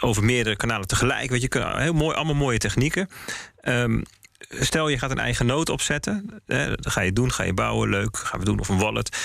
over 0.00 0.24
meerdere 0.24 0.56
kanalen 0.56 0.86
tegelijk. 0.86 1.30
Weet 1.30 1.42
je, 1.42 1.72
heel 1.76 1.92
mooi, 1.92 2.16
allemaal 2.16 2.34
mooie 2.34 2.58
technieken. 2.58 3.08
Um, 3.62 4.02
stel 4.48 4.88
je 4.88 4.98
gaat 4.98 5.10
een 5.10 5.18
eigen 5.18 5.46
node 5.46 5.72
opzetten. 5.72 6.40
Hè, 6.46 6.66
dat 6.68 6.92
ga 6.92 7.00
je 7.00 7.12
doen, 7.12 7.32
ga 7.32 7.42
je 7.42 7.54
bouwen, 7.54 7.88
leuk, 7.88 8.16
gaan 8.16 8.38
we 8.38 8.44
doen. 8.44 8.60
Of 8.60 8.68
een 8.68 8.78
wallet. 8.78 9.16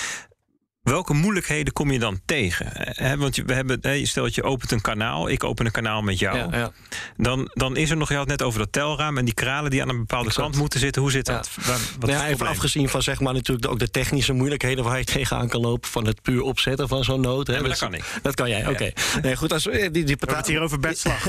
Welke 0.88 1.14
moeilijkheden 1.14 1.72
kom 1.72 1.90
je 1.90 1.98
dan 1.98 2.20
tegen? 2.24 2.66
He, 2.72 3.16
want 3.16 3.36
we 3.36 3.52
hebben, 3.52 3.78
he, 3.80 4.06
stel 4.06 4.22
dat 4.22 4.34
je 4.34 4.42
opent 4.42 4.72
een 4.72 4.80
kanaal, 4.80 5.28
ik 5.28 5.44
open 5.44 5.66
een 5.66 5.72
kanaal 5.72 6.02
met 6.02 6.18
jou. 6.18 6.36
Ja, 6.36 6.48
ja. 6.58 6.72
Dan, 7.16 7.50
dan 7.54 7.76
is 7.76 7.90
er 7.90 7.96
nog, 7.96 8.08
je 8.08 8.14
had 8.14 8.26
net 8.26 8.42
over 8.42 8.58
dat 8.58 8.72
telraam 8.72 9.18
en 9.18 9.24
die 9.24 9.34
kralen 9.34 9.70
die 9.70 9.82
aan 9.82 9.88
een 9.88 9.98
bepaalde 9.98 10.28
exact. 10.28 10.46
kant 10.46 10.58
moeten 10.60 10.80
zitten. 10.80 11.02
Hoe 11.02 11.10
zit 11.10 11.26
dat? 11.26 11.50
Ja. 11.56 11.66
Wat, 11.66 11.80
wat 11.98 12.10
nou 12.10 12.24
even 12.24 12.46
afgezien 12.46 12.88
van 12.88 13.02
zeg 13.02 13.20
maar 13.20 13.32
natuurlijk 13.32 13.68
ook 13.68 13.78
de 13.78 13.90
technische 13.90 14.32
moeilijkheden 14.32 14.84
waar 14.84 14.98
je 14.98 15.04
tegenaan 15.04 15.48
kan 15.48 15.60
lopen 15.60 15.90
van 15.90 16.06
het 16.06 16.22
puur 16.22 16.42
opzetten 16.42 16.88
van 16.88 17.04
zo'n 17.04 17.20
nood. 17.20 17.46
dat 17.46 17.78
kan 17.78 17.94
ik. 17.94 18.04
Dat 18.22 18.34
kan 18.34 18.48
jij, 18.48 18.66
oké. 18.66 18.92
Nee, 19.22 19.36
goed, 19.36 19.52
als, 19.52 19.68
eh, 19.68 19.92
die, 19.92 20.04
die 20.04 20.16
betaal... 20.16 20.36
het 20.36 20.46
hier 20.46 20.60
over 20.60 20.78
bedslag. 20.78 21.28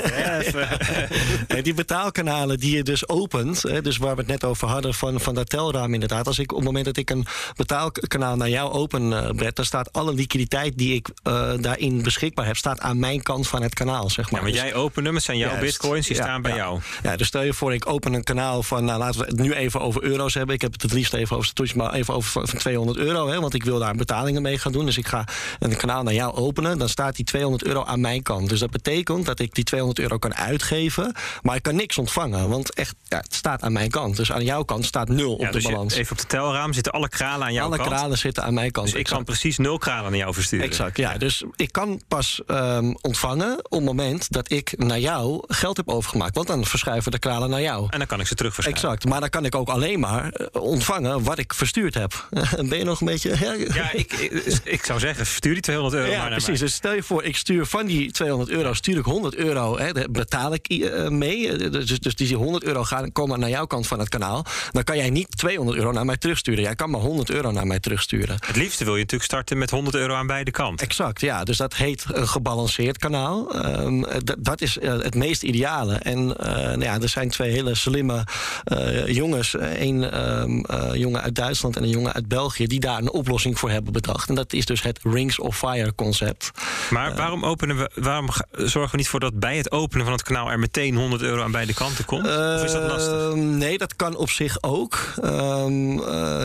die 1.62 1.74
betaalkanalen 1.74 2.58
die 2.58 2.76
je 2.76 2.82
dus 2.82 3.08
opent, 3.08 3.62
dus 3.84 3.96
waar 3.96 4.14
we 4.14 4.20
het 4.20 4.30
net 4.30 4.44
over 4.44 4.68
hadden 4.68 4.94
van, 4.94 5.20
van 5.20 5.34
dat 5.34 5.48
telraam 5.48 5.94
inderdaad. 5.94 6.26
Als 6.26 6.38
ik 6.38 6.50
op 6.50 6.56
het 6.56 6.66
moment 6.66 6.84
dat 6.84 6.96
ik 6.96 7.10
een 7.10 7.26
betaalkanaal 7.56 8.36
naar 8.36 8.48
jou 8.48 8.72
open 8.72 9.02
uh, 9.02 9.28
dan 9.56 9.64
staat 9.64 9.92
alle 9.92 10.14
liquiditeit 10.14 10.78
die 10.78 10.94
ik 10.94 11.08
uh, 11.08 11.52
daarin 11.60 12.02
beschikbaar 12.02 12.46
heb, 12.46 12.56
staat 12.56 12.80
aan 12.80 12.98
mijn 12.98 13.22
kant 13.22 13.48
van 13.48 13.62
het 13.62 13.74
kanaal. 13.74 14.10
Zeg 14.10 14.30
maar. 14.30 14.40
Ja, 14.40 14.46
maar 14.46 14.56
jij 14.56 14.74
opent 14.74 15.06
hem, 15.06 15.14
het 15.14 15.24
zijn 15.24 15.38
jouw 15.38 15.58
bitcoins, 15.58 16.06
die 16.06 16.16
staan 16.16 16.42
bij 16.42 16.54
jou. 16.54 16.80
Ja, 17.02 17.16
dus 17.16 17.26
stel 17.26 17.42
je 17.42 17.54
voor, 17.54 17.74
ik 17.74 17.86
open 17.86 18.12
een 18.12 18.24
kanaal 18.24 18.62
van, 18.62 18.84
nou 18.84 18.98
laten 18.98 19.20
we 19.20 19.26
het 19.26 19.38
nu 19.38 19.52
even 19.52 19.80
over 19.80 20.02
euro's 20.02 20.34
hebben. 20.34 20.54
Ik 20.54 20.60
heb 20.60 20.72
het 20.72 20.82
het 20.82 20.92
liefst 20.92 21.12
even 21.12 21.36
over 21.36 21.52
toets, 21.52 21.72
maar 21.72 21.92
even 21.92 22.14
over 22.14 22.30
van 22.48 22.58
200 22.58 22.98
euro, 22.98 23.28
hè, 23.28 23.40
want 23.40 23.54
ik 23.54 23.64
wil 23.64 23.78
daar 23.78 23.94
betalingen 23.94 24.42
mee 24.42 24.58
gaan 24.58 24.72
doen. 24.72 24.86
Dus 24.86 24.98
ik 24.98 25.06
ga 25.06 25.24
een 25.58 25.76
kanaal 25.76 26.02
naar 26.02 26.14
jou 26.14 26.34
openen, 26.34 26.78
dan 26.78 26.88
staat 26.88 27.16
die 27.16 27.24
200 27.24 27.64
euro 27.64 27.84
aan 27.84 28.00
mijn 28.00 28.22
kant. 28.22 28.48
Dus 28.48 28.60
dat 28.60 28.70
betekent 28.70 29.26
dat 29.26 29.38
ik 29.40 29.54
die 29.54 29.64
200 29.64 30.00
euro 30.00 30.18
kan 30.18 30.34
uitgeven, 30.34 31.14
maar 31.42 31.56
ik 31.56 31.62
kan 31.62 31.76
niks 31.76 31.98
ontvangen, 31.98 32.48
want 32.48 32.74
echt, 32.74 32.94
ja, 33.04 33.16
het 33.16 33.34
staat 33.34 33.62
aan 33.62 33.72
mijn 33.72 33.90
kant. 33.90 34.16
Dus 34.16 34.32
aan 34.32 34.44
jouw 34.44 34.62
kant 34.62 34.84
staat 34.84 35.08
nul 35.08 35.34
op 35.34 35.52
dus 35.52 35.64
de 35.64 35.70
balans. 35.70 35.94
even 35.94 36.12
op 36.12 36.18
de 36.18 36.26
telraam 36.26 36.72
zitten 36.72 36.92
alle 36.92 37.08
kralen 37.08 37.46
aan 37.46 37.52
jouw 37.52 37.66
alle 37.66 37.76
kant. 37.76 37.88
Alle 37.88 37.98
kralen 37.98 38.18
zitten 38.18 38.44
aan 38.44 38.54
mijn 38.54 38.70
kant. 38.70 38.86
Dus 38.86 38.96
ik 38.96 39.04
kan 39.04 39.24
precies 39.40 39.58
nul 39.58 39.78
kralen 39.78 40.10
naar 40.10 40.20
jou 40.20 40.34
versturen. 40.34 40.66
Exact, 40.66 40.96
ja. 40.96 41.16
Dus 41.18 41.44
ik 41.56 41.72
kan 41.72 42.00
pas 42.08 42.40
um, 42.46 42.96
ontvangen 43.00 43.58
op 43.64 43.70
het 43.70 43.84
moment 43.84 44.32
dat 44.32 44.52
ik 44.52 44.72
naar 44.76 44.98
jou 44.98 45.44
geld 45.46 45.76
heb 45.76 45.88
overgemaakt. 45.88 46.34
Want 46.34 46.46
dan 46.46 46.64
verschuiven 46.64 47.12
de 47.12 47.18
kralen 47.18 47.50
naar 47.50 47.60
jou. 47.60 47.86
En 47.90 47.98
dan 47.98 48.06
kan 48.06 48.20
ik 48.20 48.26
ze 48.26 48.34
terug 48.34 48.54
verschuiven. 48.54 48.88
Exact, 48.88 49.04
maar 49.04 49.20
dan 49.20 49.28
kan 49.30 49.44
ik 49.44 49.54
ook 49.54 49.68
alleen 49.68 50.00
maar 50.00 50.30
eh, 50.30 50.62
ontvangen 50.62 51.22
wat 51.22 51.38
ik 51.38 51.54
verstuurd 51.54 51.94
heb. 51.94 52.28
ben 52.68 52.78
je 52.78 52.84
nog 52.84 53.00
een 53.00 53.06
beetje... 53.06 53.36
ja, 53.74 53.92
ik, 53.92 54.12
ik, 54.12 54.60
ik, 54.64 54.84
zou 54.84 54.98
zeggen, 54.98 55.26
stuur 55.26 55.52
die 55.52 55.62
200 55.62 56.02
euro 56.02 56.12
ja, 56.12 56.20
maar 56.20 56.30
precies. 56.30 56.58
Dus 56.60 56.74
stel 56.74 56.94
je 56.94 57.02
voor, 57.02 57.24
ik 57.24 57.36
stuur 57.36 57.66
van 57.66 57.86
die 57.86 58.12
200 58.12 58.50
euro, 58.50 58.72
stuur 58.72 58.98
ik 58.98 59.04
100 59.04 59.34
euro, 59.34 59.78
hè, 59.78 59.92
betaal 60.10 60.54
ik 60.54 60.70
uh, 60.70 61.08
mee. 61.08 61.56
Dus, 61.56 61.98
dus 62.00 62.14
die 62.14 62.36
100 62.36 62.64
euro 62.64 62.84
gaan 62.84 63.12
komen 63.12 63.40
naar 63.40 63.50
jouw 63.50 63.66
kant 63.66 63.86
van 63.86 63.98
het 63.98 64.08
kanaal. 64.08 64.44
Dan 64.70 64.84
kan 64.84 64.96
jij 64.96 65.10
niet 65.10 65.36
200 65.36 65.78
euro 65.78 65.92
naar 65.92 66.04
mij 66.04 66.16
terugsturen. 66.16 66.62
Jij 66.62 66.74
kan 66.74 66.90
maar 66.90 67.00
100 67.00 67.30
euro 67.30 67.50
naar 67.50 67.66
mij 67.66 67.80
terugsturen. 67.80 68.36
Het 68.46 68.56
liefste 68.56 68.84
wil 68.84 68.94
je 68.94 69.00
natuurlijk 69.00 69.19
natuurlijk 69.20 69.48
starten 69.48 69.58
met 69.58 69.70
100 69.70 69.96
euro 69.96 70.14
aan 70.14 70.26
beide 70.26 70.50
kanten. 70.50 70.86
Exact, 70.86 71.20
ja. 71.20 71.44
Dus 71.44 71.56
dat 71.56 71.74
heet 71.74 72.04
een 72.12 72.28
gebalanceerd 72.28 72.98
kanaal. 72.98 73.54
Ehm, 73.54 74.02
dat 74.38 74.60
is 74.60 74.78
eh, 74.78 74.92
het 74.92 75.14
meest 75.14 75.42
ideale. 75.42 75.94
En 75.94 76.18
uh, 76.18 76.46
nou 76.54 76.82
ja, 76.82 77.00
er 77.00 77.08
zijn 77.08 77.30
twee 77.30 77.50
hele 77.50 77.74
slimme 77.74 78.24
uh, 78.64 79.06
jongens. 79.06 79.56
Eén 79.58 80.30
um, 80.40 80.64
jongen 80.92 81.22
uit 81.22 81.34
Duitsland 81.34 81.76
en 81.76 81.82
een 81.82 81.88
jongen 81.88 82.12
uit 82.12 82.28
België... 82.28 82.66
die 82.66 82.80
daar 82.80 82.98
een 82.98 83.10
oplossing 83.10 83.58
voor 83.58 83.70
hebben 83.70 83.92
bedacht. 83.92 84.28
En 84.28 84.34
dat 84.34 84.52
is 84.52 84.66
dus 84.66 84.82
het 84.82 84.98
Rings 85.02 85.38
of 85.38 85.56
Fire 85.56 85.94
concept. 85.94 86.50
Maar 86.90 87.14
waarom, 87.14 87.44
openen 87.44 87.76
we, 87.76 87.90
waarom 87.94 88.28
zorgen 88.50 88.90
we 88.90 88.96
niet 88.96 89.08
voor 89.08 89.20
dat 89.20 89.38
bij 89.38 89.56
het 89.56 89.70
openen 89.70 90.04
van 90.04 90.14
het 90.14 90.22
kanaal... 90.22 90.50
er 90.50 90.58
meteen 90.58 90.94
100 90.96 91.22
euro 91.22 91.42
aan 91.42 91.50
beide 91.50 91.74
kanten 91.74 92.04
komt? 92.04 92.26
of 92.26 92.64
is 92.64 92.72
dat 92.72 92.82
lastig? 92.82 93.12
Ehm, 93.12 93.58
nee, 93.58 93.78
dat 93.78 93.96
kan 93.96 94.16
op 94.16 94.30
zich 94.30 94.62
ook. 94.62 94.98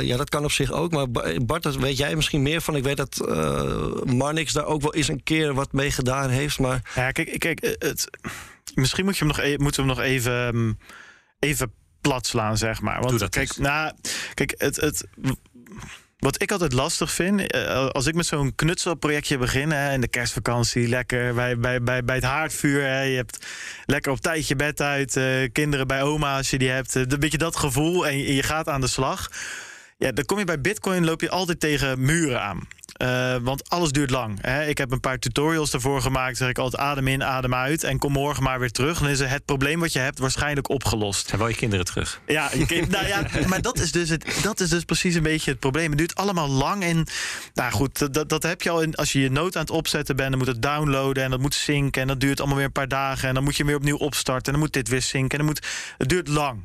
ja, 0.02 0.18
dat 0.18 0.30
kan 0.30 0.44
op 0.44 0.52
zich 0.52 0.72
ook. 0.72 0.92
Maar 0.92 1.06
Bart, 1.46 1.64
dat 1.64 1.76
weet 1.76 1.98
jij 1.98 2.16
misschien 2.16 2.42
meer 2.42 2.62
van. 2.66 2.76
Ik 2.76 2.84
weet 2.84 2.98
dat 2.98 3.18
Marnix 4.06 4.54
daar 4.54 4.66
ook 4.66 4.82
wel 4.82 4.94
eens 4.94 5.08
een 5.08 5.24
keer 5.24 5.54
wat 5.54 5.74
mee 5.74 5.92
gedaan 5.92 6.30
heeft. 6.30 6.60
Maar... 6.60 6.92
Ja, 6.96 7.12
kijk, 7.12 7.40
kijk 7.40 7.76
het, 7.80 8.10
misschien 8.76 9.06
moet 9.06 9.18
je 9.18 9.26
hem 9.26 9.36
nog, 9.36 9.46
e 9.46 9.58
moeten 9.58 9.82
we 9.82 9.88
hem 9.88 9.98
nog 9.98 10.06
even, 10.06 10.48
ehm, 10.48 10.74
even 11.40 11.74
plat 12.02 12.28
slaan, 12.28 12.58
zeg 12.58 12.82
maar. 12.82 13.02
Want 13.02 13.20
dat 13.20 13.30
kijk, 13.30 13.58
nou, 13.58 13.92
kijk, 14.34 14.54
het, 14.58 14.76
het, 14.76 15.06
wat 16.18 16.42
ik 16.42 16.52
altijd 16.52 16.74
lastig 16.74 17.12
vind, 17.12 17.52
eh, 17.52 17.88
als 17.88 18.06
ik 18.06 18.16
met 18.16 18.26
zo'n 18.26 18.56
knutselprojectje 18.56 19.38
begin 19.38 19.72
hè, 19.72 19.94
in 19.94 20.02
de 20.02 20.08
kerstvakantie, 20.08 20.88
lekker 20.88 21.34
bij, 21.34 21.58
bij, 21.58 21.82
bij, 21.82 22.04
bij 22.04 22.16
het 22.16 22.24
haardvuur. 22.24 22.82
Hè, 22.82 23.02
je 23.02 23.16
hebt 23.16 23.46
lekker 23.86 24.12
op 24.12 24.20
tijd 24.20 24.48
je 24.48 24.56
bed 24.56 24.82
uit, 24.82 25.16
uh, 25.16 25.50
kinderen 25.52 25.88
bij 25.88 26.04
oma 26.04 26.38
als 26.38 26.50
je 26.50 26.58
die 26.58 26.70
hebt. 26.70 26.96
Een 26.96 27.20
beetje 27.20 27.38
dat 27.38 27.56
gevoel 27.56 28.08
en 28.08 28.18
je, 28.18 28.36
je 28.36 28.44
gaat 28.44 28.70
aan 28.70 28.82
de 28.82 28.88
slag. 28.88 29.32
Ja, 29.98 30.12
dan 30.12 30.26
kom 30.26 30.40
je 30.40 30.46
bij 30.46 30.62
Bitcoin, 30.62 31.06
loop 31.06 31.22
je 31.22 31.30
altijd 31.30 31.60
tegen 31.60 32.02
muren 32.02 32.42
aan. 32.42 32.68
Uh, 33.02 33.36
want 33.42 33.70
alles 33.70 33.92
duurt 33.92 34.10
lang. 34.10 34.38
Hè. 34.42 34.66
Ik 34.66 34.78
heb 34.78 34.92
een 34.92 35.00
paar 35.00 35.20
tutorials 35.20 35.72
daarvoor 35.72 36.02
gemaakt. 36.02 36.38
Zeg 36.38 36.50
ik 36.50 36.58
altijd 36.58 36.82
adem 36.82 37.08
in, 37.08 37.24
adem 37.24 37.54
uit. 37.54 37.84
En 37.84 38.00
kom 38.00 38.12
morgen 38.12 38.44
maar 38.44 38.60
weer 38.60 38.72
terug. 38.72 39.00
Dan 39.00 39.10
is 39.10 39.20
het 39.20 39.46
probleem 39.46 39.80
wat 39.80 39.94
je 39.94 40.00
hebt 40.00 40.20
waarschijnlijk 40.20 40.70
opgelost. 40.70 41.32
En 41.32 41.38
wel 41.38 41.48
je 41.48 41.56
kinderen 41.56 41.86
terug. 41.86 42.22
Ja, 42.28 42.52
kind, 42.68 42.90
nou 42.96 43.08
ja 43.08 43.28
maar 43.48 43.62
dat 43.62 43.80
is, 43.80 43.92
dus 43.92 44.10
het, 44.10 44.40
dat 44.44 44.60
is 44.60 44.70
dus 44.70 44.84
precies 44.84 45.16
een 45.16 45.24
beetje 45.24 45.52
het 45.52 45.60
probleem. 45.60 45.90
Het 45.90 45.98
duurt 45.98 46.16
allemaal 46.16 46.50
lang. 46.50 46.84
En 46.84 47.08
nou 47.54 47.72
goed, 47.72 48.14
dat, 48.14 48.30
dat 48.30 48.44
heb 48.44 48.62
je 48.62 48.70
al 48.70 48.82
in, 48.82 48.96
als 48.96 49.12
je 49.12 49.20
je 49.20 49.32
nood 49.32 49.56
aan 49.56 49.62
het 49.62 49.72
opzetten 49.72 50.16
bent. 50.16 50.30
Dan 50.30 50.38
moet 50.38 50.48
het 50.48 50.62
downloaden 50.62 51.24
en 51.24 51.30
dat 51.30 51.40
moet 51.40 51.56
zinken. 51.56 52.02
En 52.02 52.08
dat 52.08 52.20
duurt 52.20 52.40
allemaal 52.40 52.58
weer 52.58 52.66
een 52.66 52.72
paar 52.72 52.88
dagen. 52.88 53.28
En 53.28 53.34
dan 53.34 53.44
moet 53.44 53.58
je 53.58 53.66
weer 53.66 53.76
opnieuw 53.76 53.98
opstarten. 53.98 54.46
En 54.46 54.52
dan 54.52 54.62
moet 54.62 54.74
dit 54.74 54.88
weer 54.88 55.02
zinken. 55.02 55.40
En 55.40 55.46
dan 55.46 55.46
moet, 55.46 55.68
het 55.98 56.10
duurt 56.10 56.28
lang 56.28 56.64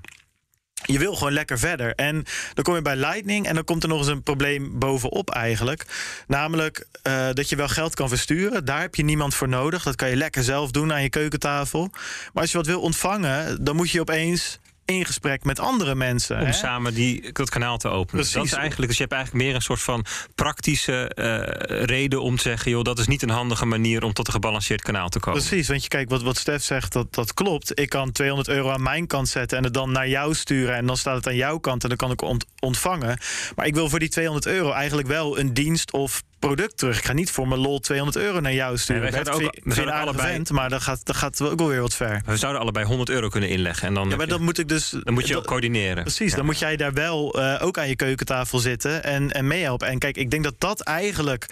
je 0.82 0.98
wil 0.98 1.14
gewoon 1.14 1.32
lekker 1.32 1.58
verder. 1.58 1.94
En 1.94 2.24
dan 2.54 2.64
kom 2.64 2.74
je 2.74 2.82
bij 2.82 2.96
Lightning 2.96 3.46
en 3.46 3.54
dan 3.54 3.64
komt 3.64 3.82
er 3.82 3.88
nog 3.88 3.98
eens 3.98 4.06
een 4.06 4.22
probleem 4.22 4.78
bovenop 4.78 5.30
eigenlijk. 5.30 5.86
Namelijk 6.26 6.86
uh, 7.02 7.28
dat 7.32 7.48
je 7.48 7.56
wel 7.56 7.68
geld 7.68 7.94
kan 7.94 8.08
versturen. 8.08 8.64
Daar 8.64 8.80
heb 8.80 8.94
je 8.94 9.04
niemand 9.04 9.34
voor 9.34 9.48
nodig. 9.48 9.82
Dat 9.82 9.96
kan 9.96 10.08
je 10.08 10.16
lekker 10.16 10.42
zelf 10.42 10.70
doen 10.70 10.92
aan 10.92 11.02
je 11.02 11.10
keukentafel. 11.10 11.88
Maar 12.32 12.42
als 12.42 12.50
je 12.50 12.56
wat 12.56 12.66
wil 12.66 12.80
ontvangen, 12.80 13.64
dan 13.64 13.76
moet 13.76 13.90
je 13.90 14.00
opeens 14.00 14.59
in 14.84 15.04
gesprek 15.04 15.44
met 15.44 15.58
andere 15.58 15.94
mensen. 15.94 16.38
Om 16.38 16.46
hè? 16.46 16.52
samen 16.52 16.94
die, 16.94 17.32
dat 17.32 17.50
kanaal 17.50 17.78
te 17.78 17.88
openen. 17.88 18.06
Precies. 18.06 18.32
Dat 18.32 18.44
is 18.44 18.52
eigenlijk, 18.52 18.88
dus 18.88 18.96
je 18.96 19.02
hebt 19.02 19.14
eigenlijk 19.14 19.44
meer 19.44 19.54
een 19.54 19.62
soort 19.62 19.80
van 19.80 20.04
praktische 20.34 21.12
uh, 21.14 21.84
reden 21.84 22.22
om 22.22 22.36
te 22.36 22.42
zeggen: 22.42 22.70
joh, 22.70 22.82
dat 22.82 22.98
is 22.98 23.06
niet 23.06 23.22
een 23.22 23.30
handige 23.30 23.66
manier 23.66 24.04
om 24.04 24.12
tot 24.12 24.26
een 24.26 24.32
gebalanceerd 24.32 24.82
kanaal 24.82 25.08
te 25.08 25.20
komen. 25.20 25.40
Precies, 25.40 25.68
want 25.68 25.82
je 25.82 25.88
kijkt 25.88 26.10
wat, 26.10 26.22
wat 26.22 26.36
Stef 26.36 26.62
zegt, 26.62 26.92
dat, 26.92 27.14
dat 27.14 27.34
klopt. 27.34 27.80
Ik 27.80 27.88
kan 27.88 28.12
200 28.12 28.48
euro 28.48 28.70
aan 28.70 28.82
mijn 28.82 29.06
kant 29.06 29.28
zetten 29.28 29.58
en 29.58 29.64
het 29.64 29.74
dan 29.74 29.92
naar 29.92 30.08
jou 30.08 30.34
sturen. 30.34 30.76
En 30.76 30.86
dan 30.86 30.96
staat 30.96 31.16
het 31.16 31.26
aan 31.26 31.36
jouw 31.36 31.58
kant 31.58 31.82
en 31.82 31.88
dan 31.88 31.98
kan 31.98 32.10
ik 32.10 32.22
ont 32.22 32.44
ontvangen. 32.58 33.18
Maar 33.56 33.66
ik 33.66 33.74
wil 33.74 33.88
voor 33.88 33.98
die 33.98 34.08
200 34.08 34.46
euro 34.46 34.70
eigenlijk 34.70 35.08
wel 35.08 35.38
een 35.38 35.54
dienst 35.54 35.92
of 35.92 36.22
product 36.40 36.78
terug. 36.78 36.98
Ik 36.98 37.04
ga 37.04 37.12
niet 37.12 37.30
voor 37.30 37.48
mijn 37.48 37.60
lol 37.60 37.78
200 37.78 38.24
euro 38.24 38.40
naar 38.40 38.52
jou 38.52 38.78
sturen. 38.78 39.02
Nee, 39.02 39.22
wij 39.24 39.32
ook, 39.32 39.56
we 39.62 39.74
zouden 39.74 39.94
allebei, 39.94 40.32
vent, 40.32 40.50
maar 40.50 40.68
dat 40.68 40.82
gaat, 40.82 41.00
dat 41.04 41.16
gaat 41.16 41.40
ook 41.40 41.58
wel 41.58 41.68
weer 41.68 41.80
wat 41.80 41.94
ver. 41.94 42.22
We 42.26 42.36
zouden 42.36 42.60
allebei 42.60 42.86
100 42.86 43.10
euro 43.10 43.28
kunnen 43.28 43.48
inleggen. 43.48 43.88
En 43.88 43.94
dan 43.94 44.08
ja, 44.08 44.16
maar 44.16 44.26
dan 44.26 44.42
moet 44.42 44.58
ik 44.58 44.68
dus. 44.68 44.94
Dan 45.02 45.14
moet 45.14 45.28
je 45.28 45.36
ook 45.36 45.46
coördineren. 45.46 46.02
Precies, 46.02 46.30
ja. 46.30 46.36
dan 46.36 46.44
moet 46.44 46.58
jij 46.58 46.76
daar 46.76 46.92
wel 46.92 47.38
uh, 47.38 47.58
ook 47.62 47.78
aan 47.78 47.88
je 47.88 47.96
keukentafel 47.96 48.58
zitten 48.58 49.04
en, 49.04 49.32
en 49.32 49.46
meehelpen. 49.46 49.88
En 49.88 49.98
kijk, 49.98 50.16
ik 50.16 50.30
denk 50.30 50.44
dat 50.44 50.54
dat 50.58 50.80
eigenlijk 50.80 51.46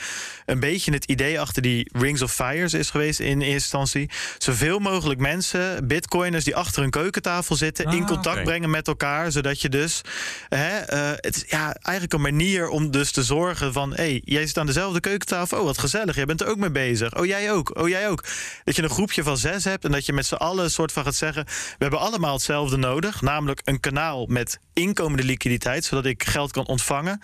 een 0.47 0.61
beetje 0.61 0.93
het 0.93 1.05
idee 1.05 1.41
achter 1.41 1.63
die 1.63 1.91
Rings 1.93 2.23
of 2.23 2.33
Fires 2.33 2.75
is 2.75 2.91
geweest 2.91 3.21
in 3.21 3.41
eerste 3.41 3.53
instantie. 3.53 4.11
Zoveel 4.39 4.79
mogelijk 4.79 5.21
mensen, 5.21 5.87
bitcoiners 5.87 6.45
die 6.45 6.57
achter 6.57 6.83
een 6.83 6.91
keukentafel 6.91 7.57
zitten, 7.57 7.87
ah, 7.87 7.95
in 7.95 8.07
contact 8.07 8.27
okay. 8.27 8.43
brengen 8.43 8.71
met 8.71 8.89
elkaar. 8.89 9.33
Zodat 9.33 9.61
je 9.61 9.69
dus. 9.69 10.01
Hè, 10.49 10.95
uh, 10.95 11.11
het 11.17 11.37
is 11.37 11.45
ja, 11.47 11.75
eigenlijk 11.75 12.13
een 12.13 12.35
manier 12.35 12.69
om 12.69 12.91
dus 12.91 13.11
te 13.11 13.23
zorgen 13.23 13.73
van: 13.73 13.91
hé, 13.91 13.97
hey, 13.97 14.23
jij 14.25 14.47
zit 14.47 14.59
aan 14.59 14.67
dezelfde 14.79 15.09
keukentafel. 15.09 15.59
Oh, 15.59 15.65
wat 15.65 15.79
gezellig. 15.79 16.17
Jij 16.17 16.25
bent 16.25 16.41
er 16.41 16.47
ook 16.47 16.57
mee 16.57 16.71
bezig. 16.71 17.17
Oh, 17.17 17.27
jij 17.27 17.53
ook. 17.53 17.79
Oh, 17.79 17.89
jij 17.89 18.09
ook. 18.09 18.25
Dat 18.65 18.77
je 18.77 18.83
een 18.83 18.91
groepje 18.91 19.23
van 19.23 19.37
zes 19.37 19.65
hebt 19.65 19.85
en 19.85 19.93
dat 19.93 20.07
je 20.07 20.13
met 20.13 20.27
z'n 20.27 20.35
allen 20.35 20.65
een 20.65 20.71
soort 20.71 20.93
van 20.93 21.05
gaat 21.05 21.15
zeggen: 21.15 21.45
we 21.45 21.77
hebben 21.79 22.01
allemaal 22.01 22.33
hetzelfde 22.33 22.77
nodig. 22.77 23.23
Namelijk 23.23 23.61
een 23.65 23.81
kanaal 23.81 24.27
met 24.27 24.59
inkomende 24.73 25.25
liquiditeit, 25.25 25.85
zodat 25.85 26.05
ik 26.05 26.25
geld 26.25 26.53
kan 26.53 26.67
ontvangen. 26.67 27.21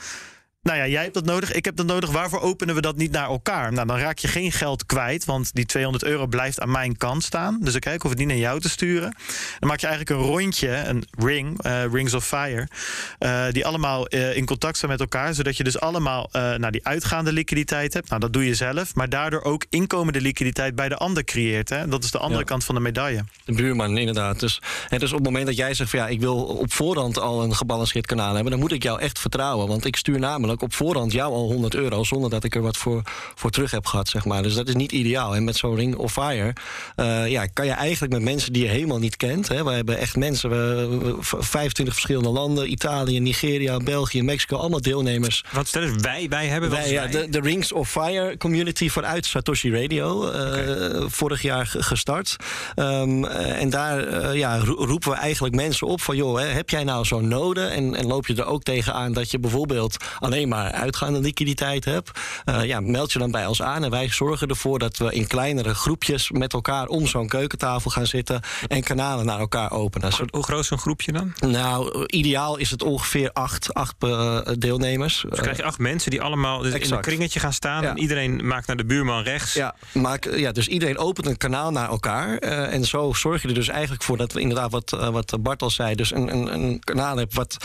Nou 0.65 0.79
ja, 0.79 0.87
jij 0.87 1.03
hebt 1.03 1.15
dat 1.15 1.25
nodig, 1.25 1.53
ik 1.53 1.65
heb 1.65 1.77
dat 1.77 1.87
nodig. 1.87 2.11
Waarvoor 2.11 2.41
openen 2.41 2.75
we 2.75 2.81
dat 2.81 2.97
niet 2.97 3.11
naar 3.11 3.29
elkaar? 3.29 3.73
Nou, 3.73 3.87
dan 3.87 3.99
raak 3.99 4.19
je 4.19 4.29
geen 4.29 4.53
geld 4.53 4.87
kwijt, 4.87 5.25
want 5.25 5.55
die 5.55 5.67
200 5.67 6.05
euro 6.05 6.27
blijft 6.27 6.61
aan 6.61 6.71
mijn 6.71 6.97
kant 6.97 7.23
staan. 7.23 7.59
Dus 7.61 7.75
ik, 7.75 7.87
ik 7.87 8.03
hoef 8.03 8.11
het 8.11 8.21
niet 8.21 8.29
naar 8.29 8.37
jou 8.37 8.61
te 8.61 8.69
sturen. 8.69 9.17
Dan 9.59 9.69
maak 9.69 9.81
je 9.81 9.87
eigenlijk 9.87 10.21
een 10.21 10.27
rondje, 10.27 10.69
een 10.69 11.05
ring, 11.19 11.67
uh, 11.67 11.85
Rings 11.93 12.15
of 12.15 12.27
Fire, 12.27 12.69
uh, 13.19 13.45
die 13.51 13.67
allemaal 13.67 14.15
uh, 14.15 14.37
in 14.37 14.45
contact 14.45 14.77
staan 14.77 14.91
met 14.91 15.01
elkaar, 15.01 15.35
zodat 15.35 15.57
je 15.57 15.65
dus 15.65 15.81
allemaal 15.81 16.29
nou, 16.33 16.71
die 16.71 16.87
uitgaande 16.87 17.33
liquiditeit 17.33 17.95
hebt. 17.95 18.09
Nou, 18.09 18.21
dat 18.21 18.33
doe 18.33 18.47
je 18.47 18.55
zelf, 18.55 18.95
maar 18.95 19.09
daardoor 19.09 19.43
ook 19.43 19.65
inkomende 19.71 20.21
liquiditeit 20.21 20.75
bij 20.75 20.89
de 20.89 20.97
ander 20.97 21.25
creëert. 21.25 21.69
Hè? 21.69 21.89
Dat 21.89 22.05
is 22.05 22.11
de 22.11 22.19
andere 22.19 22.41
ja. 22.41 22.47
kant 22.47 22.65
van 22.65 22.75
de 22.75 22.81
medaille. 22.81 23.25
De 23.45 23.53
buurman, 23.53 23.99
inderdaad. 23.99 24.41
Dus, 24.41 24.63
hè, 24.89 24.99
dus 24.99 25.11
op 25.11 25.17
het 25.17 25.27
moment 25.27 25.47
dat 25.47 25.57
jij 25.57 25.75
zegt 25.75 25.91
van 25.91 25.99
ja, 25.99 26.09
ik 26.09 26.21
wil 26.21 26.45
op 26.45 26.73
voorhand 26.73 27.19
al 27.19 27.43
een 27.43 27.55
gebalanceerd 27.55 28.07
kanaal 28.07 28.35
hebben, 28.35 28.51
dan 28.51 28.61
moet 28.61 28.73
ik 28.73 28.83
jou 28.83 29.01
echt 29.01 29.19
vertrouwen, 29.19 29.69
want 29.69 29.85
ik 29.85 29.97
stuur 29.97 30.19
namelijk 30.19 30.54
op 30.63 30.75
voorhand 30.75 31.13
jou 31.13 31.33
al 31.33 31.51
100 31.51 31.75
euro 31.75 32.05
zonder 32.05 32.31
dat 32.31 32.45
ik 32.45 32.55
er 32.55 32.63
wat 32.63 32.77
voor, 32.77 33.03
voor 33.35 33.51
terug 33.51 33.71
heb 33.71 33.87
gehad, 33.87 34.09
zeg 34.09 34.25
maar. 34.25 34.43
Dus 34.43 34.55
dat 34.55 34.69
is 34.69 34.75
niet 34.75 34.93
ideaal. 34.93 35.37
En 35.37 35.45
met 35.45 35.57
zo'n 35.57 35.77
Ring 35.77 35.97
of 35.97 36.13
Fire 36.13 36.53
uh, 36.97 37.31
ja, 37.31 37.47
kan 37.47 37.67
je 37.67 37.73
eigenlijk 37.73 38.13
met 38.13 38.23
mensen 38.23 38.53
die 38.53 38.63
je 38.63 38.69
helemaal 38.69 38.99
niet 38.99 39.17
kent. 39.17 39.49
Hè, 39.49 39.65
we 39.65 39.71
hebben 39.71 39.99
echt 39.99 40.17
mensen, 40.17 40.51
we, 40.51 40.99
we, 40.99 41.43
25 41.43 41.95
verschillende 41.95 42.29
landen, 42.29 42.71
Italië, 42.71 43.21
Nigeria, 43.21 43.77
België, 43.77 44.23
Mexico, 44.23 44.57
allemaal 44.57 44.81
deelnemers. 44.81 45.45
Wat 45.53 45.67
stel 45.67 45.83
eens, 45.83 46.03
wij, 46.03 46.27
wij 46.29 46.47
hebben 46.47 46.71
wij, 46.71 46.91
ja, 46.91 47.07
de, 47.07 47.29
de, 47.29 47.41
Rings 47.41 47.73
of 47.73 47.91
Fire 47.91 48.37
community 48.37 48.89
vanuit 48.89 49.27
Satoshi 49.27 49.71
Radio, 49.71 50.25
uh, 50.25 50.31
okay. 50.31 51.09
vorig 51.09 51.43
jaar 51.43 51.75
gestart. 51.79 52.37
Um, 52.77 53.25
en 53.25 53.71
daar 53.71 54.09
uh, 54.09 54.35
ja, 54.35 54.59
roepen 54.59 55.11
we 55.11 55.17
eigenlijk 55.17 55.55
mensen 55.55 55.87
op 55.87 56.01
van, 56.01 56.17
joh, 56.17 56.39
hè, 56.39 56.47
heb 56.47 56.71
jij 56.71 56.85
nou 56.85 57.05
zo'n 57.05 57.29
noden? 57.29 57.71
En, 57.71 57.95
en 57.95 58.07
loop 58.07 58.27
je 58.27 58.35
er 58.35 58.47
ook 58.47 58.63
tegenaan 58.63 59.13
dat 59.13 59.31
je 59.31 59.39
bijvoorbeeld 59.39 59.97
alleen 60.19 60.44
maar 60.49 60.73
uitgaande 60.73 61.21
liquiditeit 61.21 61.85
hebt, 61.85 62.11
uh, 62.45 62.65
ja, 62.65 62.81
meld 62.81 63.13
je 63.13 63.19
dan 63.19 63.31
bij 63.31 63.47
ons 63.47 63.63
aan. 63.63 63.85
En 63.85 63.91
wij 63.91 64.09
zorgen 64.09 64.49
ervoor 64.49 64.79
dat 64.79 64.97
we 64.97 65.13
in 65.13 65.27
kleinere 65.27 65.75
groepjes 65.75 66.31
met 66.31 66.53
elkaar 66.53 66.87
om 66.87 67.07
zo'n 67.07 67.29
keukentafel 67.29 67.91
gaan 67.91 68.07
zitten 68.07 68.41
en 68.69 68.83
kanalen 68.83 69.27
naar 69.27 69.39
elkaar 69.39 69.71
openen. 69.71 70.13
Hoe, 70.17 70.27
hoe 70.31 70.43
groot 70.43 70.61
is 70.61 70.67
zo'n 70.67 70.79
groepje 70.79 71.13
dan? 71.13 71.33
Nou, 71.41 72.07
ideaal 72.07 72.57
is 72.57 72.71
het 72.71 72.83
ongeveer 72.83 73.31
acht, 73.33 73.75
acht 73.75 73.95
uh, 74.05 74.39
deelnemers. 74.59 75.25
Dus 75.29 75.41
krijg 75.41 75.57
je 75.57 75.65
acht 75.65 75.79
mensen 75.79 76.11
die 76.11 76.23
allemaal 76.23 76.59
dus 76.59 76.75
in 76.75 76.93
een 76.93 77.01
kringetje 77.01 77.41
gaan 77.41 77.53
staan 77.53 77.83
ja. 77.83 77.91
en 77.91 77.99
iedereen 77.99 78.47
maakt 78.47 78.67
naar 78.67 78.77
de 78.77 78.85
buurman 78.85 79.23
rechts. 79.23 79.55
Ja, 79.55 79.75
maak, 79.93 80.35
ja 80.37 80.53
dus 80.53 80.69
iedereen 80.69 80.99
opent 80.99 81.27
een 81.27 81.37
kanaal 81.37 81.71
naar 81.71 81.89
elkaar. 81.89 82.43
Uh, 82.43 82.73
en 82.73 82.85
zo 82.85 83.13
zorg 83.13 83.43
je 83.43 83.49
er 83.49 83.55
dus 83.55 83.69
eigenlijk 83.69 84.03
voor 84.03 84.17
dat 84.17 84.33
we 84.33 84.41
inderdaad, 84.41 84.71
wat, 84.71 84.91
wat 84.91 85.37
Bart 85.41 85.63
al 85.63 85.71
zei, 85.71 85.95
dus 85.95 86.15
een, 86.15 86.33
een, 86.33 86.55
een 86.55 86.81
kanaal 86.85 87.17
hebt 87.17 87.35
wat 87.35 87.57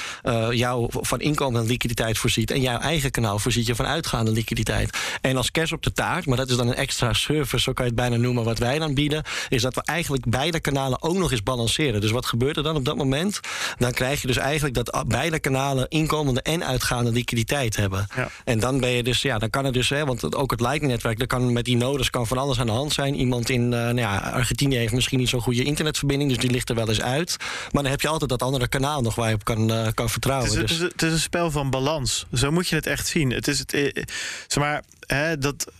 jou 0.49 0.87
van 0.91 1.19
inkomen 1.19 1.61
en 1.61 1.67
liquiditeit 1.67 2.17
voorziet. 2.17 2.51
En 2.51 2.61
jouw 2.69 2.79
eigen 2.79 3.11
kanaal 3.11 3.39
voorziet 3.39 3.65
je 3.65 3.75
van 3.75 3.85
uitgaande 3.85 4.31
liquiditeit. 4.31 4.97
En 5.21 5.37
als 5.37 5.51
kerst 5.51 5.73
op 5.73 5.83
de 5.83 5.91
taart, 5.91 6.25
maar 6.25 6.37
dat 6.37 6.49
is 6.49 6.57
dan 6.57 6.67
een 6.67 6.75
extra 6.75 7.13
service, 7.13 7.59
zo 7.59 7.73
kan 7.73 7.85
je 7.85 7.91
het 7.91 7.99
bijna 7.99 8.15
noemen, 8.15 8.43
wat 8.43 8.57
wij 8.57 8.79
dan 8.79 8.93
bieden, 8.93 9.23
is 9.49 9.61
dat 9.61 9.75
we 9.75 9.81
eigenlijk 9.85 10.29
beide 10.29 10.59
kanalen 10.59 11.01
ook 11.01 11.17
nog 11.17 11.31
eens 11.31 11.43
balanceren. 11.43 12.01
Dus 12.01 12.11
wat 12.11 12.25
gebeurt 12.25 12.57
er 12.57 12.63
dan 12.63 12.75
op 12.75 12.85
dat 12.85 12.97
moment? 12.97 13.39
Dan 13.77 13.91
krijg 13.91 14.21
je 14.21 14.27
dus 14.27 14.37
eigenlijk 14.37 14.75
dat 14.75 15.03
beide 15.07 15.39
kanalen 15.39 15.87
inkomende 15.89 16.41
en 16.41 16.65
uitgaande 16.65 17.11
liquiditeit 17.11 17.75
hebben. 17.75 18.07
Ja. 18.15 18.29
En 18.43 18.59
dan 18.59 18.79
ben 18.79 18.89
je 18.89 19.03
dus, 19.03 19.21
ja, 19.21 19.37
dan 19.37 19.49
kan 19.49 19.65
het 19.65 19.73
dus, 19.73 19.89
hè, 19.89 20.05
want 20.05 20.35
ook 20.35 20.51
het 20.51 20.59
Lightning-netwerk, 20.59 21.27
kan 21.27 21.53
met 21.53 21.65
die 21.65 21.77
nodes 21.77 22.09
kan 22.09 22.27
van 22.27 22.37
alles 22.37 22.59
aan 22.59 22.65
de 22.65 22.71
hand 22.71 22.93
zijn. 22.93 23.15
Iemand 23.15 23.49
in 23.49 23.61
uh, 23.61 23.69
nou 23.69 23.95
ja, 23.95 24.17
Argentinië 24.17 24.77
heeft 24.77 24.93
misschien 24.93 25.19
niet 25.19 25.29
zo'n 25.29 25.41
goede 25.41 25.63
internetverbinding, 25.63 26.29
dus 26.29 26.39
die 26.39 26.51
ligt 26.51 26.69
er 26.69 26.75
wel 26.75 26.89
eens 26.89 27.01
uit. 27.01 27.35
Maar 27.71 27.83
dan 27.83 27.91
heb 27.91 28.01
je 28.01 28.07
altijd 28.07 28.29
dat 28.29 28.41
andere 28.41 28.67
kanaal 28.67 29.01
nog 29.01 29.15
waar 29.15 29.29
je 29.29 29.35
op 29.35 29.43
kan, 29.43 29.71
uh, 29.71 29.87
kan 29.93 30.09
vertrouwen. 30.09 30.49
Het 30.49 30.57
is, 30.57 30.61
dus. 30.61 30.77
het, 30.77 30.79
is, 30.79 30.91
het 30.91 31.01
is 31.01 31.11
een 31.11 31.19
spel 31.19 31.51
van 31.51 31.69
balans. 31.69 32.25
Zo 32.33 32.51
moet 32.51 32.58
je 32.67 32.75
het 32.75 32.87
echt 32.87 33.07
zien. 33.07 33.31
Het 33.31 33.47
is 33.47 33.59
het, 33.59 33.73
eh, 33.73 34.03
zeg 34.47 34.63
maar, 34.63 34.83
hè, 35.05 35.37
dat. 35.37 35.71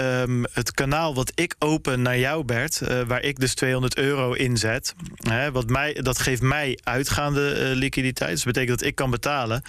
Um, 0.00 0.44
het 0.52 0.72
kanaal 0.72 1.14
wat 1.14 1.32
ik 1.34 1.54
open 1.58 2.02
naar 2.02 2.18
jou, 2.18 2.44
Bert, 2.44 2.80
uh, 2.82 3.02
waar 3.02 3.22
ik 3.22 3.40
dus 3.40 3.54
200 3.54 3.96
euro 3.96 4.32
inzet, 4.32 4.94
hè, 5.16 5.52
wat 5.52 5.68
mij, 5.68 5.92
dat 5.92 6.18
geeft 6.18 6.42
mij 6.42 6.78
uitgaande 6.82 7.70
uh, 7.70 7.76
liquiditeit. 7.76 8.30
Dus 8.30 8.42
dat 8.42 8.52
betekent 8.52 8.78
dat 8.78 8.88
ik 8.88 8.94
kan 8.94 9.10
betalen. 9.10 9.62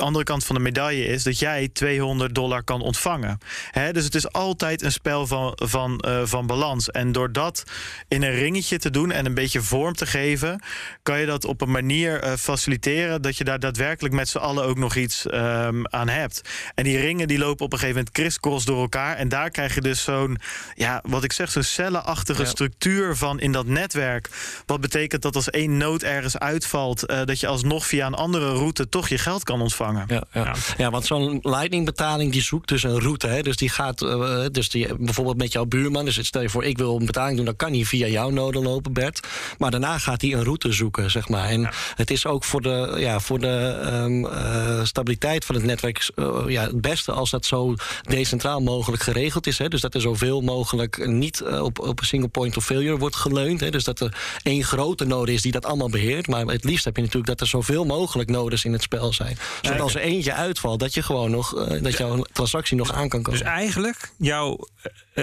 Andere 0.00 0.24
kant 0.24 0.44
van 0.44 0.54
de 0.54 0.60
medaille 0.62 1.04
is 1.04 1.22
dat 1.22 1.38
jij 1.38 1.68
200 1.72 2.34
dollar 2.34 2.62
kan 2.62 2.80
ontvangen. 2.80 3.38
Hè, 3.70 3.92
dus 3.92 4.04
het 4.04 4.14
is 4.14 4.32
altijd 4.32 4.82
een 4.82 4.92
spel 4.92 5.26
van, 5.26 5.52
van, 5.54 5.98
eh, 5.98 6.20
van 6.24 6.46
balans. 6.46 6.90
En 6.90 7.12
door 7.12 7.32
dat 7.32 7.64
in 8.08 8.22
een 8.22 8.34
ringetje 8.34 8.78
te 8.78 8.90
doen 8.90 9.10
en 9.10 9.26
een 9.26 9.34
beetje 9.34 9.62
vorm 9.62 9.94
te 9.94 10.06
geven, 10.06 10.62
kan 11.02 11.20
je 11.20 11.26
dat 11.26 11.44
op 11.44 11.60
een 11.60 11.70
manier 11.70 12.20
eh, 12.20 12.32
faciliteren 12.32 13.22
dat 13.22 13.36
je 13.36 13.44
daar 13.44 13.58
daadwerkelijk 13.58 14.14
met 14.14 14.28
z'n 14.28 14.38
allen 14.38 14.64
ook 14.64 14.78
nog 14.78 14.96
iets 14.96 15.26
ehm, 15.26 15.82
aan 15.82 16.08
hebt. 16.08 16.40
En 16.74 16.84
die 16.84 16.98
ringen 16.98 17.28
die 17.28 17.38
lopen 17.38 17.64
op 17.64 17.72
een 17.72 17.78
gegeven 17.78 17.98
moment 17.98 18.14
crisscross 18.14 18.64
door 18.64 18.80
elkaar. 18.80 19.16
En 19.16 19.28
daar 19.28 19.50
krijg 19.50 19.74
je 19.74 19.80
dus 19.80 20.02
zo'n, 20.02 20.38
ja, 20.74 21.02
wat 21.06 21.24
ik 21.24 21.32
zeg, 21.32 21.50
zo'n 21.50 21.62
cellenachtige 21.62 22.44
structuur 22.44 23.16
van 23.16 23.40
in 23.40 23.52
dat 23.52 23.66
netwerk. 23.66 24.28
Wat 24.66 24.80
betekent 24.80 25.22
dat 25.22 25.34
als 25.34 25.50
één 25.50 25.76
nood 25.76 26.02
ergens 26.02 26.38
uitvalt, 26.38 27.06
eh, 27.06 27.24
dat 27.24 27.40
je 27.40 27.46
alsnog 27.46 27.86
via 27.86 28.06
een 28.06 28.14
andere 28.14 28.52
route 28.52 28.88
toch 28.88 29.08
je 29.08 29.18
geld 29.18 29.44
kan 29.44 29.60
ontvangen. 29.60 29.87
Ja, 29.94 30.24
ja. 30.32 30.54
ja 30.76 30.90
want 30.90 31.06
zo'n 31.06 31.38
Lightning-betaling 31.42 32.32
die 32.32 32.42
zoekt 32.42 32.68
dus 32.68 32.82
een 32.82 33.00
route. 33.00 33.26
Hè? 33.26 33.42
Dus 33.42 33.56
die 33.56 33.68
gaat 33.68 34.02
uh, 34.02 34.44
dus 34.52 34.68
die, 34.68 34.94
bijvoorbeeld 34.98 35.36
met 35.36 35.52
jouw 35.52 35.64
buurman. 35.64 36.04
Dus 36.04 36.26
stel 36.26 36.42
je 36.42 36.48
voor, 36.48 36.64
ik 36.64 36.78
wil 36.78 36.96
een 36.96 37.06
betaling 37.06 37.36
doen, 37.36 37.44
dan 37.44 37.56
kan 37.56 37.72
hij 37.72 37.84
via 37.84 38.06
jouw 38.06 38.30
noden 38.30 38.62
lopen, 38.62 38.92
Bert. 38.92 39.26
Maar 39.58 39.70
daarna 39.70 39.98
gaat 39.98 40.20
hij 40.20 40.32
een 40.32 40.44
route 40.44 40.72
zoeken, 40.72 41.10
zeg 41.10 41.28
maar. 41.28 41.48
En 41.48 41.70
het 41.94 42.10
is 42.10 42.26
ook 42.26 42.44
voor 42.44 42.62
de, 42.62 42.94
ja, 42.98 43.20
voor 43.20 43.38
de 43.38 43.80
um, 43.92 44.24
uh, 44.24 44.84
stabiliteit 44.84 45.44
van 45.44 45.54
het 45.54 45.64
netwerk 45.64 46.10
ja, 46.46 46.62
het 46.62 46.80
beste 46.80 47.12
als 47.12 47.30
dat 47.30 47.46
zo 47.46 47.74
decentraal 48.02 48.60
mogelijk 48.60 49.02
geregeld 49.02 49.46
is. 49.46 49.58
Hè? 49.58 49.68
Dus 49.68 49.80
dat 49.80 49.94
er 49.94 50.00
zoveel 50.00 50.40
mogelijk 50.40 51.06
niet 51.06 51.42
op, 51.42 51.78
op 51.78 52.00
een 52.00 52.06
single 52.06 52.28
point 52.28 52.56
of 52.56 52.64
failure 52.64 52.98
wordt 52.98 53.16
geleund. 53.16 53.60
Hè? 53.60 53.70
Dus 53.70 53.84
dat 53.84 54.00
er 54.00 54.16
één 54.42 54.64
grote 54.64 55.04
node 55.04 55.32
is 55.32 55.42
die 55.42 55.52
dat 55.52 55.64
allemaal 55.64 55.90
beheert. 55.90 56.26
Maar 56.26 56.46
het 56.46 56.64
liefst 56.64 56.84
heb 56.84 56.96
je 56.96 57.02
natuurlijk 57.02 57.28
dat 57.28 57.40
er 57.40 57.46
zoveel 57.46 57.84
mogelijk 57.84 58.30
nodes 58.30 58.64
in 58.64 58.72
het 58.72 58.82
spel 58.82 59.12
zijn. 59.12 59.38
Als 59.76 59.94
er 59.94 60.00
eentje 60.00 60.32
uitvalt, 60.32 60.80
dat 60.80 60.94
je 60.94 61.02
gewoon 61.02 61.30
nog 61.30 61.56
uh, 61.56 61.82
dat 61.82 61.96
jouw 61.96 62.24
transactie 62.32 62.76
nog 62.76 62.92
aan 62.92 63.08
kan 63.08 63.22
komen. 63.22 63.40
Dus 63.40 63.48
eigenlijk, 63.48 64.10
jouw, 64.16 64.58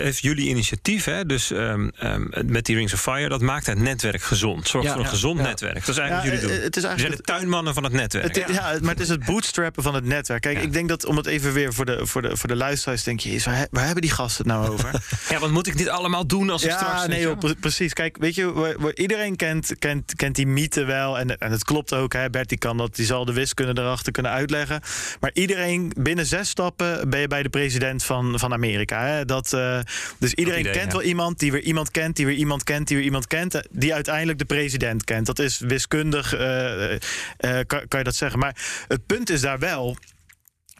heeft 0.01 0.19
jullie 0.19 0.47
initiatief, 0.47 1.05
hè, 1.05 1.25
dus 1.25 1.49
um, 1.49 1.91
um, 2.03 2.29
met 2.45 2.65
die 2.65 2.75
Rings 2.75 2.93
of 2.93 3.01
Fire, 3.01 3.29
dat 3.29 3.41
maakt 3.41 3.65
het 3.65 3.79
netwerk 3.79 4.21
gezond. 4.21 4.67
Zorgt 4.67 4.87
ja, 4.87 4.93
voor 4.93 5.03
een 5.03 5.09
gezond 5.09 5.37
ja. 5.39 5.45
netwerk. 5.45 5.85
Dat 5.85 5.87
is 5.87 5.97
eigenlijk 5.97 6.31
wat 6.31 6.39
jullie 6.39 6.55
doen. 6.55 6.65
Het 6.65 6.77
is 6.77 6.83
eigenlijk 6.83 7.15
zijn 7.15 7.25
de 7.25 7.39
tuinmannen 7.39 7.73
van 7.73 7.83
het 7.83 7.93
netwerk. 7.93 8.35
Het, 8.35 8.53
ja. 8.53 8.77
maar 8.81 8.93
het 8.93 8.99
is 8.99 9.09
het 9.09 9.25
bootstrappen 9.25 9.83
van 9.83 9.95
het 9.95 10.05
netwerk. 10.05 10.41
Kijk, 10.41 10.61
ik 10.61 10.73
denk 10.73 10.89
dat 10.89 11.05
om 11.05 11.17
het 11.17 11.25
even 11.25 11.53
weer 11.53 11.73
voor 11.73 11.85
de, 11.85 12.05
voor 12.05 12.21
de, 12.21 12.37
voor 12.37 12.49
de 12.49 12.55
luisteraars 12.55 13.03
denk 13.03 13.19
je, 13.19 13.41
waar, 13.45 13.67
waar 13.71 13.85
hebben 13.85 14.01
die 14.01 14.11
gasten 14.11 14.49
het 14.49 14.53
nou 14.53 14.69
over? 14.73 15.01
ja, 15.29 15.39
wat 15.39 15.51
moet 15.51 15.67
ik 15.67 15.77
dit 15.77 15.87
allemaal 15.87 16.27
doen 16.27 16.49
als 16.49 16.63
ik 16.63 16.69
ja, 16.69 16.77
straks... 16.77 17.07
nee, 17.07 17.21
joh, 17.21 17.39
precies. 17.59 17.93
Kijk, 17.93 18.17
weet 18.17 18.35
je, 18.35 18.53
waar, 18.53 18.73
waar 18.79 18.93
iedereen 18.93 19.35
kent, 19.35 19.75
kent, 19.79 20.15
kent 20.15 20.35
die 20.35 20.47
mythe 20.47 20.83
wel. 20.83 21.19
En, 21.19 21.37
en 21.37 21.51
het 21.51 21.63
klopt 21.63 21.93
ook, 21.93 22.13
hè. 22.13 22.29
Bert 22.29 22.49
die 22.49 22.57
kan 22.57 22.77
dat, 22.77 22.95
die 22.95 23.05
zal 23.05 23.25
de 23.25 23.33
wiskunde 23.33 23.81
erachter 23.81 24.11
kunnen 24.11 24.31
uitleggen. 24.31 24.81
Maar 25.19 25.31
iedereen, 25.33 25.91
binnen 25.99 26.25
zes 26.25 26.49
stappen 26.49 27.09
ben 27.09 27.19
je 27.19 27.27
bij 27.27 27.43
de 27.43 27.49
president 27.49 28.03
van, 28.03 28.39
van 28.39 28.53
Amerika. 28.53 29.05
Hè. 29.05 29.25
Dat, 29.25 29.53
uh, 29.53 29.79
dus 30.17 30.33
iedereen 30.33 30.63
kent 30.63 30.91
ja. 30.91 30.97
wel 30.97 31.01
iemand 31.01 31.39
die 31.39 31.51
weer 31.51 31.61
iemand 31.61 31.91
kent, 31.91 32.15
die 32.15 32.25
weer 32.25 32.35
iemand 32.35 32.63
kent, 32.63 32.87
die 32.87 32.97
weer 32.97 33.05
iemand 33.05 33.27
kent, 33.27 33.61
die 33.71 33.93
uiteindelijk 33.93 34.37
de 34.37 34.45
president 34.45 35.03
kent. 35.03 35.25
Dat 35.25 35.39
is 35.39 35.59
wiskundig, 35.59 36.33
uh, 36.33 36.91
uh, 36.91 36.97
kan, 37.39 37.87
kan 37.87 37.99
je 37.99 38.03
dat 38.03 38.15
zeggen. 38.15 38.39
Maar 38.39 38.85
het 38.87 39.05
punt 39.05 39.29
is 39.29 39.41
daar 39.41 39.59
wel 39.59 39.97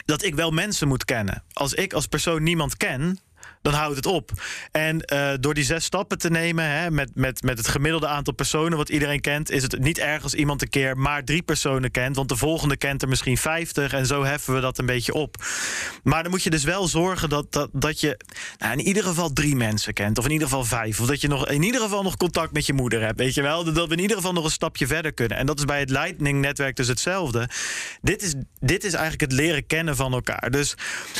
dat 0.04 0.22
ik 0.22 0.34
wel 0.34 0.50
mensen 0.50 0.88
moet 0.88 1.04
kennen. 1.04 1.44
Als 1.52 1.74
ik 1.74 1.92
als 1.92 2.06
persoon 2.06 2.42
niemand 2.42 2.76
ken, 2.76 3.18
dan 3.70 3.74
houdt 3.74 3.96
het 3.96 4.06
op. 4.06 4.30
En 4.70 5.04
uh, 5.12 5.30
door 5.40 5.54
die 5.54 5.64
zes 5.64 5.84
stappen 5.84 6.18
te 6.18 6.30
nemen, 6.30 6.64
hè, 6.64 6.90
met, 6.90 7.10
met, 7.14 7.42
met 7.42 7.58
het 7.58 7.68
gemiddelde 7.68 8.06
aantal 8.06 8.34
personen 8.34 8.76
wat 8.78 8.88
iedereen 8.88 9.20
kent, 9.20 9.50
is 9.50 9.62
het 9.62 9.78
niet 9.78 9.98
erg 9.98 10.22
als 10.22 10.34
iemand 10.34 10.62
een 10.62 10.68
keer 10.68 10.96
maar 10.96 11.24
drie 11.24 11.42
personen 11.42 11.90
kent, 11.90 12.16
want 12.16 12.28
de 12.28 12.36
volgende 12.36 12.76
kent 12.76 13.02
er 13.02 13.08
misschien 13.08 13.36
vijftig 13.36 13.92
en 13.92 14.06
zo 14.06 14.24
heffen 14.24 14.54
we 14.54 14.60
dat 14.60 14.78
een 14.78 14.86
beetje 14.86 15.14
op. 15.14 15.36
Maar 16.02 16.22
dan 16.22 16.30
moet 16.30 16.42
je 16.42 16.50
dus 16.50 16.64
wel 16.64 16.88
zorgen 16.88 17.28
dat, 17.28 17.52
dat, 17.52 17.68
dat 17.72 18.00
je 18.00 18.20
nou, 18.58 18.72
in 18.72 18.86
ieder 18.86 19.02
geval 19.02 19.32
drie 19.32 19.56
mensen 19.56 19.92
kent, 19.92 20.18
of 20.18 20.24
in 20.24 20.30
ieder 20.30 20.48
geval 20.48 20.64
vijf, 20.64 21.00
of 21.00 21.06
dat 21.06 21.20
je 21.20 21.28
nog 21.28 21.48
in 21.48 21.62
ieder 21.62 21.80
geval 21.80 22.02
nog 22.02 22.16
contact 22.16 22.52
met 22.52 22.66
je 22.66 22.72
moeder 22.72 23.00
hebt, 23.00 23.18
weet 23.18 23.34
je 23.34 23.42
wel, 23.42 23.64
dat 23.64 23.88
we 23.88 23.94
in 23.94 24.00
ieder 24.00 24.16
geval 24.16 24.32
nog 24.32 24.44
een 24.44 24.50
stapje 24.50 24.86
verder 24.86 25.12
kunnen. 25.12 25.38
En 25.38 25.46
dat 25.46 25.58
is 25.58 25.64
bij 25.64 25.80
het 25.80 25.90
Lightning-netwerk 25.90 26.76
dus 26.76 26.88
hetzelfde. 26.88 27.48
Dit 28.02 28.22
is, 28.22 28.34
dit 28.60 28.84
is 28.84 28.92
eigenlijk 28.92 29.30
het 29.30 29.40
leren 29.40 29.66
kennen 29.66 29.96
van 29.96 30.12
elkaar. 30.12 30.50
Dus, 30.50 30.74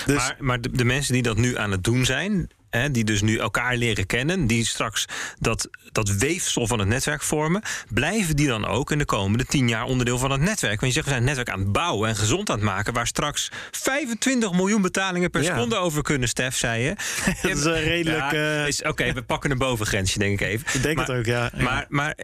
dus 0.07 0.17
maar, 0.17 0.37
maar 0.39 0.61
de 0.61 0.85
mensen 0.85 1.13
die 1.13 1.23
dat 1.23 1.37
nu 1.37 1.59
aan 1.59 1.71
het 1.71 1.85
doen 1.85 2.05
zijn, 2.05 2.36
didn't. 2.37 2.66
Hè, 2.77 2.91
die 2.91 3.05
dus 3.05 3.23
nu 3.23 3.39
elkaar 3.39 3.77
leren 3.77 4.07
kennen, 4.07 4.47
die 4.47 4.67
straks 4.67 5.05
dat, 5.39 5.69
dat 5.93 6.09
weefsel 6.09 6.67
van 6.67 6.79
het 6.79 6.89
netwerk 6.89 7.23
vormen, 7.23 7.63
blijven 7.89 8.37
die 8.37 8.47
dan 8.47 8.67
ook 8.67 8.91
in 8.91 8.99
de 8.99 9.05
komende 9.05 9.45
tien 9.45 9.69
jaar 9.69 9.85
onderdeel 9.85 10.19
van 10.19 10.31
het 10.31 10.41
netwerk? 10.41 10.81
Want 10.81 10.93
je 10.95 11.03
zegt, 11.03 11.05
we 11.05 11.13
zijn 11.13 11.27
het 11.27 11.37
netwerk 11.37 11.59
aan 11.59 11.65
het 11.65 11.73
bouwen 11.73 12.09
en 12.09 12.17
gezond 12.17 12.51
aan 12.51 12.57
het 12.57 12.65
maken, 12.65 12.93
waar 12.93 13.07
straks 13.07 13.51
25 13.71 14.53
miljoen 14.53 14.83
betalingen 14.83 15.31
per 15.31 15.43
ja. 15.43 15.55
seconde 15.55 15.77
over 15.77 16.03
kunnen, 16.03 16.29
Stef, 16.29 16.57
zei 16.57 16.83
je. 16.83 16.95
dat 17.43 17.57
is 17.57 17.65
een 17.65 17.83
redelijk... 17.83 18.33
Ja, 18.33 18.67
uh... 18.67 18.73
Oké, 18.79 18.89
okay, 18.89 19.15
we 19.15 19.23
pakken 19.23 19.51
een 19.51 19.59
bovengrensje, 19.59 20.19
denk 20.19 20.41
ik 20.41 20.47
even. 20.47 20.67
Ik 20.73 20.83
denk 20.83 20.97
maar, 20.97 21.07
het 21.07 21.17
ook, 21.17 21.25
ja. 21.25 21.51
Maar, 21.57 21.87
maar 21.89 22.15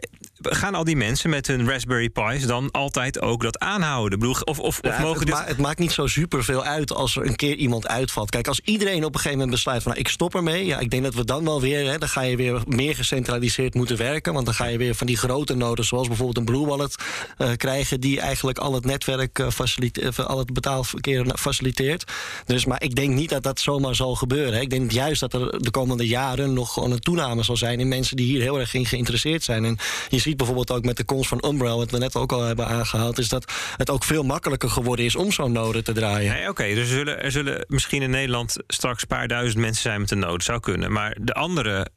gaan 0.41 0.75
al 0.75 0.83
die 0.83 0.95
mensen 0.95 1.29
met 1.29 1.47
hun 1.47 1.69
Raspberry 1.69 2.09
Pi's 2.09 2.45
dan 2.45 2.71
altijd 2.71 3.21
ook 3.21 3.43
dat 3.43 3.59
aanhouden? 3.59 4.19
Bedoel, 4.19 4.35
of, 4.43 4.59
of, 4.59 4.79
ja, 4.81 4.89
of 4.89 4.99
mogen 4.99 5.19
het, 5.19 5.27
dit... 5.27 5.35
ma 5.35 5.45
het 5.45 5.57
maakt 5.57 5.79
niet 5.79 5.91
zo 5.91 6.07
superveel 6.07 6.63
uit 6.63 6.91
als 6.91 7.15
er 7.15 7.25
een 7.25 7.35
keer 7.35 7.55
iemand 7.55 7.87
uitvalt. 7.87 8.29
Kijk, 8.29 8.47
als 8.47 8.59
iedereen 8.63 9.03
op 9.03 9.13
een 9.13 9.19
gegeven 9.19 9.37
moment 9.37 9.49
besluit 9.49 9.83
van 9.83 9.91
nou, 9.91 10.03
ik 10.03 10.11
stop 10.11 10.35
ja, 10.51 10.79
ik 10.79 10.89
denk 10.89 11.03
dat 11.03 11.13
we 11.13 11.25
dan 11.25 11.43
wel 11.43 11.61
weer, 11.61 11.91
hè, 11.91 11.97
dan 11.97 12.09
ga 12.09 12.21
je 12.21 12.35
weer 12.35 12.61
meer 12.67 12.95
gecentraliseerd 12.95 13.73
moeten 13.73 13.97
werken. 13.97 14.33
Want 14.33 14.45
dan 14.45 14.53
ga 14.53 14.65
je 14.65 14.77
weer 14.77 14.95
van 14.95 15.07
die 15.07 15.17
grote 15.17 15.55
noden, 15.55 15.85
zoals 15.85 16.07
bijvoorbeeld 16.07 16.37
een 16.37 16.45
Blue 16.45 16.65
Wallet, 16.65 16.95
uh, 17.37 17.51
krijgen, 17.57 18.01
die 18.01 18.19
eigenlijk 18.19 18.57
al 18.57 18.73
het 18.73 18.85
netwerk 18.85 19.39
uh, 19.39 19.49
faciliteert, 19.49 20.25
al 20.25 20.37
het 20.37 20.53
betaalverkeer 20.53 21.25
faciliteert. 21.35 22.11
Dus, 22.45 22.65
maar 22.65 22.81
ik 22.83 22.95
denk 22.95 23.13
niet 23.13 23.29
dat 23.29 23.43
dat 23.43 23.59
zomaar 23.59 23.95
zal 23.95 24.15
gebeuren. 24.15 24.53
Hè. 24.53 24.59
Ik 24.59 24.69
denk 24.69 24.91
juist 24.91 25.19
dat 25.19 25.33
er 25.33 25.63
de 25.63 25.71
komende 25.71 26.07
jaren 26.07 26.53
nog 26.53 26.73
gewoon 26.73 26.91
een 26.91 26.99
toename 26.99 27.43
zal 27.43 27.57
zijn 27.57 27.79
in 27.79 27.87
mensen 27.87 28.15
die 28.15 28.25
hier 28.25 28.41
heel 28.41 28.59
erg 28.59 28.73
in 28.73 28.85
geïnteresseerd 28.85 29.43
zijn. 29.43 29.65
En 29.65 29.77
je 30.09 30.19
ziet 30.19 30.37
bijvoorbeeld 30.37 30.71
ook 30.71 30.83
met 30.83 30.97
de 30.97 31.03
komst 31.03 31.29
van 31.29 31.43
Umbrel, 31.45 31.77
wat 31.77 31.91
we 31.91 31.97
net 31.97 32.15
ook 32.15 32.31
al 32.31 32.41
hebben 32.41 32.67
aangehaald, 32.67 33.17
is 33.17 33.29
dat 33.29 33.51
het 33.77 33.89
ook 33.89 34.03
veel 34.03 34.23
makkelijker 34.23 34.69
geworden 34.69 35.05
is 35.05 35.15
om 35.15 35.31
zo'n 35.31 35.51
node 35.51 35.81
te 35.81 35.91
draaien. 35.91 36.49
Oké, 36.49 36.63
dus 36.63 36.77
er 36.77 36.85
zullen, 36.85 37.23
er 37.23 37.31
zullen 37.31 37.65
misschien 37.67 38.01
in 38.01 38.09
Nederland 38.09 38.55
straks 38.67 39.01
een 39.01 39.07
paar 39.07 39.27
duizend 39.27 39.61
mensen 39.61 39.81
zijn 39.81 40.01
met 40.01 40.11
een 40.11 40.22
node. 40.25 40.43
Zou 40.43 40.59
kunnen. 40.59 40.91
Maar 40.91 41.17
de 41.21 41.33
andere 41.33 41.87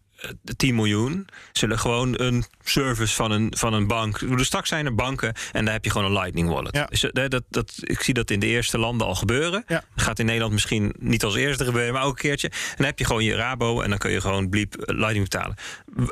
de 0.42 0.56
10 0.56 0.74
miljoen 0.74 1.26
zullen 1.52 1.78
gewoon 1.78 2.20
een 2.20 2.44
service 2.64 3.14
van 3.14 3.30
een, 3.30 3.52
van 3.56 3.72
een 3.72 3.86
bank. 3.86 4.18
Dus 4.18 4.46
straks 4.46 4.68
zijn 4.68 4.86
er 4.86 4.94
banken 4.94 5.34
en 5.52 5.64
daar 5.64 5.74
heb 5.74 5.84
je 5.84 5.90
gewoon 5.90 6.06
een 6.06 6.12
Lightning 6.12 6.48
Wallet. 6.48 6.74
Ja. 6.74 6.84
Dus, 6.84 7.10
dat, 7.12 7.42
dat, 7.48 7.72
ik 7.80 8.02
zie 8.02 8.14
dat 8.14 8.30
in 8.30 8.40
de 8.40 8.46
eerste 8.46 8.78
landen 8.78 9.06
al 9.06 9.14
gebeuren. 9.14 9.64
Ja. 9.66 9.84
Dat 9.94 10.04
gaat 10.04 10.18
in 10.18 10.26
Nederland 10.26 10.52
misschien 10.52 10.94
niet 10.98 11.24
als 11.24 11.34
eerste 11.34 11.64
gebeuren, 11.64 11.92
maar 11.92 12.02
ook 12.02 12.12
een 12.12 12.28
keertje. 12.28 12.48
En 12.48 12.74
dan 12.76 12.86
heb 12.86 12.98
je 12.98 13.04
gewoon 13.04 13.24
je 13.24 13.34
Rabo 13.34 13.80
en 13.80 13.90
dan 13.90 13.98
kun 13.98 14.10
je 14.10 14.20
gewoon 14.20 14.48
bliep 14.48 14.74
Lightning 14.78 15.28
betalen. 15.28 15.56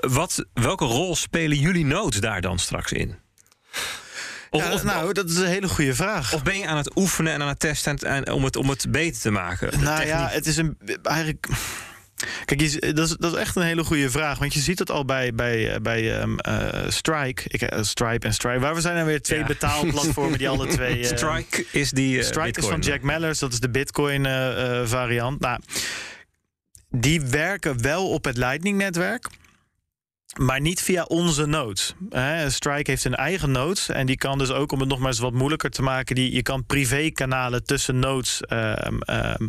Wat, 0.01 0.45
welke 0.53 0.85
rol 0.85 1.17
spelen 1.17 1.59
jullie 1.59 1.87
nodes 1.87 2.21
daar 2.21 2.41
dan 2.41 2.59
straks 2.59 2.93
in? 2.93 3.23
Of, 4.51 4.65
ja, 4.65 4.73
of, 4.73 4.85
nou, 4.85 5.13
dat 5.13 5.31
is 5.31 5.37
een 5.37 5.47
hele 5.47 5.69
goede 5.69 5.95
vraag. 5.95 6.35
Of 6.35 6.43
ben 6.43 6.59
je 6.59 6.67
aan 6.67 6.77
het 6.77 6.97
oefenen 6.97 7.33
en 7.33 7.43
aan 7.43 7.49
het 7.49 7.59
testen 7.59 7.99
en, 7.99 8.33
om, 8.33 8.45
het, 8.45 8.57
om 8.57 8.69
het 8.69 8.87
beter 8.91 9.21
te 9.21 9.31
maken? 9.31 9.81
Nou 9.81 10.07
ja, 10.07 10.29
het 10.29 10.47
is 10.47 10.57
een, 10.57 10.79
eigenlijk. 11.03 11.49
Kijk, 12.45 12.61
je, 12.61 12.93
dat, 12.93 13.09
is, 13.09 13.17
dat 13.17 13.33
is 13.33 13.39
echt 13.39 13.57
een 13.57 13.63
hele 13.63 13.85
goede 13.85 14.11
vraag. 14.11 14.39
Want 14.39 14.55
je 14.55 14.61
ziet 14.61 14.79
het 14.79 14.91
al 14.91 15.05
bij, 15.05 15.35
bij, 15.35 15.81
bij 15.83 16.21
um, 16.21 16.37
uh, 16.49 16.69
Strike. 16.89 17.43
Ik, 17.47 17.73
uh, 17.73 17.83
Stripe 17.83 18.27
en 18.27 18.35
Strike. 18.35 18.59
Waar 18.59 18.75
we 18.75 18.81
zijn 18.81 18.97
er 18.97 19.05
weer 19.05 19.23
twee 19.23 19.39
ja. 19.39 19.47
betaalplatformen 19.47 20.39
die 20.39 20.49
alle 20.49 20.67
twee. 20.67 20.99
Uh, 20.99 21.05
Strike 21.17 21.67
is 21.73 21.91
die. 21.91 22.23
Strike 22.23 22.43
Bitcoin, 22.43 22.79
is 22.79 22.85
van 22.85 22.93
Jack 22.93 23.03
Mallers. 23.03 23.39
Dat 23.39 23.53
is 23.53 23.61
de 23.61 23.71
Bitcoin 23.71 24.25
variant. 24.89 25.41
Nou, 25.41 25.61
die 26.91 27.21
werken 27.21 27.83
wel 27.83 28.11
op 28.11 28.25
het 28.25 28.37
Lightning-netwerk. 28.37 29.29
Maar 30.39 30.61
niet 30.61 30.83
via 30.83 31.03
onze 31.03 31.47
nodes. 31.47 31.95
Strike 32.49 32.91
heeft 32.91 33.05
een 33.05 33.15
eigen 33.15 33.51
nodes. 33.51 33.89
En 33.89 34.07
die 34.07 34.17
kan 34.17 34.39
dus 34.39 34.51
ook, 34.51 34.73
om 34.73 34.81
het 34.81 34.89
nog 34.89 34.99
maar 34.99 35.09
eens 35.09 35.19
wat 35.19 35.33
moeilijker 35.33 35.71
te 35.71 35.83
maken, 35.83 36.15
die, 36.15 36.33
je 36.33 36.43
kan 36.43 36.67
privé-kanalen 36.67 37.65
tussen 37.65 37.99
nodes 37.99 38.43
um, 38.49 38.59
um, 38.59 38.99
um, 39.11 39.49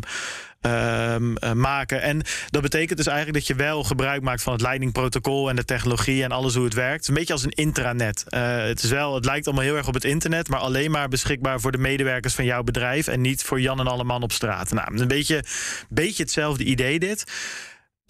maken. 1.54 2.02
En 2.02 2.22
dat 2.50 2.62
betekent 2.62 2.98
dus 2.98 3.06
eigenlijk 3.06 3.38
dat 3.38 3.46
je 3.46 3.54
wel 3.64 3.84
gebruik 3.84 4.22
maakt 4.22 4.42
van 4.42 4.52
het 4.52 4.62
Lightning-protocol 4.62 5.48
en 5.48 5.56
de 5.56 5.64
technologie 5.64 6.22
en 6.22 6.32
alles 6.32 6.54
hoe 6.54 6.64
het 6.64 6.74
werkt. 6.74 7.08
Een 7.08 7.14
beetje 7.14 7.32
als 7.32 7.44
een 7.44 7.50
intranet. 7.50 8.24
Uh, 8.28 8.56
het, 8.56 8.82
is 8.82 8.90
wel, 8.90 9.14
het 9.14 9.24
lijkt 9.24 9.46
allemaal 9.46 9.64
heel 9.64 9.76
erg 9.76 9.88
op 9.88 9.94
het 9.94 10.04
internet, 10.04 10.48
maar 10.48 10.60
alleen 10.60 10.90
maar 10.90 11.08
beschikbaar 11.08 11.60
voor 11.60 11.72
de 11.72 11.78
medewerkers 11.78 12.34
van 12.34 12.44
jouw 12.44 12.62
bedrijf 12.62 13.06
en 13.06 13.20
niet 13.20 13.42
voor 13.42 13.60
Jan 13.60 13.80
en 13.80 13.86
alle 13.86 14.04
man 14.04 14.22
op 14.22 14.32
straat. 14.32 14.70
Nou, 14.70 15.00
een 15.00 15.08
beetje, 15.08 15.44
beetje 15.88 16.22
hetzelfde 16.22 16.64
idee 16.64 16.98
dit. 16.98 17.24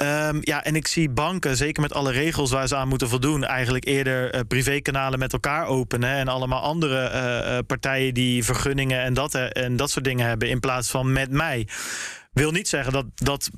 Um, 0.02 0.38
ja, 0.40 0.64
en 0.64 0.76
ik 0.76 0.86
zie 0.86 1.11
banken, 1.11 1.57
zeker 1.57 1.82
met 1.82 1.92
alle 1.92 2.12
regels 2.12 2.50
waar 2.50 2.68
ze 2.68 2.76
aan 2.76 2.88
moeten 2.88 3.09
voldoen, 3.09 3.44
eigenlijk 3.44 3.84
eerder 3.84 4.34
uh, 4.34 4.40
privékanalen 4.48 5.18
met 5.18 5.32
elkaar 5.32 5.66
openen. 5.66 6.11
En 6.11 6.28
allemaal 6.28 6.61
andere 6.61 7.64
partijen 7.66 8.14
die 8.14 8.44
vergunningen 8.44 9.02
en 9.02 9.14
dat, 9.14 9.34
en 9.34 9.76
dat 9.76 9.90
soort 9.90 10.04
dingen 10.04 10.26
hebben, 10.26 10.48
in 10.48 10.61
plaats 10.61 10.90
van 10.90 11.12
met 11.12 11.30
mij. 11.30 11.68
Wil 12.37 12.51
niet 12.51 12.68
zeggen 12.68 12.93
dat, 12.93 13.05
dat 13.14 13.51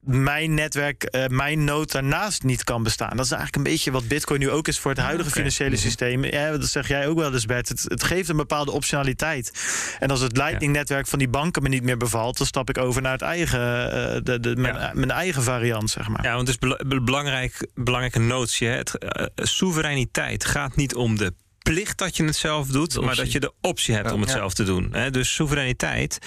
mijn 0.00 0.54
netwerk, 0.54 1.08
uh, 1.10 1.26
mijn 1.26 1.64
node 1.64 1.92
daarnaast 1.92 2.42
niet 2.42 2.64
kan 2.64 2.82
bestaan. 2.82 3.16
Dat 3.16 3.24
is 3.24 3.30
eigenlijk 3.30 3.56
een 3.56 3.72
beetje 3.72 3.90
wat 3.90 4.08
Bitcoin 4.08 4.40
nu 4.40 4.50
ook 4.50 4.68
is 4.68 4.78
voor 4.78 4.90
het 4.90 5.00
huidige 5.00 5.30
financiële 5.30 5.70
mhm. 5.70 5.78
systeem. 5.78 6.24
Ja, 6.24 6.50
dat 6.50 6.68
zeg 6.68 6.88
jij 6.88 7.08
ook 7.08 7.18
wel 7.18 7.32
eens, 7.32 7.46
Bert. 7.46 7.68
Het, 7.68 7.84
het 7.88 8.02
geeft 8.02 8.28
een 8.28 8.36
bepaalde 8.36 8.70
optionaliteit. 8.70 9.52
En 9.98 10.10
als 10.10 10.20
het 10.20 10.36
Lightning-netwerk 10.36 11.06
van 11.06 11.18
die 11.18 11.28
banken 11.28 11.62
me 11.62 11.68
niet 11.68 11.82
meer 11.82 11.96
bevalt, 11.96 12.38
dan 12.38 12.46
stap 12.46 12.68
ik 12.68 12.78
over 12.78 13.02
naar 13.02 13.12
het 13.12 13.22
eigen, 13.22 13.60
uh, 13.60 14.20
de, 14.22 14.40
de, 14.40 14.56
mijn, 14.56 14.98
mijn, 14.98 15.10
eigen 15.10 15.42
variant, 15.42 15.90
zeg 15.90 16.08
maar. 16.08 16.24
Ja, 16.24 16.34
want 16.34 16.48
het 16.48 16.62
is 16.62 16.76
be 16.86 17.00
belangrijk, 17.00 17.68
belangrijke 17.74 18.18
notie. 18.18 18.68
Hè. 18.68 18.76
Het, 18.76 18.92
uh, 18.98 19.26
soevereiniteit 19.34 20.44
gaat 20.44 20.76
niet 20.76 20.94
om 20.94 21.16
de 21.16 21.34
plicht 21.58 21.98
dat 21.98 22.16
je 22.16 22.24
het 22.24 22.36
zelf 22.36 22.66
doet, 22.66 23.00
maar 23.00 23.16
dat 23.16 23.32
je 23.32 23.40
de 23.40 23.52
optie 23.60 23.94
hebt 23.94 24.12
om 24.12 24.20
het 24.20 24.30
zelf 24.30 24.54
te 24.54 24.64
doen. 24.64 24.94
Dus 25.10 25.34
soevereiniteit 25.34 26.18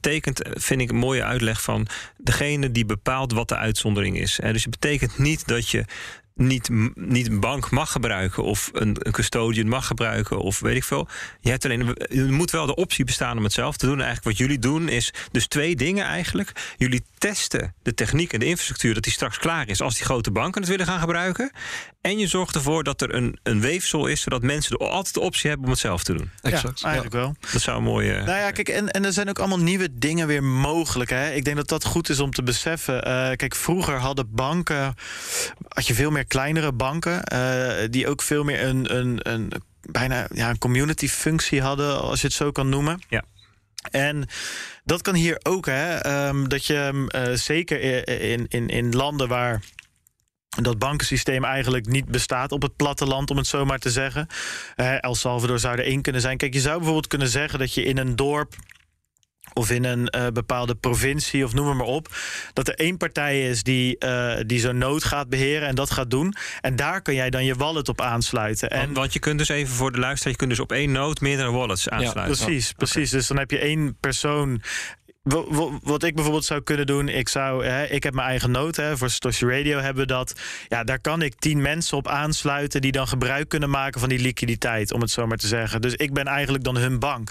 betekent, 0.00 0.42
vind 0.50 0.80
ik 0.80 0.90
een 0.90 0.96
mooie 0.96 1.24
uitleg 1.24 1.62
van 1.62 1.86
degene 2.16 2.72
die 2.72 2.84
bepaalt 2.84 3.32
wat 3.32 3.48
de 3.48 3.56
uitzondering 3.56 4.18
is. 4.18 4.38
Dus 4.42 4.62
het 4.62 4.80
betekent 4.80 5.18
niet 5.18 5.46
dat 5.46 5.68
je 5.68 5.84
niet, 6.46 6.68
niet 6.94 7.28
een 7.28 7.40
bank 7.40 7.70
mag 7.70 7.92
gebruiken 7.92 8.44
of 8.44 8.70
een, 8.72 8.96
een 8.98 9.12
custodian 9.12 9.68
mag 9.68 9.86
gebruiken 9.86 10.38
of 10.38 10.60
weet 10.60 10.76
ik 10.76 10.84
veel. 10.84 11.08
Je 11.40 11.50
hebt 11.50 11.64
alleen, 11.64 11.96
er 11.96 12.32
moet 12.32 12.50
wel 12.50 12.66
de 12.66 12.74
optie 12.74 13.04
bestaan 13.04 13.36
om 13.36 13.44
het 13.44 13.52
zelf 13.52 13.76
te 13.76 13.86
doen. 13.86 14.00
eigenlijk 14.00 14.24
wat 14.24 14.38
jullie 14.38 14.58
doen 14.58 14.88
is 14.88 15.12
dus 15.30 15.46
twee 15.46 15.76
dingen 15.76 16.04
eigenlijk. 16.04 16.74
Jullie 16.76 17.02
testen 17.18 17.74
de 17.82 17.94
techniek 17.94 18.32
en 18.32 18.40
de 18.40 18.46
infrastructuur 18.46 18.94
dat 18.94 19.02
die 19.02 19.12
straks 19.12 19.38
klaar 19.38 19.68
is 19.68 19.80
als 19.80 19.94
die 19.94 20.04
grote 20.04 20.30
banken 20.30 20.60
het 20.60 20.70
willen 20.70 20.86
gaan 20.86 21.00
gebruiken. 21.00 21.50
En 22.00 22.18
je 22.18 22.26
zorgt 22.26 22.54
ervoor 22.54 22.84
dat 22.84 23.02
er 23.02 23.14
een, 23.14 23.38
een 23.42 23.60
weefsel 23.60 24.06
is, 24.06 24.20
zodat 24.20 24.42
mensen 24.42 24.76
altijd 24.76 25.14
de 25.14 25.20
optie 25.20 25.48
hebben 25.48 25.66
om 25.66 25.72
het 25.72 25.80
zelf 25.80 26.02
te 26.02 26.14
doen. 26.14 26.30
Exact. 26.40 26.80
Ja, 26.80 26.84
eigenlijk 26.84 27.14
wel. 27.14 27.34
Dat 27.52 27.62
zou 27.62 27.76
een 27.76 27.82
mooie. 27.82 28.12
Nou 28.12 28.38
ja, 28.38 28.50
kijk, 28.50 28.68
en, 28.68 28.90
en 28.90 29.04
er 29.04 29.12
zijn 29.12 29.28
ook 29.28 29.38
allemaal 29.38 29.58
nieuwe 29.58 29.88
dingen 29.92 30.26
weer 30.26 30.44
mogelijk. 30.44 31.10
Hè? 31.10 31.32
Ik 31.32 31.44
denk 31.44 31.56
dat 31.56 31.68
dat 31.68 31.84
goed 31.84 32.08
is 32.08 32.20
om 32.20 32.30
te 32.30 32.42
beseffen. 32.42 32.94
Uh, 32.94 33.30
kijk, 33.36 33.54
vroeger 33.54 33.98
hadden 33.98 34.34
banken, 34.34 34.94
had 35.68 35.86
je 35.86 35.94
veel 35.94 36.10
meer 36.10 36.24
kleinere 36.32 36.72
banken, 36.72 37.22
uh, 37.32 37.88
die 37.90 38.08
ook 38.08 38.22
veel 38.22 38.44
meer 38.44 38.62
een, 38.62 38.96
een, 38.96 39.32
een 39.32 39.52
bijna 39.80 40.26
ja, 40.34 40.50
een 40.50 40.58
community 40.58 41.08
functie 41.08 41.62
hadden, 41.62 42.00
als 42.00 42.20
je 42.20 42.26
het 42.26 42.36
zo 42.36 42.50
kan 42.50 42.68
noemen. 42.68 43.02
Ja. 43.08 43.22
En 43.90 44.28
dat 44.84 45.02
kan 45.02 45.14
hier 45.14 45.40
ook, 45.42 45.66
hè? 45.66 46.06
Um, 46.28 46.48
dat 46.48 46.66
je 46.66 47.08
uh, 47.08 47.36
zeker 47.36 47.80
in, 48.20 48.46
in, 48.48 48.68
in 48.68 48.94
landen 48.94 49.28
waar 49.28 49.62
dat 50.48 50.78
bankensysteem 50.78 51.44
eigenlijk 51.44 51.86
niet 51.86 52.06
bestaat 52.06 52.52
op 52.52 52.62
het 52.62 52.76
platteland, 52.76 53.30
om 53.30 53.36
het 53.36 53.46
zo 53.46 53.64
maar 53.64 53.78
te 53.78 53.90
zeggen. 53.90 54.26
Uh, 54.76 55.02
El 55.04 55.14
Salvador 55.14 55.58
zou 55.58 55.78
er 55.78 55.84
één 55.84 56.02
kunnen 56.02 56.20
zijn. 56.20 56.36
Kijk, 56.36 56.54
je 56.54 56.60
zou 56.60 56.76
bijvoorbeeld 56.76 57.06
kunnen 57.06 57.28
zeggen 57.28 57.58
dat 57.58 57.74
je 57.74 57.82
in 57.82 57.98
een 57.98 58.16
dorp 58.16 58.54
of 59.52 59.70
in 59.70 59.84
een 59.84 60.14
uh, 60.16 60.26
bepaalde 60.32 60.74
provincie 60.74 61.44
of 61.44 61.54
noem 61.54 61.76
maar 61.76 61.86
op. 61.86 62.08
Dat 62.52 62.68
er 62.68 62.74
één 62.74 62.96
partij 62.96 63.48
is 63.48 63.62
die, 63.62 63.96
uh, 64.04 64.34
die 64.46 64.60
zo'n 64.60 64.78
nood 64.78 65.04
gaat 65.04 65.28
beheren 65.28 65.68
en 65.68 65.74
dat 65.74 65.90
gaat 65.90 66.10
doen. 66.10 66.34
En 66.60 66.76
daar 66.76 67.02
kun 67.02 67.14
jij 67.14 67.30
dan 67.30 67.44
je 67.44 67.54
wallet 67.54 67.88
op 67.88 68.00
aansluiten. 68.00 68.70
En, 68.70 68.92
want, 68.92 69.12
je 69.12 69.18
kunt 69.18 69.38
dus 69.38 69.48
even 69.48 69.74
voor 69.74 69.92
de 69.92 69.98
luisteraar, 69.98 70.32
je 70.32 70.38
kunt 70.38 70.50
dus 70.50 70.60
op 70.60 70.72
één 70.72 70.92
nood 70.92 71.20
meerdere 71.20 71.50
wallets 71.50 71.88
aansluiten. 71.88 72.36
Ja, 72.36 72.44
precies, 72.44 72.72
precies. 72.72 73.10
Dus 73.10 73.26
dan 73.26 73.38
heb 73.38 73.50
je 73.50 73.58
één 73.58 73.96
persoon 74.00 74.62
wat 75.82 76.02
ik 76.02 76.14
bijvoorbeeld 76.14 76.44
zou 76.44 76.62
kunnen 76.62 76.86
doen, 76.86 77.08
ik 77.08 77.28
zou, 77.28 77.66
hè, 77.66 77.84
ik 77.84 78.02
heb 78.02 78.14
mijn 78.14 78.28
eigen 78.28 78.50
noot, 78.50 78.76
hè, 78.76 78.96
voor 78.96 79.10
Stoshi 79.10 79.46
Radio 79.46 79.78
hebben 79.78 80.02
we 80.02 80.08
dat. 80.08 80.32
Ja, 80.68 80.84
daar 80.84 81.00
kan 81.00 81.22
ik 81.22 81.34
tien 81.38 81.62
mensen 81.62 81.96
op 81.96 82.08
aansluiten 82.08 82.80
die 82.80 82.92
dan 82.92 83.08
gebruik 83.08 83.48
kunnen 83.48 83.70
maken 83.70 84.00
van 84.00 84.08
die 84.08 84.18
liquiditeit, 84.18 84.92
om 84.92 85.00
het 85.00 85.10
zo 85.10 85.26
maar 85.26 85.36
te 85.36 85.46
zeggen. 85.46 85.80
Dus 85.80 85.94
ik 85.94 86.12
ben 86.12 86.26
eigenlijk 86.26 86.64
dan 86.64 86.76
hun 86.76 86.98
bank. 86.98 87.30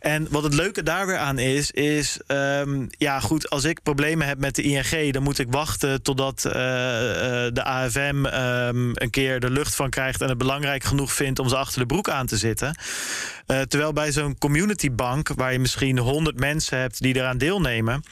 En 0.00 0.26
wat 0.30 0.42
het 0.42 0.54
leuke 0.54 0.82
daar 0.82 1.06
weer 1.06 1.18
aan 1.18 1.38
is, 1.38 1.70
is, 1.70 2.20
um, 2.26 2.86
ja 2.90 3.20
goed, 3.20 3.50
als 3.50 3.64
ik 3.64 3.82
problemen 3.82 4.26
heb 4.26 4.38
met 4.38 4.54
de 4.54 4.62
ING, 4.62 5.12
dan 5.12 5.22
moet 5.22 5.38
ik 5.38 5.46
wachten 5.50 6.02
totdat 6.02 6.44
uh, 6.46 6.52
de 6.52 7.64
AFM 7.64 8.26
ehm, 8.26 8.90
een 8.94 9.10
keer 9.10 9.40
de 9.40 9.50
lucht 9.50 9.74
van 9.74 9.90
krijgt 9.90 10.20
en 10.20 10.28
het 10.28 10.38
belangrijk 10.38 10.84
genoeg 10.84 11.12
vindt 11.12 11.38
om 11.38 11.48
ze 11.48 11.56
achter 11.56 11.80
de 11.80 11.86
broek 11.86 12.08
aan 12.08 12.26
te 12.26 12.36
zitten. 12.36 12.76
Uh, 13.46 13.60
terwijl 13.60 13.92
bij 13.92 14.12
zo'n 14.12 14.38
communitybank, 14.38 15.28
waar 15.28 15.52
je 15.52 15.58
misschien 15.58 15.98
100 15.98 16.38
mensen 16.38 16.78
hebt 16.78 17.02
die 17.02 17.16
eraan 17.16 17.38
deelnemen, 17.38 18.02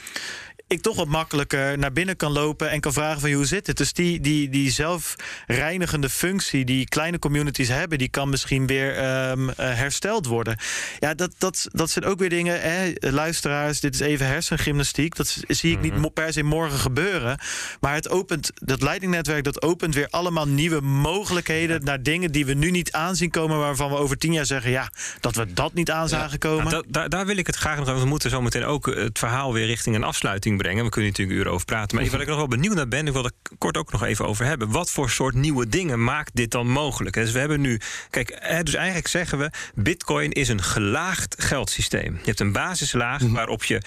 ik 0.72 0.82
toch 0.82 0.96
wat 0.96 1.08
makkelijker 1.08 1.78
naar 1.78 1.92
binnen 1.92 2.16
kan 2.16 2.32
lopen 2.32 2.70
en 2.70 2.80
kan 2.80 2.92
vragen 2.92 3.20
van 3.20 3.32
hoe 3.32 3.46
zit 3.46 3.66
het. 3.66 3.76
Dus 3.76 3.92
die, 3.92 4.20
die, 4.20 4.48
die 4.48 4.70
zelfreinigende 4.70 6.08
functie 6.08 6.64
die 6.64 6.88
kleine 6.88 7.18
communities 7.18 7.68
hebben, 7.68 7.98
die 7.98 8.08
kan 8.08 8.28
misschien 8.28 8.66
weer 8.66 9.20
um, 9.30 9.50
hersteld 9.56 10.26
worden. 10.26 10.56
Ja, 10.98 11.14
dat, 11.14 11.34
dat, 11.38 11.66
dat 11.70 11.90
zijn 11.90 12.04
ook 12.04 12.18
weer 12.18 12.28
dingen. 12.28 12.60
Hè, 12.60 12.92
luisteraars, 13.10 13.80
dit 13.80 13.94
is 13.94 14.00
even 14.00 14.26
hersengymnastiek. 14.26 15.16
Dat 15.16 15.42
zie 15.48 15.72
ik 15.72 15.80
niet 15.80 15.94
mhm. 15.94 16.08
per 16.12 16.32
se 16.32 16.42
morgen 16.42 16.78
gebeuren. 16.78 17.38
Maar 17.80 17.94
het 17.94 18.08
opent, 18.08 18.50
dat 18.54 18.82
leidingnetwerk, 18.82 19.44
dat 19.44 19.62
opent 19.62 19.94
weer 19.94 20.08
allemaal 20.10 20.48
nieuwe 20.48 20.80
mogelijkheden 20.80 21.84
naar 21.84 22.02
dingen 22.02 22.32
die 22.32 22.46
we 22.46 22.54
nu 22.54 22.70
niet 22.70 22.92
aanzien 22.92 23.30
komen, 23.30 23.58
waarvan 23.58 23.90
we 23.90 23.96
over 23.96 24.18
tien 24.18 24.32
jaar 24.32 24.46
zeggen, 24.46 24.70
ja, 24.70 24.90
dat 25.20 25.34
we 25.34 25.52
dat 25.52 25.74
niet 25.74 25.90
aan 25.90 26.08
zagen 26.08 26.38
komen. 26.38 26.72
Nou, 26.72 26.84
daar, 26.88 27.08
daar 27.08 27.26
wil 27.26 27.36
ik 27.36 27.46
het 27.46 27.56
graag 27.56 27.78
nog 27.78 27.88
over. 27.88 28.02
We 28.02 28.08
moeten 28.08 28.30
zo 28.30 28.42
meteen 28.42 28.64
ook 28.64 28.86
het 28.86 29.18
verhaal 29.18 29.52
weer 29.52 29.66
richting 29.66 29.96
een 29.96 30.04
afsluiting 30.04 30.60
brengen. 30.62 30.84
We 30.84 30.90
kunnen 30.90 31.10
natuurlijk 31.10 31.38
uren 31.38 31.52
over 31.52 31.66
praten. 31.66 31.96
Maar 31.96 32.10
waar 32.10 32.20
ik 32.20 32.26
nog 32.26 32.36
wel 32.36 32.48
benieuwd 32.48 32.74
naar 32.74 32.88
ben, 32.88 33.06
ik 33.06 33.12
wil 33.12 33.24
er 33.24 33.32
kort 33.58 33.76
ook 33.76 33.92
nog 33.92 34.02
even 34.02 34.26
over 34.26 34.44
hebben. 34.44 34.70
Wat 34.70 34.90
voor 34.90 35.10
soort 35.10 35.34
nieuwe 35.34 35.68
dingen 35.68 36.04
maakt 36.04 36.30
dit 36.34 36.50
dan 36.50 36.68
mogelijk? 36.68 37.14
Dus 37.14 37.32
we 37.32 37.38
hebben 37.38 37.60
nu, 37.60 37.80
kijk, 38.10 38.28
dus 38.62 38.74
eigenlijk 38.74 39.08
zeggen 39.08 39.38
we: 39.38 39.50
Bitcoin 39.74 40.30
is 40.30 40.48
een 40.48 40.62
gelaagd 40.62 41.34
geldsysteem. 41.38 42.12
Je 42.14 42.24
hebt 42.24 42.40
een 42.40 42.52
basislaag 42.52 43.20
mhm. 43.20 43.32
waarop 43.32 43.64
je 43.64 43.80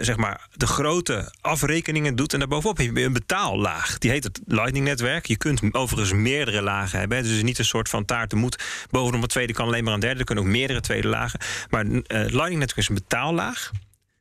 zeg 0.00 0.16
maar, 0.16 0.48
de 0.54 0.66
grote 0.66 1.32
afrekeningen 1.40 2.16
doet. 2.16 2.32
En 2.32 2.38
daarbovenop 2.38 2.76
heb 2.76 2.96
je 2.96 3.04
een 3.04 3.12
betaallaag. 3.12 3.98
Die 3.98 4.10
heet 4.10 4.24
het 4.24 4.40
Lightning-netwerk. 4.46 5.26
Je 5.26 5.36
kunt 5.36 5.74
overigens 5.74 6.12
meerdere 6.12 6.62
lagen 6.62 6.98
hebben. 6.98 7.18
Dus 7.18 7.26
het 7.26 7.36
is 7.36 7.42
niet 7.42 7.58
een 7.58 7.64
soort 7.64 7.88
van 7.88 8.04
taart. 8.04 8.32
Er 8.32 8.38
moet 8.38 8.62
bovenop 8.90 9.22
een 9.22 9.28
tweede 9.28 9.52
kan 9.52 9.66
alleen 9.66 9.84
maar 9.84 9.94
een 9.94 10.00
derde. 10.00 10.18
Er 10.18 10.24
kunnen 10.24 10.44
ook 10.44 10.50
meerdere 10.50 10.80
tweede 10.80 11.08
lagen. 11.08 11.40
Maar 11.70 11.86
uh, 11.86 12.00
Lightning-netwerk 12.08 12.76
is 12.76 12.88
een 12.88 12.94
betaallaag 12.94 13.70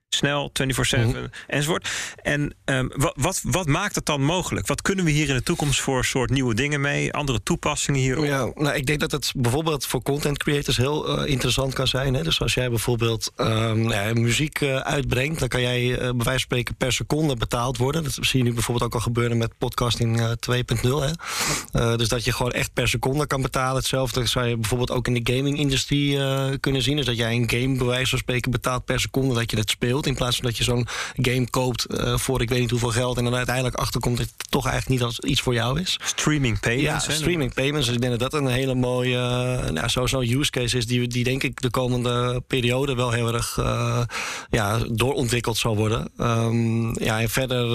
snel, 0.10 0.52
24-7 0.96 1.00
mm 1.00 1.30
enzovoort. 1.48 1.90
En 2.22 2.54
um, 2.66 2.92
wat, 2.96 3.14
wat, 3.16 3.42
wat, 3.44 3.68
maakt 3.68 3.96
het 3.96 4.06
dan 4.06 4.22
mogelijk? 4.22 4.68
Wat 4.68 4.82
kunnen 4.82 5.06
we 5.06 5.12
hier 5.12 5.30
in 5.30 5.36
de 5.36 5.44
toekomst 5.44 5.82
voor 5.82 6.06
soort 6.06 6.30
nieuwe 6.30 6.54
dingen 6.54 6.82
mee? 6.82 7.14
Andere 7.14 7.44
toepassingen 7.44 8.00
hierop? 8.00 8.26
Ja, 8.26 8.52
nou, 8.56 8.76
ik 8.76 8.86
denk 8.86 9.00
dat 9.00 9.12
het 9.12 9.32
bijvoorbeeld 9.36 9.86
voor 9.86 10.02
content 10.02 10.38
creators 10.38 10.78
heel 10.78 11.20
uh, 11.20 11.32
interessant 11.32 11.74
kan 11.74 11.88
zijn. 11.88 12.14
Hè? 12.14 12.24
Dus 12.24 12.42
als 12.42 12.54
jij 12.54 12.70
bijvoorbeeld 12.70 13.32
um, 13.38 13.90
ja, 13.90 14.14
muziek 14.14 14.62
uh, 14.62 14.76
uitbrengt, 14.76 15.40
dan 15.40 15.48
kan 15.48 15.62
jij 15.62 15.82
uh, 15.82 15.98
bij 15.98 16.12
wijze 16.12 16.30
van 16.30 16.40
spreken 16.40 16.76
per 16.76 16.94
seconde 16.94 17.36
betaald 17.36 17.78
worden. 17.78 18.04
Dat 18.04 18.18
zie 18.22 18.40
je 18.40 18.46
nu 18.46 18.54
bijvoorbeeld 18.54 18.86
ook 18.86 18.94
al 18.94 19.00
gebeuren 19.00 19.38
met 19.38 19.58
podcasting 19.58 20.38
2.0. 20.52 21.96
dus 21.96 22.08
dat 22.08 22.24
je 22.24 22.34
gewoon 22.34 22.52
echt 22.52 22.74
per 22.74 22.88
seconde 22.88 23.28
kan 23.28 23.42
betalen. 23.42 23.76
Hetzelfde 23.76 24.26
zou 24.26 24.48
je 24.48 24.58
bijvoorbeeld 24.58 24.92
ook 24.92 25.08
in 25.08 25.24
de 25.24 25.34
gaming-industrie 25.34 26.18
kunnen 26.60 26.82
zien. 26.82 26.96
Dus 26.96 27.06
dat 27.06 27.18
jij 27.18 27.36
een 27.36 27.50
game 27.50 27.78
bij 27.78 27.88
wijze 27.88 28.10
van 28.10 28.20
spreken 28.20 28.52
betaalt 28.52 28.86
per 28.86 29.00
seconde 29.00 29.34
dat 29.34 29.52
je 29.52 29.58
het 29.58 29.70
speelt. 29.70 29.99
In 30.06 30.16
plaats 30.16 30.36
van 30.36 30.46
dat 30.46 30.58
je 30.58 30.64
zo'n 30.64 30.88
game 31.16 31.50
koopt 31.50 31.86
uh, 31.90 32.18
voor 32.18 32.42
ik 32.42 32.50
weet 32.50 32.60
niet 32.60 32.70
hoeveel 32.70 32.90
geld. 32.90 33.18
En 33.18 33.24
dan 33.24 33.36
uiteindelijk 33.36 33.76
achterkomt 33.76 34.18
dat 34.18 34.26
het 34.26 34.52
toch 34.52 34.66
eigenlijk 34.66 35.00
niet 35.00 35.08
als 35.08 35.20
iets 35.20 35.42
voor 35.42 35.54
jou 35.54 35.80
is. 35.80 36.00
Streaming 36.04 36.60
payments. 36.60 37.06
Ja, 37.06 37.14
streaming 37.14 37.54
payments. 37.54 37.86
Dus 37.86 37.96
ik 37.96 38.02
denk 38.02 38.20
dat 38.20 38.32
dat 38.32 38.42
een 38.42 38.48
hele 38.48 38.76
mooie 38.76 39.18
uh, 39.64 39.70
nou, 39.70 40.08
zo'n 40.08 40.40
use 40.40 40.52
case 40.52 40.78
is. 40.78 40.86
Die, 40.86 41.08
die 41.08 41.24
denk 41.24 41.44
ik 41.44 41.62
de 41.62 41.70
komende 41.70 42.44
periode 42.48 42.96
wel 42.96 43.12
heel 43.12 43.34
erg 43.34 43.58
uh, 43.58 44.02
ja, 44.50 44.80
doorontwikkeld 44.92 45.58
zal 45.58 45.76
worden. 45.76 46.12
Um, 46.18 47.04
ja, 47.04 47.22
en 47.22 47.30
verder 47.30 47.68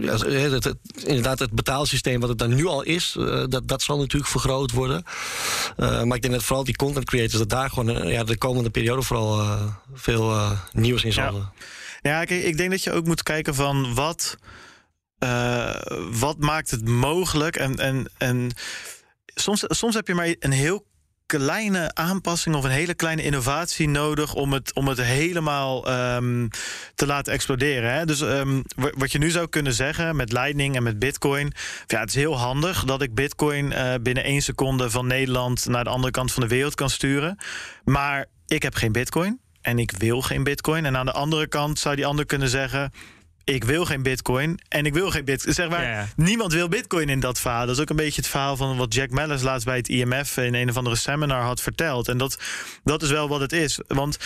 ja, 0.00 0.16
het, 0.16 0.64
het, 0.64 0.76
inderdaad 1.04 1.38
het 1.38 1.50
betaalsysteem 1.50 2.20
wat 2.20 2.28
het 2.28 2.38
dan 2.38 2.54
nu 2.54 2.66
al 2.66 2.82
is. 2.82 3.16
dat, 3.48 3.68
dat 3.68 3.82
zal 3.82 3.98
natuurlijk 3.98 4.30
vergroot 4.30 4.72
worden. 4.72 5.04
maar 5.76 6.16
ik 6.16 6.22
denk 6.22 6.34
dat 6.34 6.42
vooral 6.42 6.64
die 6.64 6.76
content 6.76 7.04
creators 7.04 7.38
dat 7.38 7.48
daar 7.48 7.70
gewoon 7.70 8.08
ja, 8.08 8.24
de 8.24 8.38
komende 8.38 8.70
periode 8.70 9.02
vooral 9.02 9.42
veel 9.94 10.34
nieuw 10.72 10.93
ja. 11.02 11.52
Ja, 12.00 12.24
kijk, 12.24 12.42
ik 12.42 12.56
denk 12.56 12.70
dat 12.70 12.82
je 12.82 12.92
ook 12.92 13.06
moet 13.06 13.22
kijken 13.22 13.54
van 13.54 13.94
wat, 13.94 14.36
uh, 15.18 15.80
wat 16.10 16.38
maakt 16.38 16.70
het 16.70 16.88
mogelijk. 16.88 17.56
En, 17.56 17.76
en, 17.76 18.10
en 18.18 18.50
soms, 19.34 19.64
soms 19.66 19.94
heb 19.94 20.06
je 20.06 20.14
maar 20.14 20.34
een 20.38 20.52
heel 20.52 20.86
kleine 21.26 21.94
aanpassing 21.94 22.54
of 22.54 22.64
een 22.64 22.70
hele 22.70 22.94
kleine 22.94 23.22
innovatie 23.22 23.88
nodig 23.88 24.34
om 24.34 24.52
het, 24.52 24.74
om 24.74 24.88
het 24.88 25.00
helemaal 25.00 25.92
um, 26.14 26.48
te 26.94 27.06
laten 27.06 27.32
exploderen. 27.32 27.92
Hè? 27.92 28.04
Dus 28.04 28.20
um, 28.20 28.62
wat 28.76 29.12
je 29.12 29.18
nu 29.18 29.30
zou 29.30 29.48
kunnen 29.48 29.72
zeggen 29.72 30.16
met 30.16 30.32
Lightning 30.32 30.76
en 30.76 30.82
met 30.82 30.98
Bitcoin. 30.98 31.52
Ja, 31.86 32.00
het 32.00 32.08
is 32.08 32.14
heel 32.14 32.38
handig 32.38 32.84
dat 32.84 33.02
ik 33.02 33.14
Bitcoin 33.14 33.70
uh, 33.70 33.94
binnen 34.02 34.24
één 34.24 34.42
seconde 34.42 34.90
van 34.90 35.06
Nederland 35.06 35.66
naar 35.66 35.84
de 35.84 35.90
andere 35.90 36.12
kant 36.12 36.32
van 36.32 36.42
de 36.42 36.48
wereld 36.48 36.74
kan 36.74 36.90
sturen. 36.90 37.38
Maar 37.84 38.26
ik 38.46 38.62
heb 38.62 38.74
geen 38.74 38.92
Bitcoin 38.92 39.42
en 39.64 39.78
ik 39.78 39.90
wil 39.98 40.22
geen 40.22 40.44
bitcoin. 40.44 40.84
En 40.84 40.96
aan 40.96 41.06
de 41.06 41.12
andere 41.12 41.46
kant 41.46 41.78
zou 41.78 41.96
die 41.96 42.06
ander 42.06 42.26
kunnen 42.26 42.48
zeggen 42.48 42.92
ik 43.44 43.64
wil 43.64 43.84
geen 43.84 44.02
bitcoin 44.02 44.60
en 44.68 44.86
ik 44.86 44.92
wil 44.92 45.10
geen 45.10 45.24
bitcoin. 45.24 45.54
Zeg 45.54 45.68
maar, 45.68 46.12
niemand 46.16 46.52
wil 46.52 46.68
bitcoin 46.68 47.08
in 47.08 47.20
dat 47.20 47.40
verhaal. 47.40 47.66
Dat 47.66 47.76
is 47.76 47.82
ook 47.82 47.90
een 47.90 47.96
beetje 47.96 48.20
het 48.20 48.30
verhaal 48.30 48.56
van 48.56 48.76
wat 48.76 48.94
Jack 48.94 49.10
Mellis 49.10 49.42
laatst 49.42 49.66
bij 49.66 49.76
het 49.76 49.88
IMF 49.88 50.36
in 50.36 50.54
een 50.54 50.68
of 50.68 50.76
andere 50.76 50.96
seminar 50.96 51.42
had 51.42 51.60
verteld. 51.60 52.08
En 52.08 52.18
dat, 52.18 52.38
dat 52.84 53.02
is 53.02 53.10
wel 53.10 53.28
wat 53.28 53.40
het 53.40 53.52
is. 53.52 53.80
Want 53.86 54.18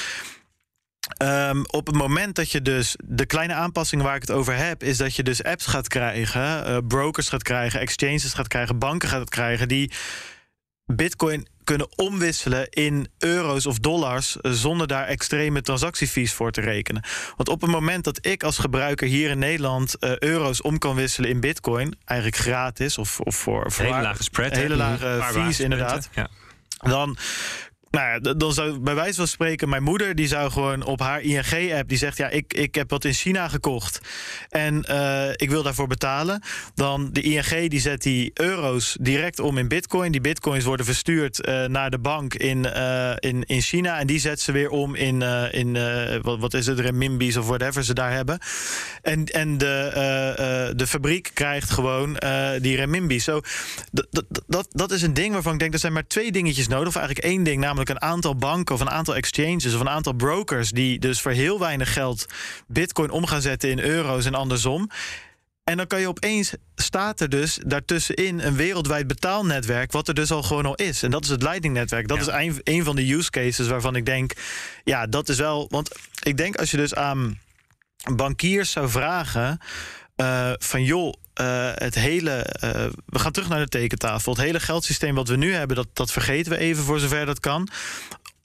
Um, 1.23 1.65
op 1.67 1.87
het 1.87 1.97
moment 1.97 2.35
dat 2.35 2.51
je 2.51 2.63
dus 2.63 2.97
de 3.05 3.27
kleine 3.27 3.53
aanpassingen 3.55 4.05
waar 4.05 4.15
ik 4.15 4.21
het 4.21 4.31
over 4.31 4.57
heb, 4.57 4.83
is 4.83 4.97
dat 4.97 5.17
je 5.17 5.23
dus 5.23 5.43
apps 5.43 5.67
gaat 5.67 5.89
krijgen, 5.89 6.71
uh, 6.71 6.77
brokers 6.89 7.29
gaat 7.29 7.43
krijgen, 7.43 7.81
exchanges 7.81 8.35
gaat 8.35 8.49
krijgen, 8.49 8.79
banken 8.79 9.09
gaat 9.09 9.29
krijgen 9.29 9.69
die 9.69 9.93
Bitcoin 10.93 11.47
kunnen 11.65 11.99
omwisselen 11.99 12.69
in 12.71 13.09
euro's 13.19 13.67
of 13.67 13.79
dollars 13.79 14.37
zonder 14.43 14.87
daar 14.87 15.07
extreme 15.07 15.63
transactiefees 15.63 16.33
voor 16.33 16.51
te 16.51 16.61
rekenen. 16.61 17.03
Want 17.37 17.49
op 17.49 17.61
het 17.61 17.71
moment 17.71 18.05
dat 18.05 18.27
ik 18.27 18.43
als 18.43 18.59
gebruiker 18.59 19.07
hier 19.09 19.31
in 19.31 19.39
Nederland 19.39 19.97
uh, 20.01 20.19
euro's 20.19 20.63
om 20.63 20.79
kan 20.79 20.95
wisselen 20.95 21.31
in 21.31 21.41
Bitcoin, 21.41 21.97
eigenlijk 22.05 22.41
gratis 22.41 22.99
of, 22.99 23.21
of 23.21 23.37
voor, 23.37 23.73
voor 23.73 23.85
hele 23.85 24.03
lage 24.03 24.23
spread, 24.23 24.57
hele 24.57 24.77
lage 24.77 25.21
fees 25.33 25.61
inderdaad. 25.61 26.09
Ja. 26.15 26.29
Dan 26.79 27.17
nou 27.99 28.37
dan 28.37 28.53
zou 28.53 28.79
bij 28.79 28.95
wijze 28.95 29.15
van 29.15 29.29
spreken, 29.29 29.69
mijn 29.69 29.83
moeder 29.83 30.15
die 30.15 30.27
zou 30.27 30.51
gewoon 30.51 30.85
op 30.85 31.01
haar 31.01 31.21
ING-app, 31.21 31.89
die 31.89 31.99
zegt: 31.99 32.17
Ja, 32.17 32.29
ik, 32.29 32.55
ik 32.55 32.75
heb 32.75 32.91
wat 32.91 33.05
in 33.05 33.13
China 33.13 33.49
gekocht 33.49 34.01
en 34.49 34.85
uh, 34.91 35.29
ik 35.33 35.51
wil 35.51 35.63
daarvoor 35.63 35.87
betalen. 35.87 36.43
Dan 36.75 37.09
de 37.13 37.21
ING 37.21 37.69
die 37.69 37.81
zet 37.81 38.03
die 38.03 38.31
euro's 38.35 38.97
direct 39.01 39.41
om 39.41 39.59
in 39.59 39.69
Bitcoin. 39.69 40.13
Die 40.13 40.21
Bitcoins 40.21 40.65
worden 40.65 40.87
verstuurd 40.87 41.47
uh, 41.49 41.65
naar 41.65 41.91
de 41.91 41.99
bank 41.99 42.35
in, 42.35 42.67
uh, 42.67 43.13
in, 43.19 43.45
in 43.45 43.61
China 43.61 43.99
en 43.99 44.07
die 44.07 44.21
zet 44.21 44.41
ze 44.41 44.53
weer 44.53 44.71
om 44.71 44.95
in, 44.95 45.23
in 45.53 45.73
wat, 46.23 46.39
wat 46.39 46.55
is 46.55 46.67
het, 46.67 46.81
renminbi's 46.81 47.37
of 47.37 47.47
whatever 47.47 47.85
ze 47.85 47.95
daar 47.95 48.13
hebben. 48.13 48.39
En, 49.03 49.25
en 49.25 49.59
de, 49.59 50.73
de 50.77 50.87
fabriek 50.87 51.31
krijgt 51.35 51.71
gewoon 51.71 52.17
die 52.61 52.77
renminbi. 52.77 53.21
Zo, 53.21 53.41
dat, 53.91 54.25
dat, 54.47 54.67
dat 54.71 54.91
is 54.91 55.03
een 55.03 55.15
ding 55.15 55.33
waarvan 55.33 55.53
ik 55.53 55.59
denk: 55.59 55.73
er 55.73 55.79
zijn 55.79 55.93
maar 55.93 56.07
twee 56.07 56.33
dingetjes 56.33 56.69
nodig, 56.69 56.89
of 56.89 56.97
eigenlijk 56.97 57.27
één 57.27 57.43
ding, 57.43 57.61
namelijk 57.61 57.88
een 57.89 58.03
aantal 58.03 58.37
banken 58.37 58.75
of 58.75 58.81
een 58.81 58.91
aantal 58.91 59.15
exchanges 59.15 59.75
of 59.75 59.81
een 59.81 59.89
aantal 59.89 60.13
brokers 60.13 60.71
die 60.71 60.99
dus 60.99 61.21
voor 61.21 61.33
heel 61.33 61.59
weinig 61.59 61.93
geld 61.93 62.27
Bitcoin 62.67 63.11
om 63.11 63.27
gaan 63.27 63.43
zetten 63.43 63.71
in 63.71 63.81
euro's 63.81 64.25
en 64.25 64.35
andersom. 64.35 64.91
En 65.65 65.77
dan 65.77 65.87
kan 65.87 66.01
je 66.01 66.09
opeens, 66.09 66.53
staat 66.75 67.21
er 67.21 67.29
dus 67.29 67.59
daartussenin 67.67 68.41
een 68.41 68.57
wereldwijd 68.57 69.07
betaalnetwerk, 69.07 69.93
wat 69.93 70.09
er 70.09 70.15
dus 70.15 70.31
al 70.31 70.43
gewoon 70.43 70.67
al 70.67 70.75
is. 70.75 71.03
En 71.03 71.11
dat 71.11 71.25
is 71.25 71.31
het 71.31 71.43
Lightning-netwerk. 71.43 72.09
Dat 72.09 72.21
is 72.21 72.27
een, 72.27 72.61
een 72.63 72.85
van 72.85 72.97
de 72.97 73.13
use 73.13 73.31
cases 73.31 73.69
waarvan 73.69 73.97
ik 73.97 74.07
denk, 74.07 74.33
ja, 74.85 75.07
dat 75.07 75.29
is 75.29 75.39
wel. 75.39 75.67
Want 75.71 75.91
ik 76.23 76.37
denk 76.37 76.57
als 76.57 76.71
je 76.71 76.77
dus 76.77 76.95
aan 76.95 77.39
bankiers 78.15 78.71
zou 78.71 78.89
vragen. 78.89 79.59
Uh, 80.17 80.53
van 80.59 80.85
joh, 80.85 81.15
uh, 81.41 81.71
het 81.75 81.95
hele. 81.95 82.47
Uh, 82.65 82.71
we 83.07 83.19
gaan 83.19 83.33
terug 83.33 83.49
naar 83.49 83.61
de 83.61 83.69
tekentafel. 83.69 84.33
Het 84.33 84.43
hele 84.43 84.61
geldsysteem 84.61 85.15
wat 85.15 85.29
we 85.29 85.37
nu 85.37 85.53
hebben, 85.53 85.77
dat, 85.77 85.89
dat 85.93 86.13
vergeten 86.13 86.53
we 86.53 86.59
even 86.59 86.85
voor 86.85 86.99
zover 86.99 87.27
dat 87.27 87.41
kan. 87.41 87.69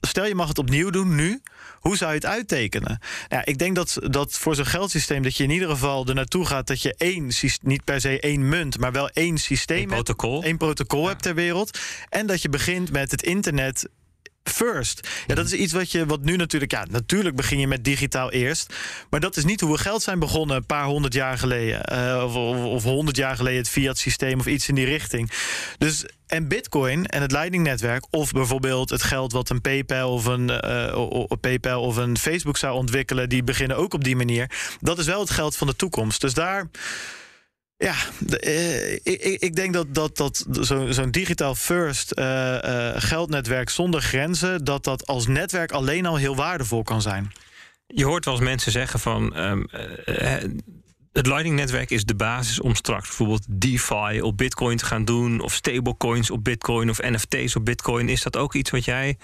Stel 0.00 0.26
je 0.26 0.34
mag 0.34 0.48
het 0.48 0.58
opnieuw 0.58 0.90
doen 0.90 1.14
nu. 1.14 1.42
Hoe 1.80 1.96
zou 1.96 2.10
je 2.10 2.16
het 2.16 2.26
uittekenen? 2.26 2.98
Ja, 3.28 3.44
ik 3.44 3.58
denk 3.58 3.74
dat, 3.74 3.98
dat 4.00 4.32
voor 4.32 4.54
zo'n 4.54 4.66
geldsysteem 4.66 5.22
dat 5.22 5.36
je 5.36 5.44
in 5.44 5.50
ieder 5.50 5.68
geval 5.68 6.06
er 6.06 6.14
naartoe 6.14 6.46
gaat 6.46 6.66
dat 6.66 6.82
je 6.82 6.94
één, 6.96 7.30
niet 7.62 7.84
per 7.84 8.00
se 8.00 8.20
één 8.20 8.48
munt, 8.48 8.78
maar 8.78 8.92
wel 8.92 9.08
één 9.08 9.38
systeem 9.38 9.88
protocol. 9.88 10.42
Één 10.42 10.56
protocol 10.56 11.08
hebt 11.08 11.22
ter 11.22 11.34
wereld. 11.34 11.78
En 12.08 12.26
dat 12.26 12.42
je 12.42 12.48
begint 12.48 12.92
met 12.92 13.10
het 13.10 13.22
internet 13.22 13.88
first. 14.44 15.08
Ja, 15.26 15.34
dat 15.34 15.46
is 15.46 15.52
iets 15.52 15.72
wat 15.72 15.90
je, 15.90 16.06
wat 16.06 16.22
nu 16.22 16.36
natuurlijk, 16.36 16.72
ja, 16.72 16.84
natuurlijk 16.90 17.36
begin 17.36 17.58
je 17.58 17.66
met 17.66 17.84
digitaal 17.84 18.30
eerst. 18.30 18.74
Maar 19.10 19.20
dat 19.20 19.36
is 19.36 19.44
niet 19.44 19.60
hoe 19.60 19.72
we 19.72 19.78
geld 19.78 20.02
zijn 20.02 20.18
begonnen 20.18 20.56
een 20.56 20.66
paar 20.66 20.84
honderd 20.84 21.14
jaar 21.14 21.38
geleden. 21.38 21.92
Uh, 21.92 22.22
of, 22.24 22.34
of, 22.64 22.82
honderd 22.82 23.16
jaar 23.16 23.36
geleden 23.36 23.58
het 23.58 23.68
fiat 23.68 23.98
systeem 23.98 24.38
of 24.38 24.46
iets 24.46 24.68
in 24.68 24.74
die 24.74 24.84
richting. 24.84 25.30
Dus 25.78 26.04
en 26.26 26.48
Bitcoin 26.48 27.06
en 27.06 27.22
het 27.22 27.32
Lightning-netwerk, 27.32 28.06
of 28.10 28.32
bijvoorbeeld 28.32 28.90
het 28.90 29.02
geld 29.02 29.32
wat 29.32 29.50
een 29.50 29.60
PayPal 29.60 30.12
of 30.12 30.24
een 30.24 30.50
uh, 30.64 31.24
PayPal 31.40 31.82
of 31.82 31.96
een 31.96 32.18
Facebook 32.18 32.56
zou 32.56 32.74
ontwikkelen, 32.74 33.28
die 33.28 33.44
beginnen 33.44 33.76
ook 33.76 33.94
op 33.94 34.04
die 34.04 34.16
manier. 34.16 34.50
Dat 34.80 34.98
is 34.98 35.06
wel 35.06 35.20
het 35.20 35.30
geld 35.30 35.56
van 35.56 35.66
de 35.66 35.76
toekomst. 35.76 36.20
Dus 36.20 36.34
daar. 36.34 36.70
Ja, 37.84 37.94
uh, 38.44 38.92
ik, 38.92 39.36
ik, 39.38 39.54
denk 39.54 39.72
dat, 39.72 39.94
dat, 39.94 40.16
dat 40.16 40.46
zo'n 40.88 41.10
digitaal 41.10 41.54
first 41.54 42.18
uh, 42.18 42.24
uh, 42.24 42.90
geldnetwerk 42.96 43.70
zonder 43.70 44.02
grenzen, 44.02 44.64
dat 44.64 44.84
dat 44.84 45.06
als 45.06 45.26
netwerk 45.26 45.72
alleen 45.72 46.06
al 46.06 46.16
heel 46.16 46.36
waardevol 46.36 46.82
kan 46.82 47.02
zijn. 47.02 47.32
Je 47.86 48.04
hoort 48.04 48.24
wel 48.24 48.34
eens 48.34 48.42
mensen 48.42 48.72
zeggen 48.72 49.00
van. 49.00 49.36
Um, 49.38 49.68
het 51.12 51.26
Lightning-netwerk 51.26 51.90
is 51.90 52.04
de 52.04 52.14
basis 52.14 52.60
om 52.60 52.74
straks 52.74 53.06
bijvoorbeeld 53.06 53.44
DeFi 53.48 54.20
op 54.20 54.36
Bitcoin 54.36 54.76
te 54.76 54.84
gaan 54.84 55.04
doen, 55.04 55.40
of 55.40 55.52
stablecoins 55.52 56.30
op 56.30 56.44
Bitcoin, 56.44 56.90
of 56.90 57.00
NFT's 57.00 57.56
op 57.56 57.64
Bitcoin. 57.64 58.08
Is 58.08 58.22
dat 58.22 58.36
ook 58.36 58.54
iets 58.54 58.70
wat 58.70 58.84
jij 58.84 59.16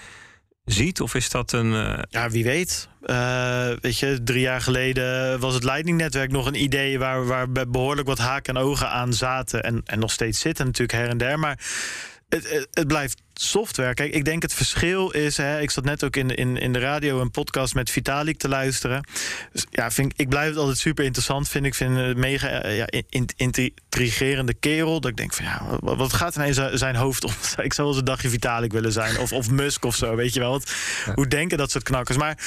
ziet? 0.65 1.01
Of 1.01 1.15
is 1.15 1.29
dat 1.29 1.51
een. 1.51 1.71
Uh... 1.71 1.99
Ja, 2.09 2.29
wie 2.29 2.43
weet. 2.43 2.89
Uh, 3.05 3.71
weet 3.81 3.97
je, 3.97 4.23
drie 4.23 4.41
jaar 4.41 4.61
geleden 4.61 5.39
was 5.39 5.53
het 5.53 5.63
Lightning-netwerk 5.63 6.31
nog 6.31 6.45
een 6.45 6.61
idee 6.61 6.99
waar, 6.99 7.25
waar 7.25 7.51
behoorlijk 7.69 8.07
wat 8.07 8.17
haken 8.17 8.55
en 8.55 8.61
ogen 8.61 8.89
aan 8.89 9.13
zaten. 9.13 9.63
En, 9.63 9.81
en 9.85 9.99
nog 9.99 10.11
steeds 10.11 10.39
zitten 10.39 10.65
natuurlijk 10.65 10.97
her 10.97 11.09
en 11.09 11.17
der. 11.17 11.39
Maar 11.39 11.59
het, 12.31 12.67
het, 12.71 12.87
blijft 12.87 13.21
software. 13.33 13.93
Kijk, 13.93 14.13
ik 14.13 14.25
denk 14.25 14.41
het 14.41 14.53
verschil 14.53 15.09
is. 15.09 15.37
Hè, 15.37 15.59
ik 15.59 15.71
zat 15.71 15.83
net 15.83 16.03
ook 16.03 16.15
in, 16.15 16.35
in, 16.35 16.57
in 16.57 16.73
de 16.73 16.79
radio 16.79 17.21
een 17.21 17.31
podcast 17.31 17.73
met 17.73 17.89
Vitalik 17.89 18.37
te 18.37 18.47
luisteren. 18.47 19.07
Dus 19.51 19.65
ja, 19.69 19.91
vind, 19.91 20.13
ik 20.15 20.29
blijf 20.29 20.49
het 20.49 20.57
altijd 20.57 20.77
super 20.77 21.05
interessant. 21.05 21.49
Vind 21.49 21.65
ik 21.65 21.75
vind 21.75 21.97
een 21.97 22.19
mega 22.19 22.47
eh, 22.47 22.77
ja, 22.77 22.87
intrigerende 23.35 24.53
kerel. 24.53 25.01
Dat 25.01 25.11
ik 25.11 25.17
denk 25.17 25.33
van 25.33 25.45
ja, 25.45 25.77
wat 25.79 26.13
gaat 26.13 26.35
er 26.35 26.45
in 26.45 26.77
zijn 26.77 26.95
hoofd 26.95 27.23
om? 27.23 27.31
ik 27.67 27.73
zou 27.73 27.87
wel 27.87 27.87
eens 27.87 27.97
een 27.97 28.03
dagje 28.05 28.29
Vitalik 28.29 28.71
willen 28.71 28.91
zijn. 28.91 29.19
Of, 29.19 29.31
of 29.31 29.49
Musk 29.49 29.85
of 29.85 29.95
zo, 29.95 30.15
weet 30.15 30.33
je 30.33 30.39
wel. 30.39 30.61
Hoe 31.15 31.27
denken 31.27 31.57
dat 31.57 31.71
soort 31.71 31.83
knakkers? 31.83 32.17
Maar 32.17 32.37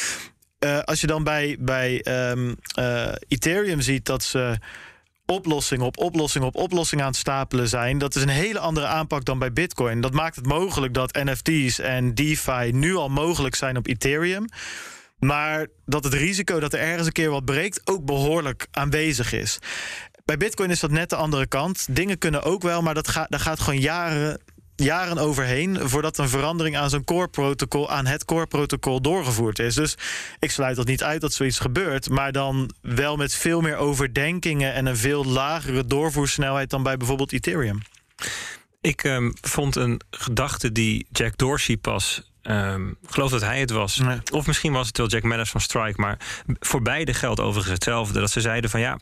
uh, 0.65 0.79
als 0.79 1.01
je 1.01 1.07
dan 1.07 1.25
bij, 1.25 1.57
bij 1.61 2.07
um, 2.31 2.57
uh, 2.79 3.13
Ethereum 3.29 3.81
ziet 3.81 4.05
dat 4.05 4.23
ze 4.23 4.59
oplossing 5.27 5.83
op 5.83 5.99
oplossing 5.99 6.45
op 6.45 6.57
oplossing 6.57 7.01
aan 7.01 7.07
het 7.07 7.17
stapelen 7.17 7.69
zijn. 7.69 7.99
Dat 7.99 8.15
is 8.15 8.23
een 8.23 8.29
hele 8.29 8.59
andere 8.59 8.87
aanpak 8.87 9.25
dan 9.25 9.39
bij 9.39 9.53
Bitcoin. 9.53 10.01
Dat 10.01 10.13
maakt 10.13 10.37
het 10.37 10.47
mogelijk 10.47 10.95
dat 10.95 11.13
NFT's 11.25 11.79
en 11.79 12.15
DeFi 12.15 12.71
nu 12.73 12.95
al 12.95 13.09
mogelijk 13.09 13.55
zijn 13.55 13.77
op 13.77 13.87
Ethereum. 13.87 14.45
Maar 15.19 15.67
dat 15.87 16.05
het 16.05 16.15
risico 16.15 16.61
dat 16.61 16.73
er 16.73 16.81
ergens 16.81 17.07
een 17.07 17.13
keer 17.13 17.31
wat 17.31 17.45
breekt 17.45 17.81
ook 17.85 18.05
behoorlijk 18.05 18.67
aanwezig 18.71 19.33
is. 19.33 19.59
Bij 20.25 20.37
Bitcoin 20.37 20.71
is 20.71 20.81
dat 20.81 20.91
net 20.91 21.11
de 21.11 21.17
andere 21.17 21.47
kant. 21.47 21.87
Dingen 21.91 22.19
kunnen 22.19 22.43
ook 22.43 22.63
wel, 22.63 22.83
maar 22.83 22.95
dat 22.95 23.09
gaat, 23.09 23.27
gaat 23.31 23.61
gewoon 23.61 23.81
jaren 23.81 24.41
jaren 24.77 25.19
overheen 25.19 25.89
voordat 25.89 26.19
een 26.19 26.29
verandering 26.29 26.77
aan 26.77 26.91
zo'n 26.91 27.05
core 27.05 27.29
protocol, 27.29 27.91
aan 27.91 28.07
het 28.07 28.25
core 28.25 28.47
protocol 28.47 29.01
doorgevoerd 29.01 29.59
is. 29.59 29.75
Dus 29.75 29.97
ik 30.39 30.51
sluit 30.51 30.77
dat 30.77 30.87
niet 30.87 31.03
uit 31.03 31.21
dat 31.21 31.33
zoiets 31.33 31.59
gebeurt, 31.59 32.11
maar 32.11 32.33
dan 32.33 32.71
wel 32.81 33.17
met 33.17 33.35
veel 33.35 33.61
meer 33.61 33.77
overdenkingen 33.77 34.73
en 34.73 34.87
een 34.87 34.97
veel 34.97 35.25
lagere 35.25 35.87
doorvoersnelheid 35.87 36.71
dan 36.71 36.83
bij 36.83 36.97
bijvoorbeeld 36.97 37.33
Ethereum. 37.33 37.83
Ik 38.81 39.05
um, 39.05 39.33
vond 39.41 39.77
een 39.77 40.01
gedachte 40.11 40.73
die 40.73 41.07
Jack 41.13 41.37
Dorsey 41.37 41.77
pas 41.77 42.33
Um, 42.47 42.97
geloof 43.07 43.31
dat 43.31 43.41
hij 43.41 43.61
het 43.61 43.71
was. 43.71 44.01
Of 44.33 44.47
misschien 44.47 44.73
was 44.73 44.87
het 44.87 44.99
wel 44.99 45.07
Jack 45.07 45.23
Manners 45.23 45.51
van 45.51 45.61
Strike. 45.61 46.01
Maar 46.01 46.19
voor 46.61 46.83
beide 46.83 47.15
geldt 47.15 47.41
overigens 47.41 47.73
hetzelfde. 47.73 48.21
Dat 48.21 48.31
ze 48.31 48.41
zeiden 48.41 48.71
van 48.71 48.81
ja, 48.81 48.99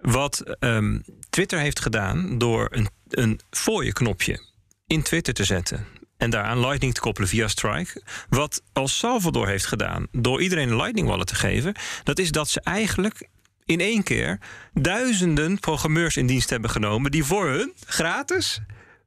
wat 0.00 0.56
um, 0.60 1.04
Twitter 1.30 1.58
heeft 1.58 1.80
gedaan 1.80 2.38
door 2.38 2.68
een, 2.70 2.88
een 3.08 3.40
voor 3.50 3.84
je 3.84 3.92
knopje 3.92 4.47
in 4.88 5.02
Twitter 5.02 5.34
te 5.34 5.44
zetten. 5.44 5.86
En 6.16 6.30
daaraan 6.30 6.60
Lightning 6.60 6.94
te 6.94 7.00
koppelen 7.00 7.28
via 7.28 7.48
Strike. 7.48 8.02
Wat 8.28 8.62
El 8.72 8.88
Salvador 8.88 9.46
heeft 9.46 9.66
gedaan 9.66 10.06
door 10.12 10.42
iedereen 10.42 10.68
een 10.68 10.76
Lightning 10.76 11.08
wallet 11.08 11.26
te 11.26 11.34
geven. 11.34 11.74
Dat 12.04 12.18
is 12.18 12.30
dat 12.30 12.48
ze 12.48 12.60
eigenlijk 12.60 13.28
in 13.64 13.80
één 13.80 14.02
keer 14.02 14.38
duizenden 14.72 15.58
programmeurs 15.58 16.16
in 16.16 16.26
dienst 16.26 16.50
hebben 16.50 16.70
genomen. 16.70 17.10
die 17.10 17.24
voor 17.24 17.48
hun 17.48 17.72
gratis 17.86 18.60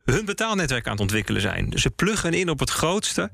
hun 0.05 0.25
betaalnetwerk 0.25 0.85
aan 0.85 0.91
het 0.91 1.01
ontwikkelen 1.01 1.41
zijn. 1.41 1.69
Dus 1.69 1.81
ze 1.81 1.89
pluggen 1.89 2.33
in 2.33 2.49
op 2.49 2.59
het 2.59 2.69
grootste 2.69 3.31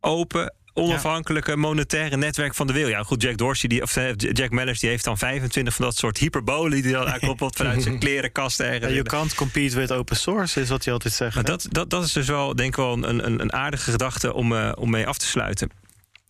open 0.00 0.54
onafhankelijke 0.72 1.56
monetaire 1.56 2.16
netwerk 2.16 2.54
van 2.54 2.66
de 2.66 2.72
wereld. 2.72 2.92
Ja, 2.92 3.02
goed, 3.02 3.22
Jack 3.22 3.36
Dorsey, 3.36 3.68
die, 3.68 3.82
of 3.82 3.96
eh, 3.96 4.12
Jack 4.16 4.50
Mellers, 4.50 4.80
die 4.80 4.88
heeft 4.88 5.04
dan 5.04 5.18
25 5.18 5.74
van 5.74 5.84
dat 5.84 5.96
soort 5.96 6.18
hyperbolen 6.18 6.82
die 6.82 6.92
dan 6.92 7.08
aankoppelt 7.08 7.56
vanuit 7.56 7.82
zijn 7.86 7.98
klerenkast 7.98 8.60
ergens. 8.60 8.92
Je 8.92 9.02
can't 9.02 9.34
compete 9.34 9.76
with 9.76 9.92
open 9.92 10.16
source, 10.16 10.60
is 10.60 10.68
wat 10.68 10.84
hij 10.84 10.92
altijd 10.92 11.14
zegt. 11.14 11.46
dat, 11.46 11.66
dat, 11.70 11.90
dat 11.90 12.04
is 12.04 12.12
dus 12.12 12.26
wel, 12.26 12.54
denk 12.54 12.68
ik 12.68 12.76
wel, 12.76 12.92
een, 12.92 13.26
een, 13.26 13.40
een 13.40 13.52
aardige 13.52 13.90
gedachte 13.90 14.34
om, 14.34 14.52
uh, 14.52 14.72
om 14.74 14.90
mee 14.90 15.06
af 15.06 15.18
te 15.18 15.26
sluiten. 15.26 15.70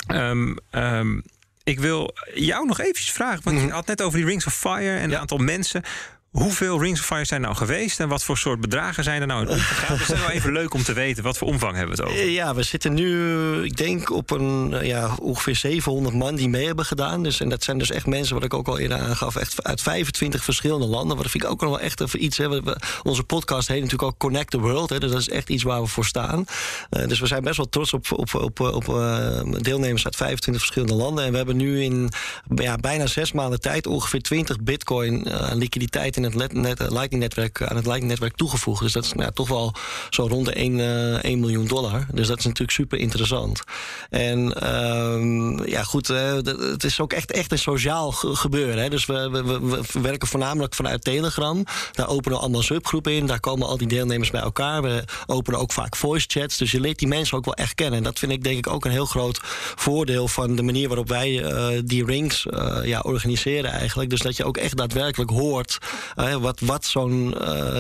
Um, 0.09 0.59
um, 0.71 1.23
ik 1.65 1.81
wil 1.81 2.15
jou 2.35 2.67
nog 2.67 2.81
eventjes 2.81 3.11
vragen, 3.11 3.41
want 3.45 3.57
je 3.57 3.65
mhm. 3.65 3.75
had 3.75 3.87
net 3.87 4.03
over 4.03 4.19
die 4.19 4.27
Rings 4.27 4.47
of 4.47 4.55
Fire 4.55 4.97
en 4.97 5.11
een 5.11 5.19
aantal 5.19 5.39
mensen. 5.39 5.83
Hoeveel 6.31 6.81
Rings 6.81 7.01
of 7.01 7.07
Fire 7.07 7.25
zijn 7.25 7.41
er 7.41 7.47
nou 7.47 7.59
geweest 7.59 8.01
en 8.01 8.09
wat 8.09 8.25
voor 8.25 8.39
soort 8.39 8.61
bedragen 8.61 9.05
zijn 9.05 9.21
er 9.21 9.27
nou 9.27 9.43
in 9.43 9.49
omgegaan? 9.49 9.99
Dat 9.99 10.09
is 10.09 10.21
wel 10.21 10.31
even 10.37 10.53
leuk 10.53 10.75
om 10.75 10.83
te 10.83 10.93
weten. 10.93 11.23
Wat 11.23 11.39
voor 11.39 11.49
omvang 11.49 11.77
hebben 11.77 11.97
we 11.97 12.03
het 12.03 12.13
over? 12.13 12.31
Ja, 12.31 12.55
we 12.55 12.63
zitten 12.63 12.95
nu, 12.95 13.63
ik 13.63 13.77
denk, 13.77 14.11
op 14.11 14.31
een 14.31 14.77
ja, 14.83 15.15
ongeveer 15.21 15.57
700 15.57 16.15
man 16.15 16.35
die 16.35 16.49
mee 16.49 16.67
hebben 16.67 16.85
gedaan. 16.85 17.23
Dus, 17.23 17.41
en 17.41 17.49
dat 17.49 17.65
zijn 17.65 17.79
dus 17.79 17.91
echt 17.91 18.07
mensen, 18.07 18.35
wat 18.35 18.45
ik 18.45 18.55
ook 18.55 18.69
al 18.69 18.79
eerder 18.79 18.99
aangaf, 18.99 19.37
echt 19.37 19.65
uit 19.65 19.83
25 19.83 20.45
verschillende 20.45 20.87
landen. 20.87 21.17
Wat 21.17 21.31
vind 21.31 21.45
ik 21.45 21.51
ook 21.51 21.61
nog 21.61 21.71
wel 21.71 21.81
echt 21.81 22.01
even 22.01 22.25
iets. 22.25 22.37
Hè. 22.37 22.49
We, 22.49 22.77
onze 23.03 23.23
podcast 23.23 23.69
heet 23.69 23.83
natuurlijk 23.83 24.11
ook 24.11 24.19
Connect 24.19 24.51
the 24.51 24.61
World. 24.61 24.91
Hè, 24.91 24.99
dus 24.99 25.11
dat 25.11 25.21
is 25.21 25.29
echt 25.29 25.49
iets 25.49 25.63
waar 25.63 25.83
we 25.83 25.89
voor 25.89 26.07
staan. 26.07 26.45
Uh, 26.91 27.07
dus 27.07 27.21
we 27.21 27.27
zijn 27.27 27.43
best 27.43 27.57
wel 27.57 27.69
trots 27.69 27.93
op, 27.93 28.07
op, 28.13 28.35
op, 28.35 28.61
op 28.61 28.89
uh, 28.89 29.41
deelnemers 29.59 30.05
uit 30.05 30.17
25 30.17 30.63
verschillende 30.63 31.03
landen. 31.03 31.25
En 31.25 31.31
we 31.31 31.37
hebben 31.37 31.57
nu 31.57 31.83
in 31.83 32.11
ja, 32.55 32.77
bijna 32.77 33.07
zes 33.07 33.33
maanden 33.33 33.61
tijd 33.61 33.87
ongeveer 33.87 34.23
20 34.23 34.61
bitcoin 34.61 35.29
uh, 35.29 35.51
liquiditeit 35.53 36.19
in 36.25 36.41
het 36.41 36.53
net, 36.53 36.91
Lightning-netwerk 36.91 37.63
aan 37.63 37.77
het 37.77 37.85
Lightning-netwerk 37.85 38.37
toegevoegd. 38.37 38.83
Dus 38.83 38.93
dat 38.93 39.05
is 39.05 39.13
nou, 39.13 39.33
toch 39.33 39.49
wel 39.49 39.75
zo 40.11 40.27
rond 40.27 40.47
de 40.47 40.53
1, 40.53 41.23
1 41.23 41.41
miljoen 41.41 41.67
dollar. 41.67 42.07
Dus 42.13 42.27
dat 42.27 42.39
is 42.39 42.45
natuurlijk 42.45 42.71
super 42.71 42.99
interessant. 42.99 43.63
En 44.11 44.71
um, 44.73 45.67
ja, 45.67 45.83
goed, 45.83 46.07
het 46.07 46.85
is 46.85 47.01
ook 47.01 47.13
echt, 47.13 47.33
echt 47.33 47.53
een 47.53 47.59
sociaal 47.59 48.13
gebeuren. 48.13 48.83
Hè. 48.83 48.89
Dus 48.89 49.07
we, 49.07 49.31
we, 49.31 49.61
we, 49.61 50.01
werken 50.01 50.29
voornamelijk 50.29 50.75
vanuit 50.75 51.05
Telegram. 51.05 51.65
Daar 51.93 52.09
openen 52.09 52.37
we 52.37 52.43
allemaal 52.45 52.63
subgroepen 52.63 53.13
in. 53.13 53.27
Daar 53.27 53.41
komen 53.41 53.67
al 53.67 53.77
die 53.77 53.89
deelnemers 53.89 54.31
bij 54.31 54.41
elkaar. 54.41 54.83
We 54.83 55.05
openen 55.27 55.61
ook 55.61 55.73
vaak 55.73 55.97
voice 55.97 56.27
chats. 56.29 56.57
Dus 56.57 56.71
je 56.71 56.81
leert 56.81 56.99
die 56.99 57.09
mensen 57.09 57.37
ook 57.37 57.45
wel 57.45 57.55
echt 57.55 57.75
kennen. 57.75 57.99
En 57.99 58.05
dat 58.05 58.19
vind 58.19 58.33
ik 58.33 58.43
denk 58.43 58.59
ik 58.59 58.73
ook 58.73 58.85
een 58.85 58.91
heel 58.91 59.07
groot 59.07 59.41
voordeel 59.75 60.29
van 60.29 60.57
de 60.57 60.63
manier 60.63 60.89
waarop 60.89 61.09
wij 61.09 61.31
uh, 61.31 61.81
die 61.85 62.05
rings 62.05 62.47
uh, 62.47 62.79
ja, 62.85 63.01
organiseren 63.01 63.71
eigenlijk. 63.71 64.11
Dus 64.11 64.21
dat 64.21 64.37
je 64.37 64.45
ook 64.45 64.57
echt 64.57 64.77
daadwerkelijk 64.77 65.31
hoort 65.31 65.79
uh, 66.17 66.35
wat, 66.35 66.61
wat 66.61 66.85
zo'n 66.85 67.35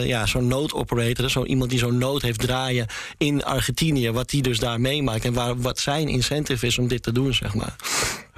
ja, 0.04 0.26
zo'n 0.26 0.46
noodoperator, 0.46 1.30
zo'n 1.30 1.46
iemand 1.46 1.70
die 1.70 1.78
zo'n 1.78 1.98
nood 1.98 2.22
heeft 2.22 2.40
draaien 2.40 2.86
in 3.18 3.44
Argentinië, 3.44 4.10
wat 4.10 4.30
die 4.30 4.42
dus 4.42 4.58
daar 4.58 4.80
meemaakt 4.80 5.24
en 5.24 5.32
waar, 5.32 5.60
wat 5.60 5.78
zijn 5.78 6.08
incentive 6.08 6.66
is 6.66 6.78
om 6.78 6.88
dit 6.88 7.02
te 7.02 7.12
doen, 7.12 7.34
zeg 7.34 7.54
maar. 7.54 7.76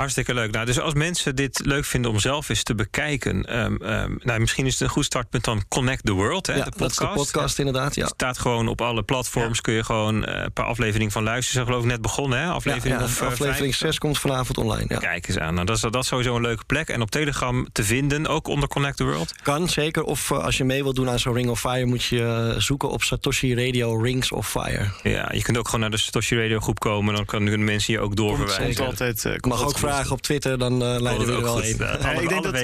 Hartstikke 0.02 0.34
leuk. 0.34 0.50
Nou, 0.50 0.66
dus 0.66 0.80
als 0.80 0.94
mensen 0.94 1.36
dit 1.36 1.60
leuk 1.64 1.84
vinden 1.84 2.10
om 2.10 2.18
zelf 2.18 2.48
eens 2.48 2.62
te 2.62 2.74
bekijken, 2.74 3.58
um, 3.58 3.78
um, 3.82 4.18
nou, 4.22 4.40
misschien 4.40 4.66
is 4.66 4.72
het 4.72 4.82
een 4.82 4.88
goed 4.88 5.04
startpunt 5.04 5.44
dan 5.44 5.62
Connect 5.68 6.04
the 6.04 6.12
World, 6.12 6.46
hè, 6.46 6.54
ja, 6.54 6.64
de 6.64 6.70
podcast. 6.70 6.98
Dat 6.98 7.08
is 7.08 7.16
de 7.16 7.22
podcast 7.22 7.58
inderdaad. 7.58 7.94
Ja. 7.94 8.06
staat 8.06 8.38
gewoon 8.38 8.68
op 8.68 8.80
alle 8.80 9.02
platforms. 9.02 9.56
Ja. 9.56 9.62
Kun 9.62 9.74
je 9.74 9.84
gewoon 9.84 10.28
uh, 10.28 10.42
een 10.42 10.52
paar 10.52 10.66
afleveringen 10.66 11.12
van 11.12 11.22
luisteren. 11.22 11.60
Ze 11.60 11.66
geloof 11.66 11.84
ik 11.84 11.90
net 11.90 12.02
begonnen, 12.02 12.38
hè? 12.38 12.48
Aflevering, 12.48 12.98
ja, 12.98 13.04
of, 13.04 13.20
uh, 13.20 13.26
aflevering 13.26 13.74
6 13.74 13.98
komt 13.98 14.18
vanavond 14.18 14.58
online. 14.58 14.84
Ja. 14.88 14.98
Kijk 14.98 15.28
eens 15.28 15.38
aan. 15.38 15.54
Nou, 15.54 15.66
dat 15.66 15.76
is, 15.76 15.82
dat 15.82 15.96
is 15.96 16.06
sowieso 16.06 16.36
een 16.36 16.42
leuke 16.42 16.64
plek. 16.64 16.88
En 16.88 17.00
op 17.00 17.10
Telegram 17.10 17.66
te 17.72 17.84
vinden, 17.84 18.26
ook 18.26 18.48
onder 18.48 18.68
Connect 18.68 18.96
the 18.96 19.04
World. 19.04 19.34
Kan 19.42 19.68
zeker. 19.68 20.02
Of 20.02 20.30
uh, 20.30 20.38
als 20.38 20.56
je 20.56 20.64
mee 20.64 20.82
wilt 20.82 20.96
doen 20.96 21.10
aan 21.10 21.18
zo'n 21.18 21.34
Ring 21.34 21.48
of 21.48 21.60
Fire, 21.60 21.84
moet 21.86 22.04
je 22.04 22.54
zoeken 22.58 22.90
op 22.90 23.02
Satoshi 23.02 23.54
Radio 23.54 23.96
Rings 23.96 24.32
of 24.32 24.50
Fire. 24.50 24.90
Ja, 25.02 25.30
je 25.32 25.42
kunt 25.42 25.58
ook 25.58 25.66
gewoon 25.66 25.80
naar 25.80 25.90
de 25.90 25.96
Satoshi 25.96 26.36
Radio 26.36 26.60
groep 26.60 26.78
komen. 26.78 27.14
Dan 27.14 27.24
kunnen 27.24 27.64
mensen 27.64 27.92
je 27.92 28.00
ook 28.00 28.16
doorverwijzen. 28.16 28.86
altijd. 28.86 29.24
Uh, 29.24 29.34
mag 29.40 29.64
ook 29.64 29.78
vragen 29.92 30.12
op 30.12 30.22
Twitter, 30.22 30.58
dan 30.58 30.72
uh, 30.72 31.00
leiden 31.00 31.26
we 31.26 31.32
er 31.32 31.42
wel 31.42 31.58
heen. 31.58 31.76
Ja, 31.78 32.10
ik 32.10 32.28
denk 32.28 32.42
dat 32.42 32.58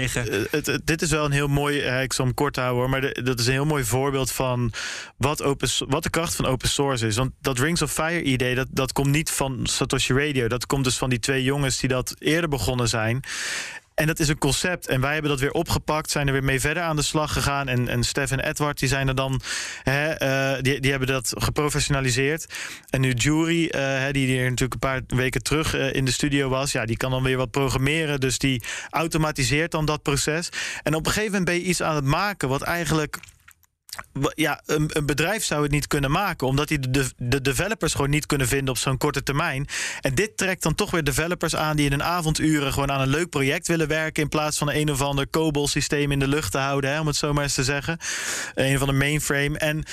het, 0.50 0.66
het, 0.66 0.80
dit 0.84 1.02
is 1.02 1.10
wel 1.10 1.24
een 1.24 1.32
heel 1.32 1.48
mooi. 1.48 1.78
ik 1.78 2.12
zal 2.12 2.24
hem 2.24 2.34
kort 2.34 2.56
houden 2.56 2.78
hoor, 2.78 2.90
maar 2.90 3.00
de, 3.00 3.22
dat 3.22 3.38
is 3.38 3.46
een 3.46 3.52
heel 3.52 3.64
mooi 3.64 3.84
voorbeeld 3.84 4.32
van 4.32 4.72
wat, 5.16 5.42
open, 5.42 5.68
wat 5.88 6.02
de 6.02 6.10
kracht 6.10 6.34
van 6.34 6.46
open 6.46 6.68
source 6.68 7.06
is. 7.06 7.16
Want 7.16 7.30
dat 7.40 7.58
Rings 7.58 7.82
of 7.82 7.92
Fire 7.92 8.22
idee, 8.22 8.54
dat, 8.54 8.66
dat 8.70 8.92
komt 8.92 9.10
niet 9.10 9.30
van 9.30 9.60
Satoshi 9.62 10.12
Radio. 10.14 10.48
Dat 10.48 10.66
komt 10.66 10.84
dus 10.84 10.96
van 10.96 11.10
die 11.10 11.18
twee 11.18 11.42
jongens 11.42 11.78
die 11.78 11.88
dat 11.88 12.14
eerder 12.18 12.48
begonnen 12.48 12.88
zijn. 12.88 13.22
En 13.98 14.06
dat 14.06 14.18
is 14.18 14.28
een 14.28 14.38
concept. 14.38 14.86
En 14.86 15.00
wij 15.00 15.12
hebben 15.12 15.30
dat 15.30 15.40
weer 15.40 15.52
opgepakt, 15.52 16.10
zijn 16.10 16.26
er 16.26 16.32
weer 16.32 16.44
mee 16.44 16.60
verder 16.60 16.82
aan 16.82 16.96
de 16.96 17.02
slag 17.02 17.32
gegaan. 17.32 17.68
En, 17.68 17.88
en 17.88 18.04
Stef 18.04 18.30
en 18.30 18.40
Edward, 18.40 18.78
die 18.78 18.88
zijn 18.88 19.08
er 19.08 19.14
dan, 19.14 19.40
hè, 19.82 20.22
uh, 20.56 20.62
die, 20.62 20.80
die 20.80 20.90
hebben 20.90 21.08
dat 21.08 21.32
geprofessionaliseerd. 21.36 22.46
En 22.90 23.00
nu 23.00 23.12
Jury, 23.12 23.72
uh, 23.76 24.02
die 24.10 24.26
hier 24.26 24.42
natuurlijk 24.42 24.72
een 24.72 24.90
paar 24.90 25.00
weken 25.06 25.42
terug 25.42 25.74
uh, 25.74 25.94
in 25.94 26.04
de 26.04 26.10
studio 26.10 26.48
was, 26.48 26.72
ja, 26.72 26.84
die 26.84 26.96
kan 26.96 27.10
dan 27.10 27.22
weer 27.22 27.36
wat 27.36 27.50
programmeren. 27.50 28.20
Dus 28.20 28.38
die 28.38 28.62
automatiseert 28.90 29.70
dan 29.70 29.84
dat 29.84 30.02
proces. 30.02 30.48
En 30.82 30.94
op 30.94 31.06
een 31.06 31.12
gegeven 31.12 31.32
moment 31.32 31.50
ben 31.50 31.54
je 31.54 31.68
iets 31.68 31.82
aan 31.82 31.94
het 31.94 32.04
maken 32.04 32.48
wat 32.48 32.62
eigenlijk 32.62 33.18
ja, 34.34 34.62
een, 34.66 34.90
een, 34.92 35.06
bedrijf 35.06 35.44
zou 35.44 35.62
het 35.62 35.70
niet 35.70 35.86
kunnen 35.86 36.10
maken, 36.10 36.46
omdat 36.46 36.68
die 36.68 36.90
de, 36.90 37.10
de 37.16 37.40
developers 37.40 37.94
gewoon 37.94 38.10
niet 38.10 38.26
kunnen 38.26 38.48
vinden 38.48 38.68
op 38.68 38.78
zo'n 38.78 38.98
korte 38.98 39.22
termijn. 39.22 39.66
En 40.00 40.14
dit 40.14 40.36
trekt 40.36 40.62
dan 40.62 40.74
toch 40.74 40.90
weer 40.90 41.04
developers 41.04 41.56
aan 41.56 41.76
die 41.76 41.86
in 41.86 41.92
een 41.92 42.02
avonduren 42.02 42.72
gewoon 42.72 42.90
aan 42.90 43.00
een 43.00 43.08
leuk 43.08 43.30
project 43.30 43.68
willen 43.68 43.88
werken, 43.88 44.22
in 44.22 44.28
plaats 44.28 44.58
van 44.58 44.70
een 44.70 44.90
of 44.90 45.02
ander 45.02 45.30
COBOL-systeem 45.30 46.12
in 46.12 46.18
de 46.18 46.28
lucht 46.28 46.52
te 46.52 46.58
houden, 46.58 46.90
hè, 46.90 47.00
om 47.00 47.06
het 47.06 47.16
zo 47.16 47.32
maar 47.32 47.42
eens 47.42 47.54
te 47.54 47.64
zeggen. 47.64 47.98
Een 48.54 48.78
van 48.78 48.88
de 48.88 48.94
mainframe. 48.94 49.58
En 49.58 49.84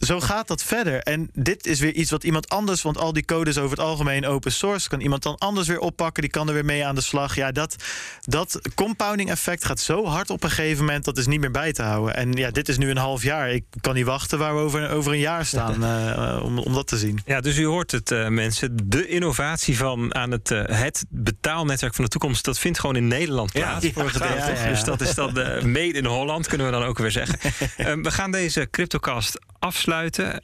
zo 0.00 0.20
gaat 0.20 0.48
dat 0.48 0.62
verder. 0.62 1.00
En 1.00 1.30
dit 1.32 1.66
is 1.66 1.80
weer 1.80 1.92
iets 1.92 2.10
wat 2.10 2.24
iemand 2.24 2.48
anders, 2.48 2.82
want 2.82 2.98
al 2.98 3.12
die 3.12 3.24
codes 3.24 3.58
over 3.58 3.76
het 3.76 3.86
algemeen 3.86 4.26
open 4.26 4.52
source, 4.52 4.88
kan 4.88 5.00
iemand 5.00 5.22
dan 5.22 5.38
anders 5.38 5.68
weer 5.68 5.78
oppakken. 5.78 6.22
Die 6.22 6.30
kan 6.30 6.48
er 6.48 6.54
weer 6.54 6.64
mee 6.64 6.86
aan 6.86 6.94
de 6.94 7.00
slag. 7.00 7.34
Ja, 7.34 7.52
dat, 7.52 7.76
dat 8.20 8.60
compounding 8.74 9.30
effect 9.30 9.64
gaat 9.64 9.80
zo 9.80 10.06
hard 10.06 10.30
op 10.30 10.42
een 10.42 10.50
gegeven 10.50 10.84
moment, 10.84 11.04
dat 11.04 11.18
is 11.18 11.26
niet 11.26 11.40
meer 11.40 11.50
bij 11.50 11.72
te 11.72 11.82
houden. 11.82 12.16
En 12.16 12.32
ja, 12.32 12.50
dit 12.50 12.68
is 12.68 12.78
nu 12.78 12.90
een 12.90 12.96
half 12.96 13.22
jaar. 13.22 13.50
Ik 13.50 13.64
kan 13.80 13.94
niet 13.94 14.04
wachten 14.04 14.38
waar 14.38 14.54
we 14.54 14.60
over, 14.60 14.90
over 14.90 15.12
een 15.12 15.18
jaar 15.18 15.46
staan 15.46 15.84
uh, 15.84 16.40
om, 16.46 16.58
om 16.58 16.74
dat 16.74 16.86
te 16.86 16.98
zien. 16.98 17.20
Ja, 17.26 17.40
dus 17.40 17.58
u 17.58 17.66
hoort 17.66 17.90
het, 17.90 18.10
uh, 18.10 18.28
mensen. 18.28 18.76
De 18.84 19.08
innovatie 19.08 19.76
van 19.76 20.14
aan 20.14 20.30
het, 20.30 20.50
uh, 20.50 20.62
het 20.66 21.04
betaalnetwerk 21.08 21.94
van 21.94 22.04
de 22.04 22.10
toekomst, 22.10 22.44
dat 22.44 22.58
vindt 22.58 22.78
gewoon 22.78 22.96
in 22.96 23.08
Nederland 23.08 23.52
plaats. 23.52 23.84
Ja, 23.84 23.92
voor 23.92 24.10
ja, 24.12 24.68
dus 24.68 24.84
dat 24.84 25.00
is 25.00 25.14
dan 25.14 25.32
made 25.72 25.92
in 25.92 26.04
Holland, 26.04 26.46
kunnen 26.46 26.66
we 26.66 26.72
dan 26.72 26.82
ook 26.82 26.98
weer 26.98 27.10
zeggen. 27.10 27.38
we 28.02 28.10
gaan 28.10 28.30
deze 28.30 28.68
CryptoCast 28.70 29.38
afsluiten. 29.58 29.85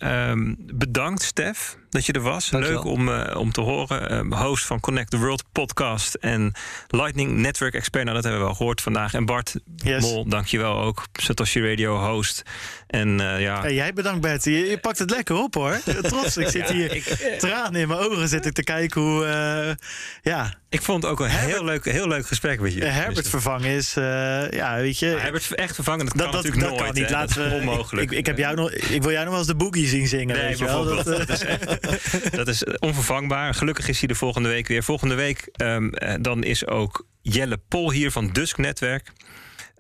Um, 0.03 0.57
bedankt, 0.73 1.23
Stef, 1.23 1.79
dat 1.93 2.07
je 2.07 2.13
er 2.13 2.21
was. 2.21 2.51
Leuk 2.51 2.85
om, 2.85 3.09
uh, 3.09 3.37
om 3.37 3.53
te 3.53 3.61
horen. 3.61 4.15
Um, 4.15 4.33
host 4.33 4.65
van 4.65 4.81
Connect 4.81 5.11
the 5.11 5.19
World 5.19 5.45
podcast 5.53 6.15
en 6.15 6.53
Lightning 6.89 7.31
Network 7.31 7.75
Expert. 7.75 8.05
Nou, 8.05 8.15
dat 8.15 8.25
hebben 8.25 8.41
we 8.41 8.47
wel 8.47 8.57
gehoord 8.57 8.81
vandaag. 8.81 9.15
En 9.15 9.25
Bart 9.25 9.55
yes. 9.77 10.03
Mol, 10.03 10.29
dankjewel 10.29 10.79
ook. 10.79 11.05
Satoshi 11.13 11.69
Radio 11.69 11.97
host. 11.97 12.43
En 12.87 13.21
uh, 13.21 13.41
ja. 13.41 13.61
Hey, 13.61 13.75
jij 13.75 13.93
bedankt, 13.93 14.21
Bert. 14.21 14.45
Je, 14.45 14.51
je, 14.51 14.79
pakt 14.79 14.99
het 14.99 15.11
lekker 15.11 15.37
op 15.37 15.55
hoor. 15.55 15.81
Trots. 16.03 16.37
Ik 16.37 16.49
zit 16.49 16.69
hier 16.73 16.95
ik, 16.95 17.05
tranen 17.39 17.81
in 17.81 17.89
mijn 17.89 18.01
ogen 18.01 18.29
zit 18.29 18.47
ik 18.47 18.53
te 18.53 18.63
kijken 18.63 19.01
hoe. 19.01 19.25
Uh, 19.25 19.87
ja. 20.23 20.55
Ik 20.69 20.83
vond 20.83 21.03
het 21.03 21.13
ook 21.13 21.21
een 21.21 21.31
Herbert, 21.31 21.57
heel 21.57 21.65
leuk, 21.65 21.85
heel 21.85 22.09
leuk 22.09 22.27
gesprek 22.27 22.61
met 22.61 22.75
je. 22.75 22.85
Herbert 22.85 23.29
vervangen 23.29 23.69
is, 23.69 23.95
ja, 23.95 24.77
weet 24.77 24.99
je. 24.99 25.11
Maar 25.13 25.23
Herbert 25.23 25.55
echt 25.55 25.75
vervangen, 25.75 26.07
dat, 26.07 26.17
dat 26.17 26.23
kan 26.23 26.33
dat, 26.33 26.45
natuurlijk 26.45 26.71
dat 26.71 26.79
nooit. 26.81 26.93
Kan 26.93 27.03
niet. 27.03 27.11
Laten 27.11 27.51
we, 27.51 27.55
onmogelijk. 27.55 28.11
Ik, 28.11 28.19
ik, 28.19 28.27
heb 28.27 28.39
jou 28.39 28.57
nog, 28.57 28.71
ik 28.71 29.03
wil 29.03 29.11
jou 29.11 29.23
nog 29.25 29.31
wel 29.31 29.39
eens 29.39 29.47
de 29.47 29.55
boogie 29.55 29.87
zien 29.87 30.09
zingen. 30.09 30.37
Nee, 30.37 30.47
weet 30.47 30.59
je 30.59 30.65
wel. 30.65 30.85
Dat, 30.85 31.05
dat, 31.27 31.29
is 31.29 31.45
echt, 31.45 31.82
dat 32.41 32.49
is 32.49 32.65
onvervangbaar. 32.65 33.55
Gelukkig 33.55 33.89
is 33.89 33.99
hij 33.99 34.09
de 34.09 34.15
volgende 34.15 34.49
week 34.49 34.69
weer. 34.69 34.83
Volgende 34.83 35.15
week 35.15 35.49
um, 35.57 35.93
dan 36.21 36.45
is 36.45 36.67
ook 36.67 37.07
Jelle 37.23 37.59
Pol 37.69 37.91
hier 37.91 38.11
van 38.11 38.29
Dusk 38.33 38.59
Netwerk. 38.59 39.13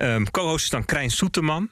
Um, 0.02 0.30
Co-host 0.30 0.64
is 0.64 0.70
dan 0.70 0.84
Krijn 0.84 1.10
Soeterman. 1.10 1.70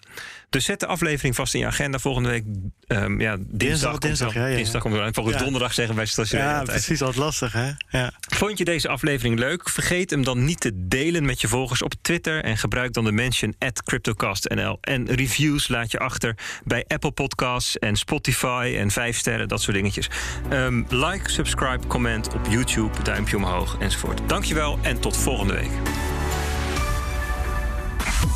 Dus 0.51 0.64
zet 0.64 0.81
de 0.81 0.87
aflevering 0.87 1.35
vast 1.35 1.55
in 1.55 1.61
je 1.61 1.66
agenda 1.66 1.99
volgende 1.99 2.28
week. 2.28 2.45
Um, 2.89 3.20
ja, 3.20 3.37
dinsdag, 3.39 3.99
dinsdag, 3.99 4.35
ja, 4.35 4.47
ja, 4.47 4.57
dinsdag 4.57 4.83
komt 4.83 4.95
er 4.95 5.12
Volgens 5.12 5.37
ja. 5.37 5.43
donderdag 5.43 5.72
zeggen 5.74 5.97
wij 5.97 6.07
station. 6.07 6.41
Ja, 6.41 6.62
precies. 6.62 7.03
Altijd 7.03 7.24
lastig, 7.24 7.53
hè? 7.53 7.70
Ja. 7.89 8.12
Vond 8.20 8.59
je 8.59 8.64
deze 8.64 8.89
aflevering 8.89 9.39
leuk? 9.39 9.68
Vergeet 9.68 10.11
hem 10.11 10.24
dan 10.24 10.45
niet 10.45 10.61
te 10.61 10.70
delen 10.74 11.24
met 11.24 11.41
je 11.41 11.49
volgers 11.49 11.83
op 11.83 11.95
Twitter. 12.03 12.45
En 12.45 12.57
gebruik 12.57 12.93
dan 12.93 13.05
de 13.05 13.12
mention 13.12 13.55
at 13.59 13.83
CryptoCastNL. 13.83 14.78
En 14.81 15.14
reviews 15.14 15.68
laat 15.68 15.91
je 15.91 15.99
achter 15.99 16.37
bij 16.64 16.85
Apple 16.89 17.12
Podcasts 17.12 17.78
en 17.78 17.97
Spotify 17.97 18.74
en 18.76 18.91
vijf 18.91 19.16
sterren, 19.16 19.49
dat 19.49 19.62
soort 19.62 19.76
dingetjes. 19.76 20.09
Um, 20.53 20.87
like, 20.89 21.31
subscribe, 21.31 21.87
comment 21.87 22.35
op 22.35 22.47
YouTube, 22.49 23.03
duimpje 23.03 23.37
omhoog 23.37 23.76
enzovoort. 23.78 24.20
Dankjewel 24.26 24.78
en 24.83 25.01
tot 25.01 25.16
volgende 25.16 25.55
week. 25.55 25.70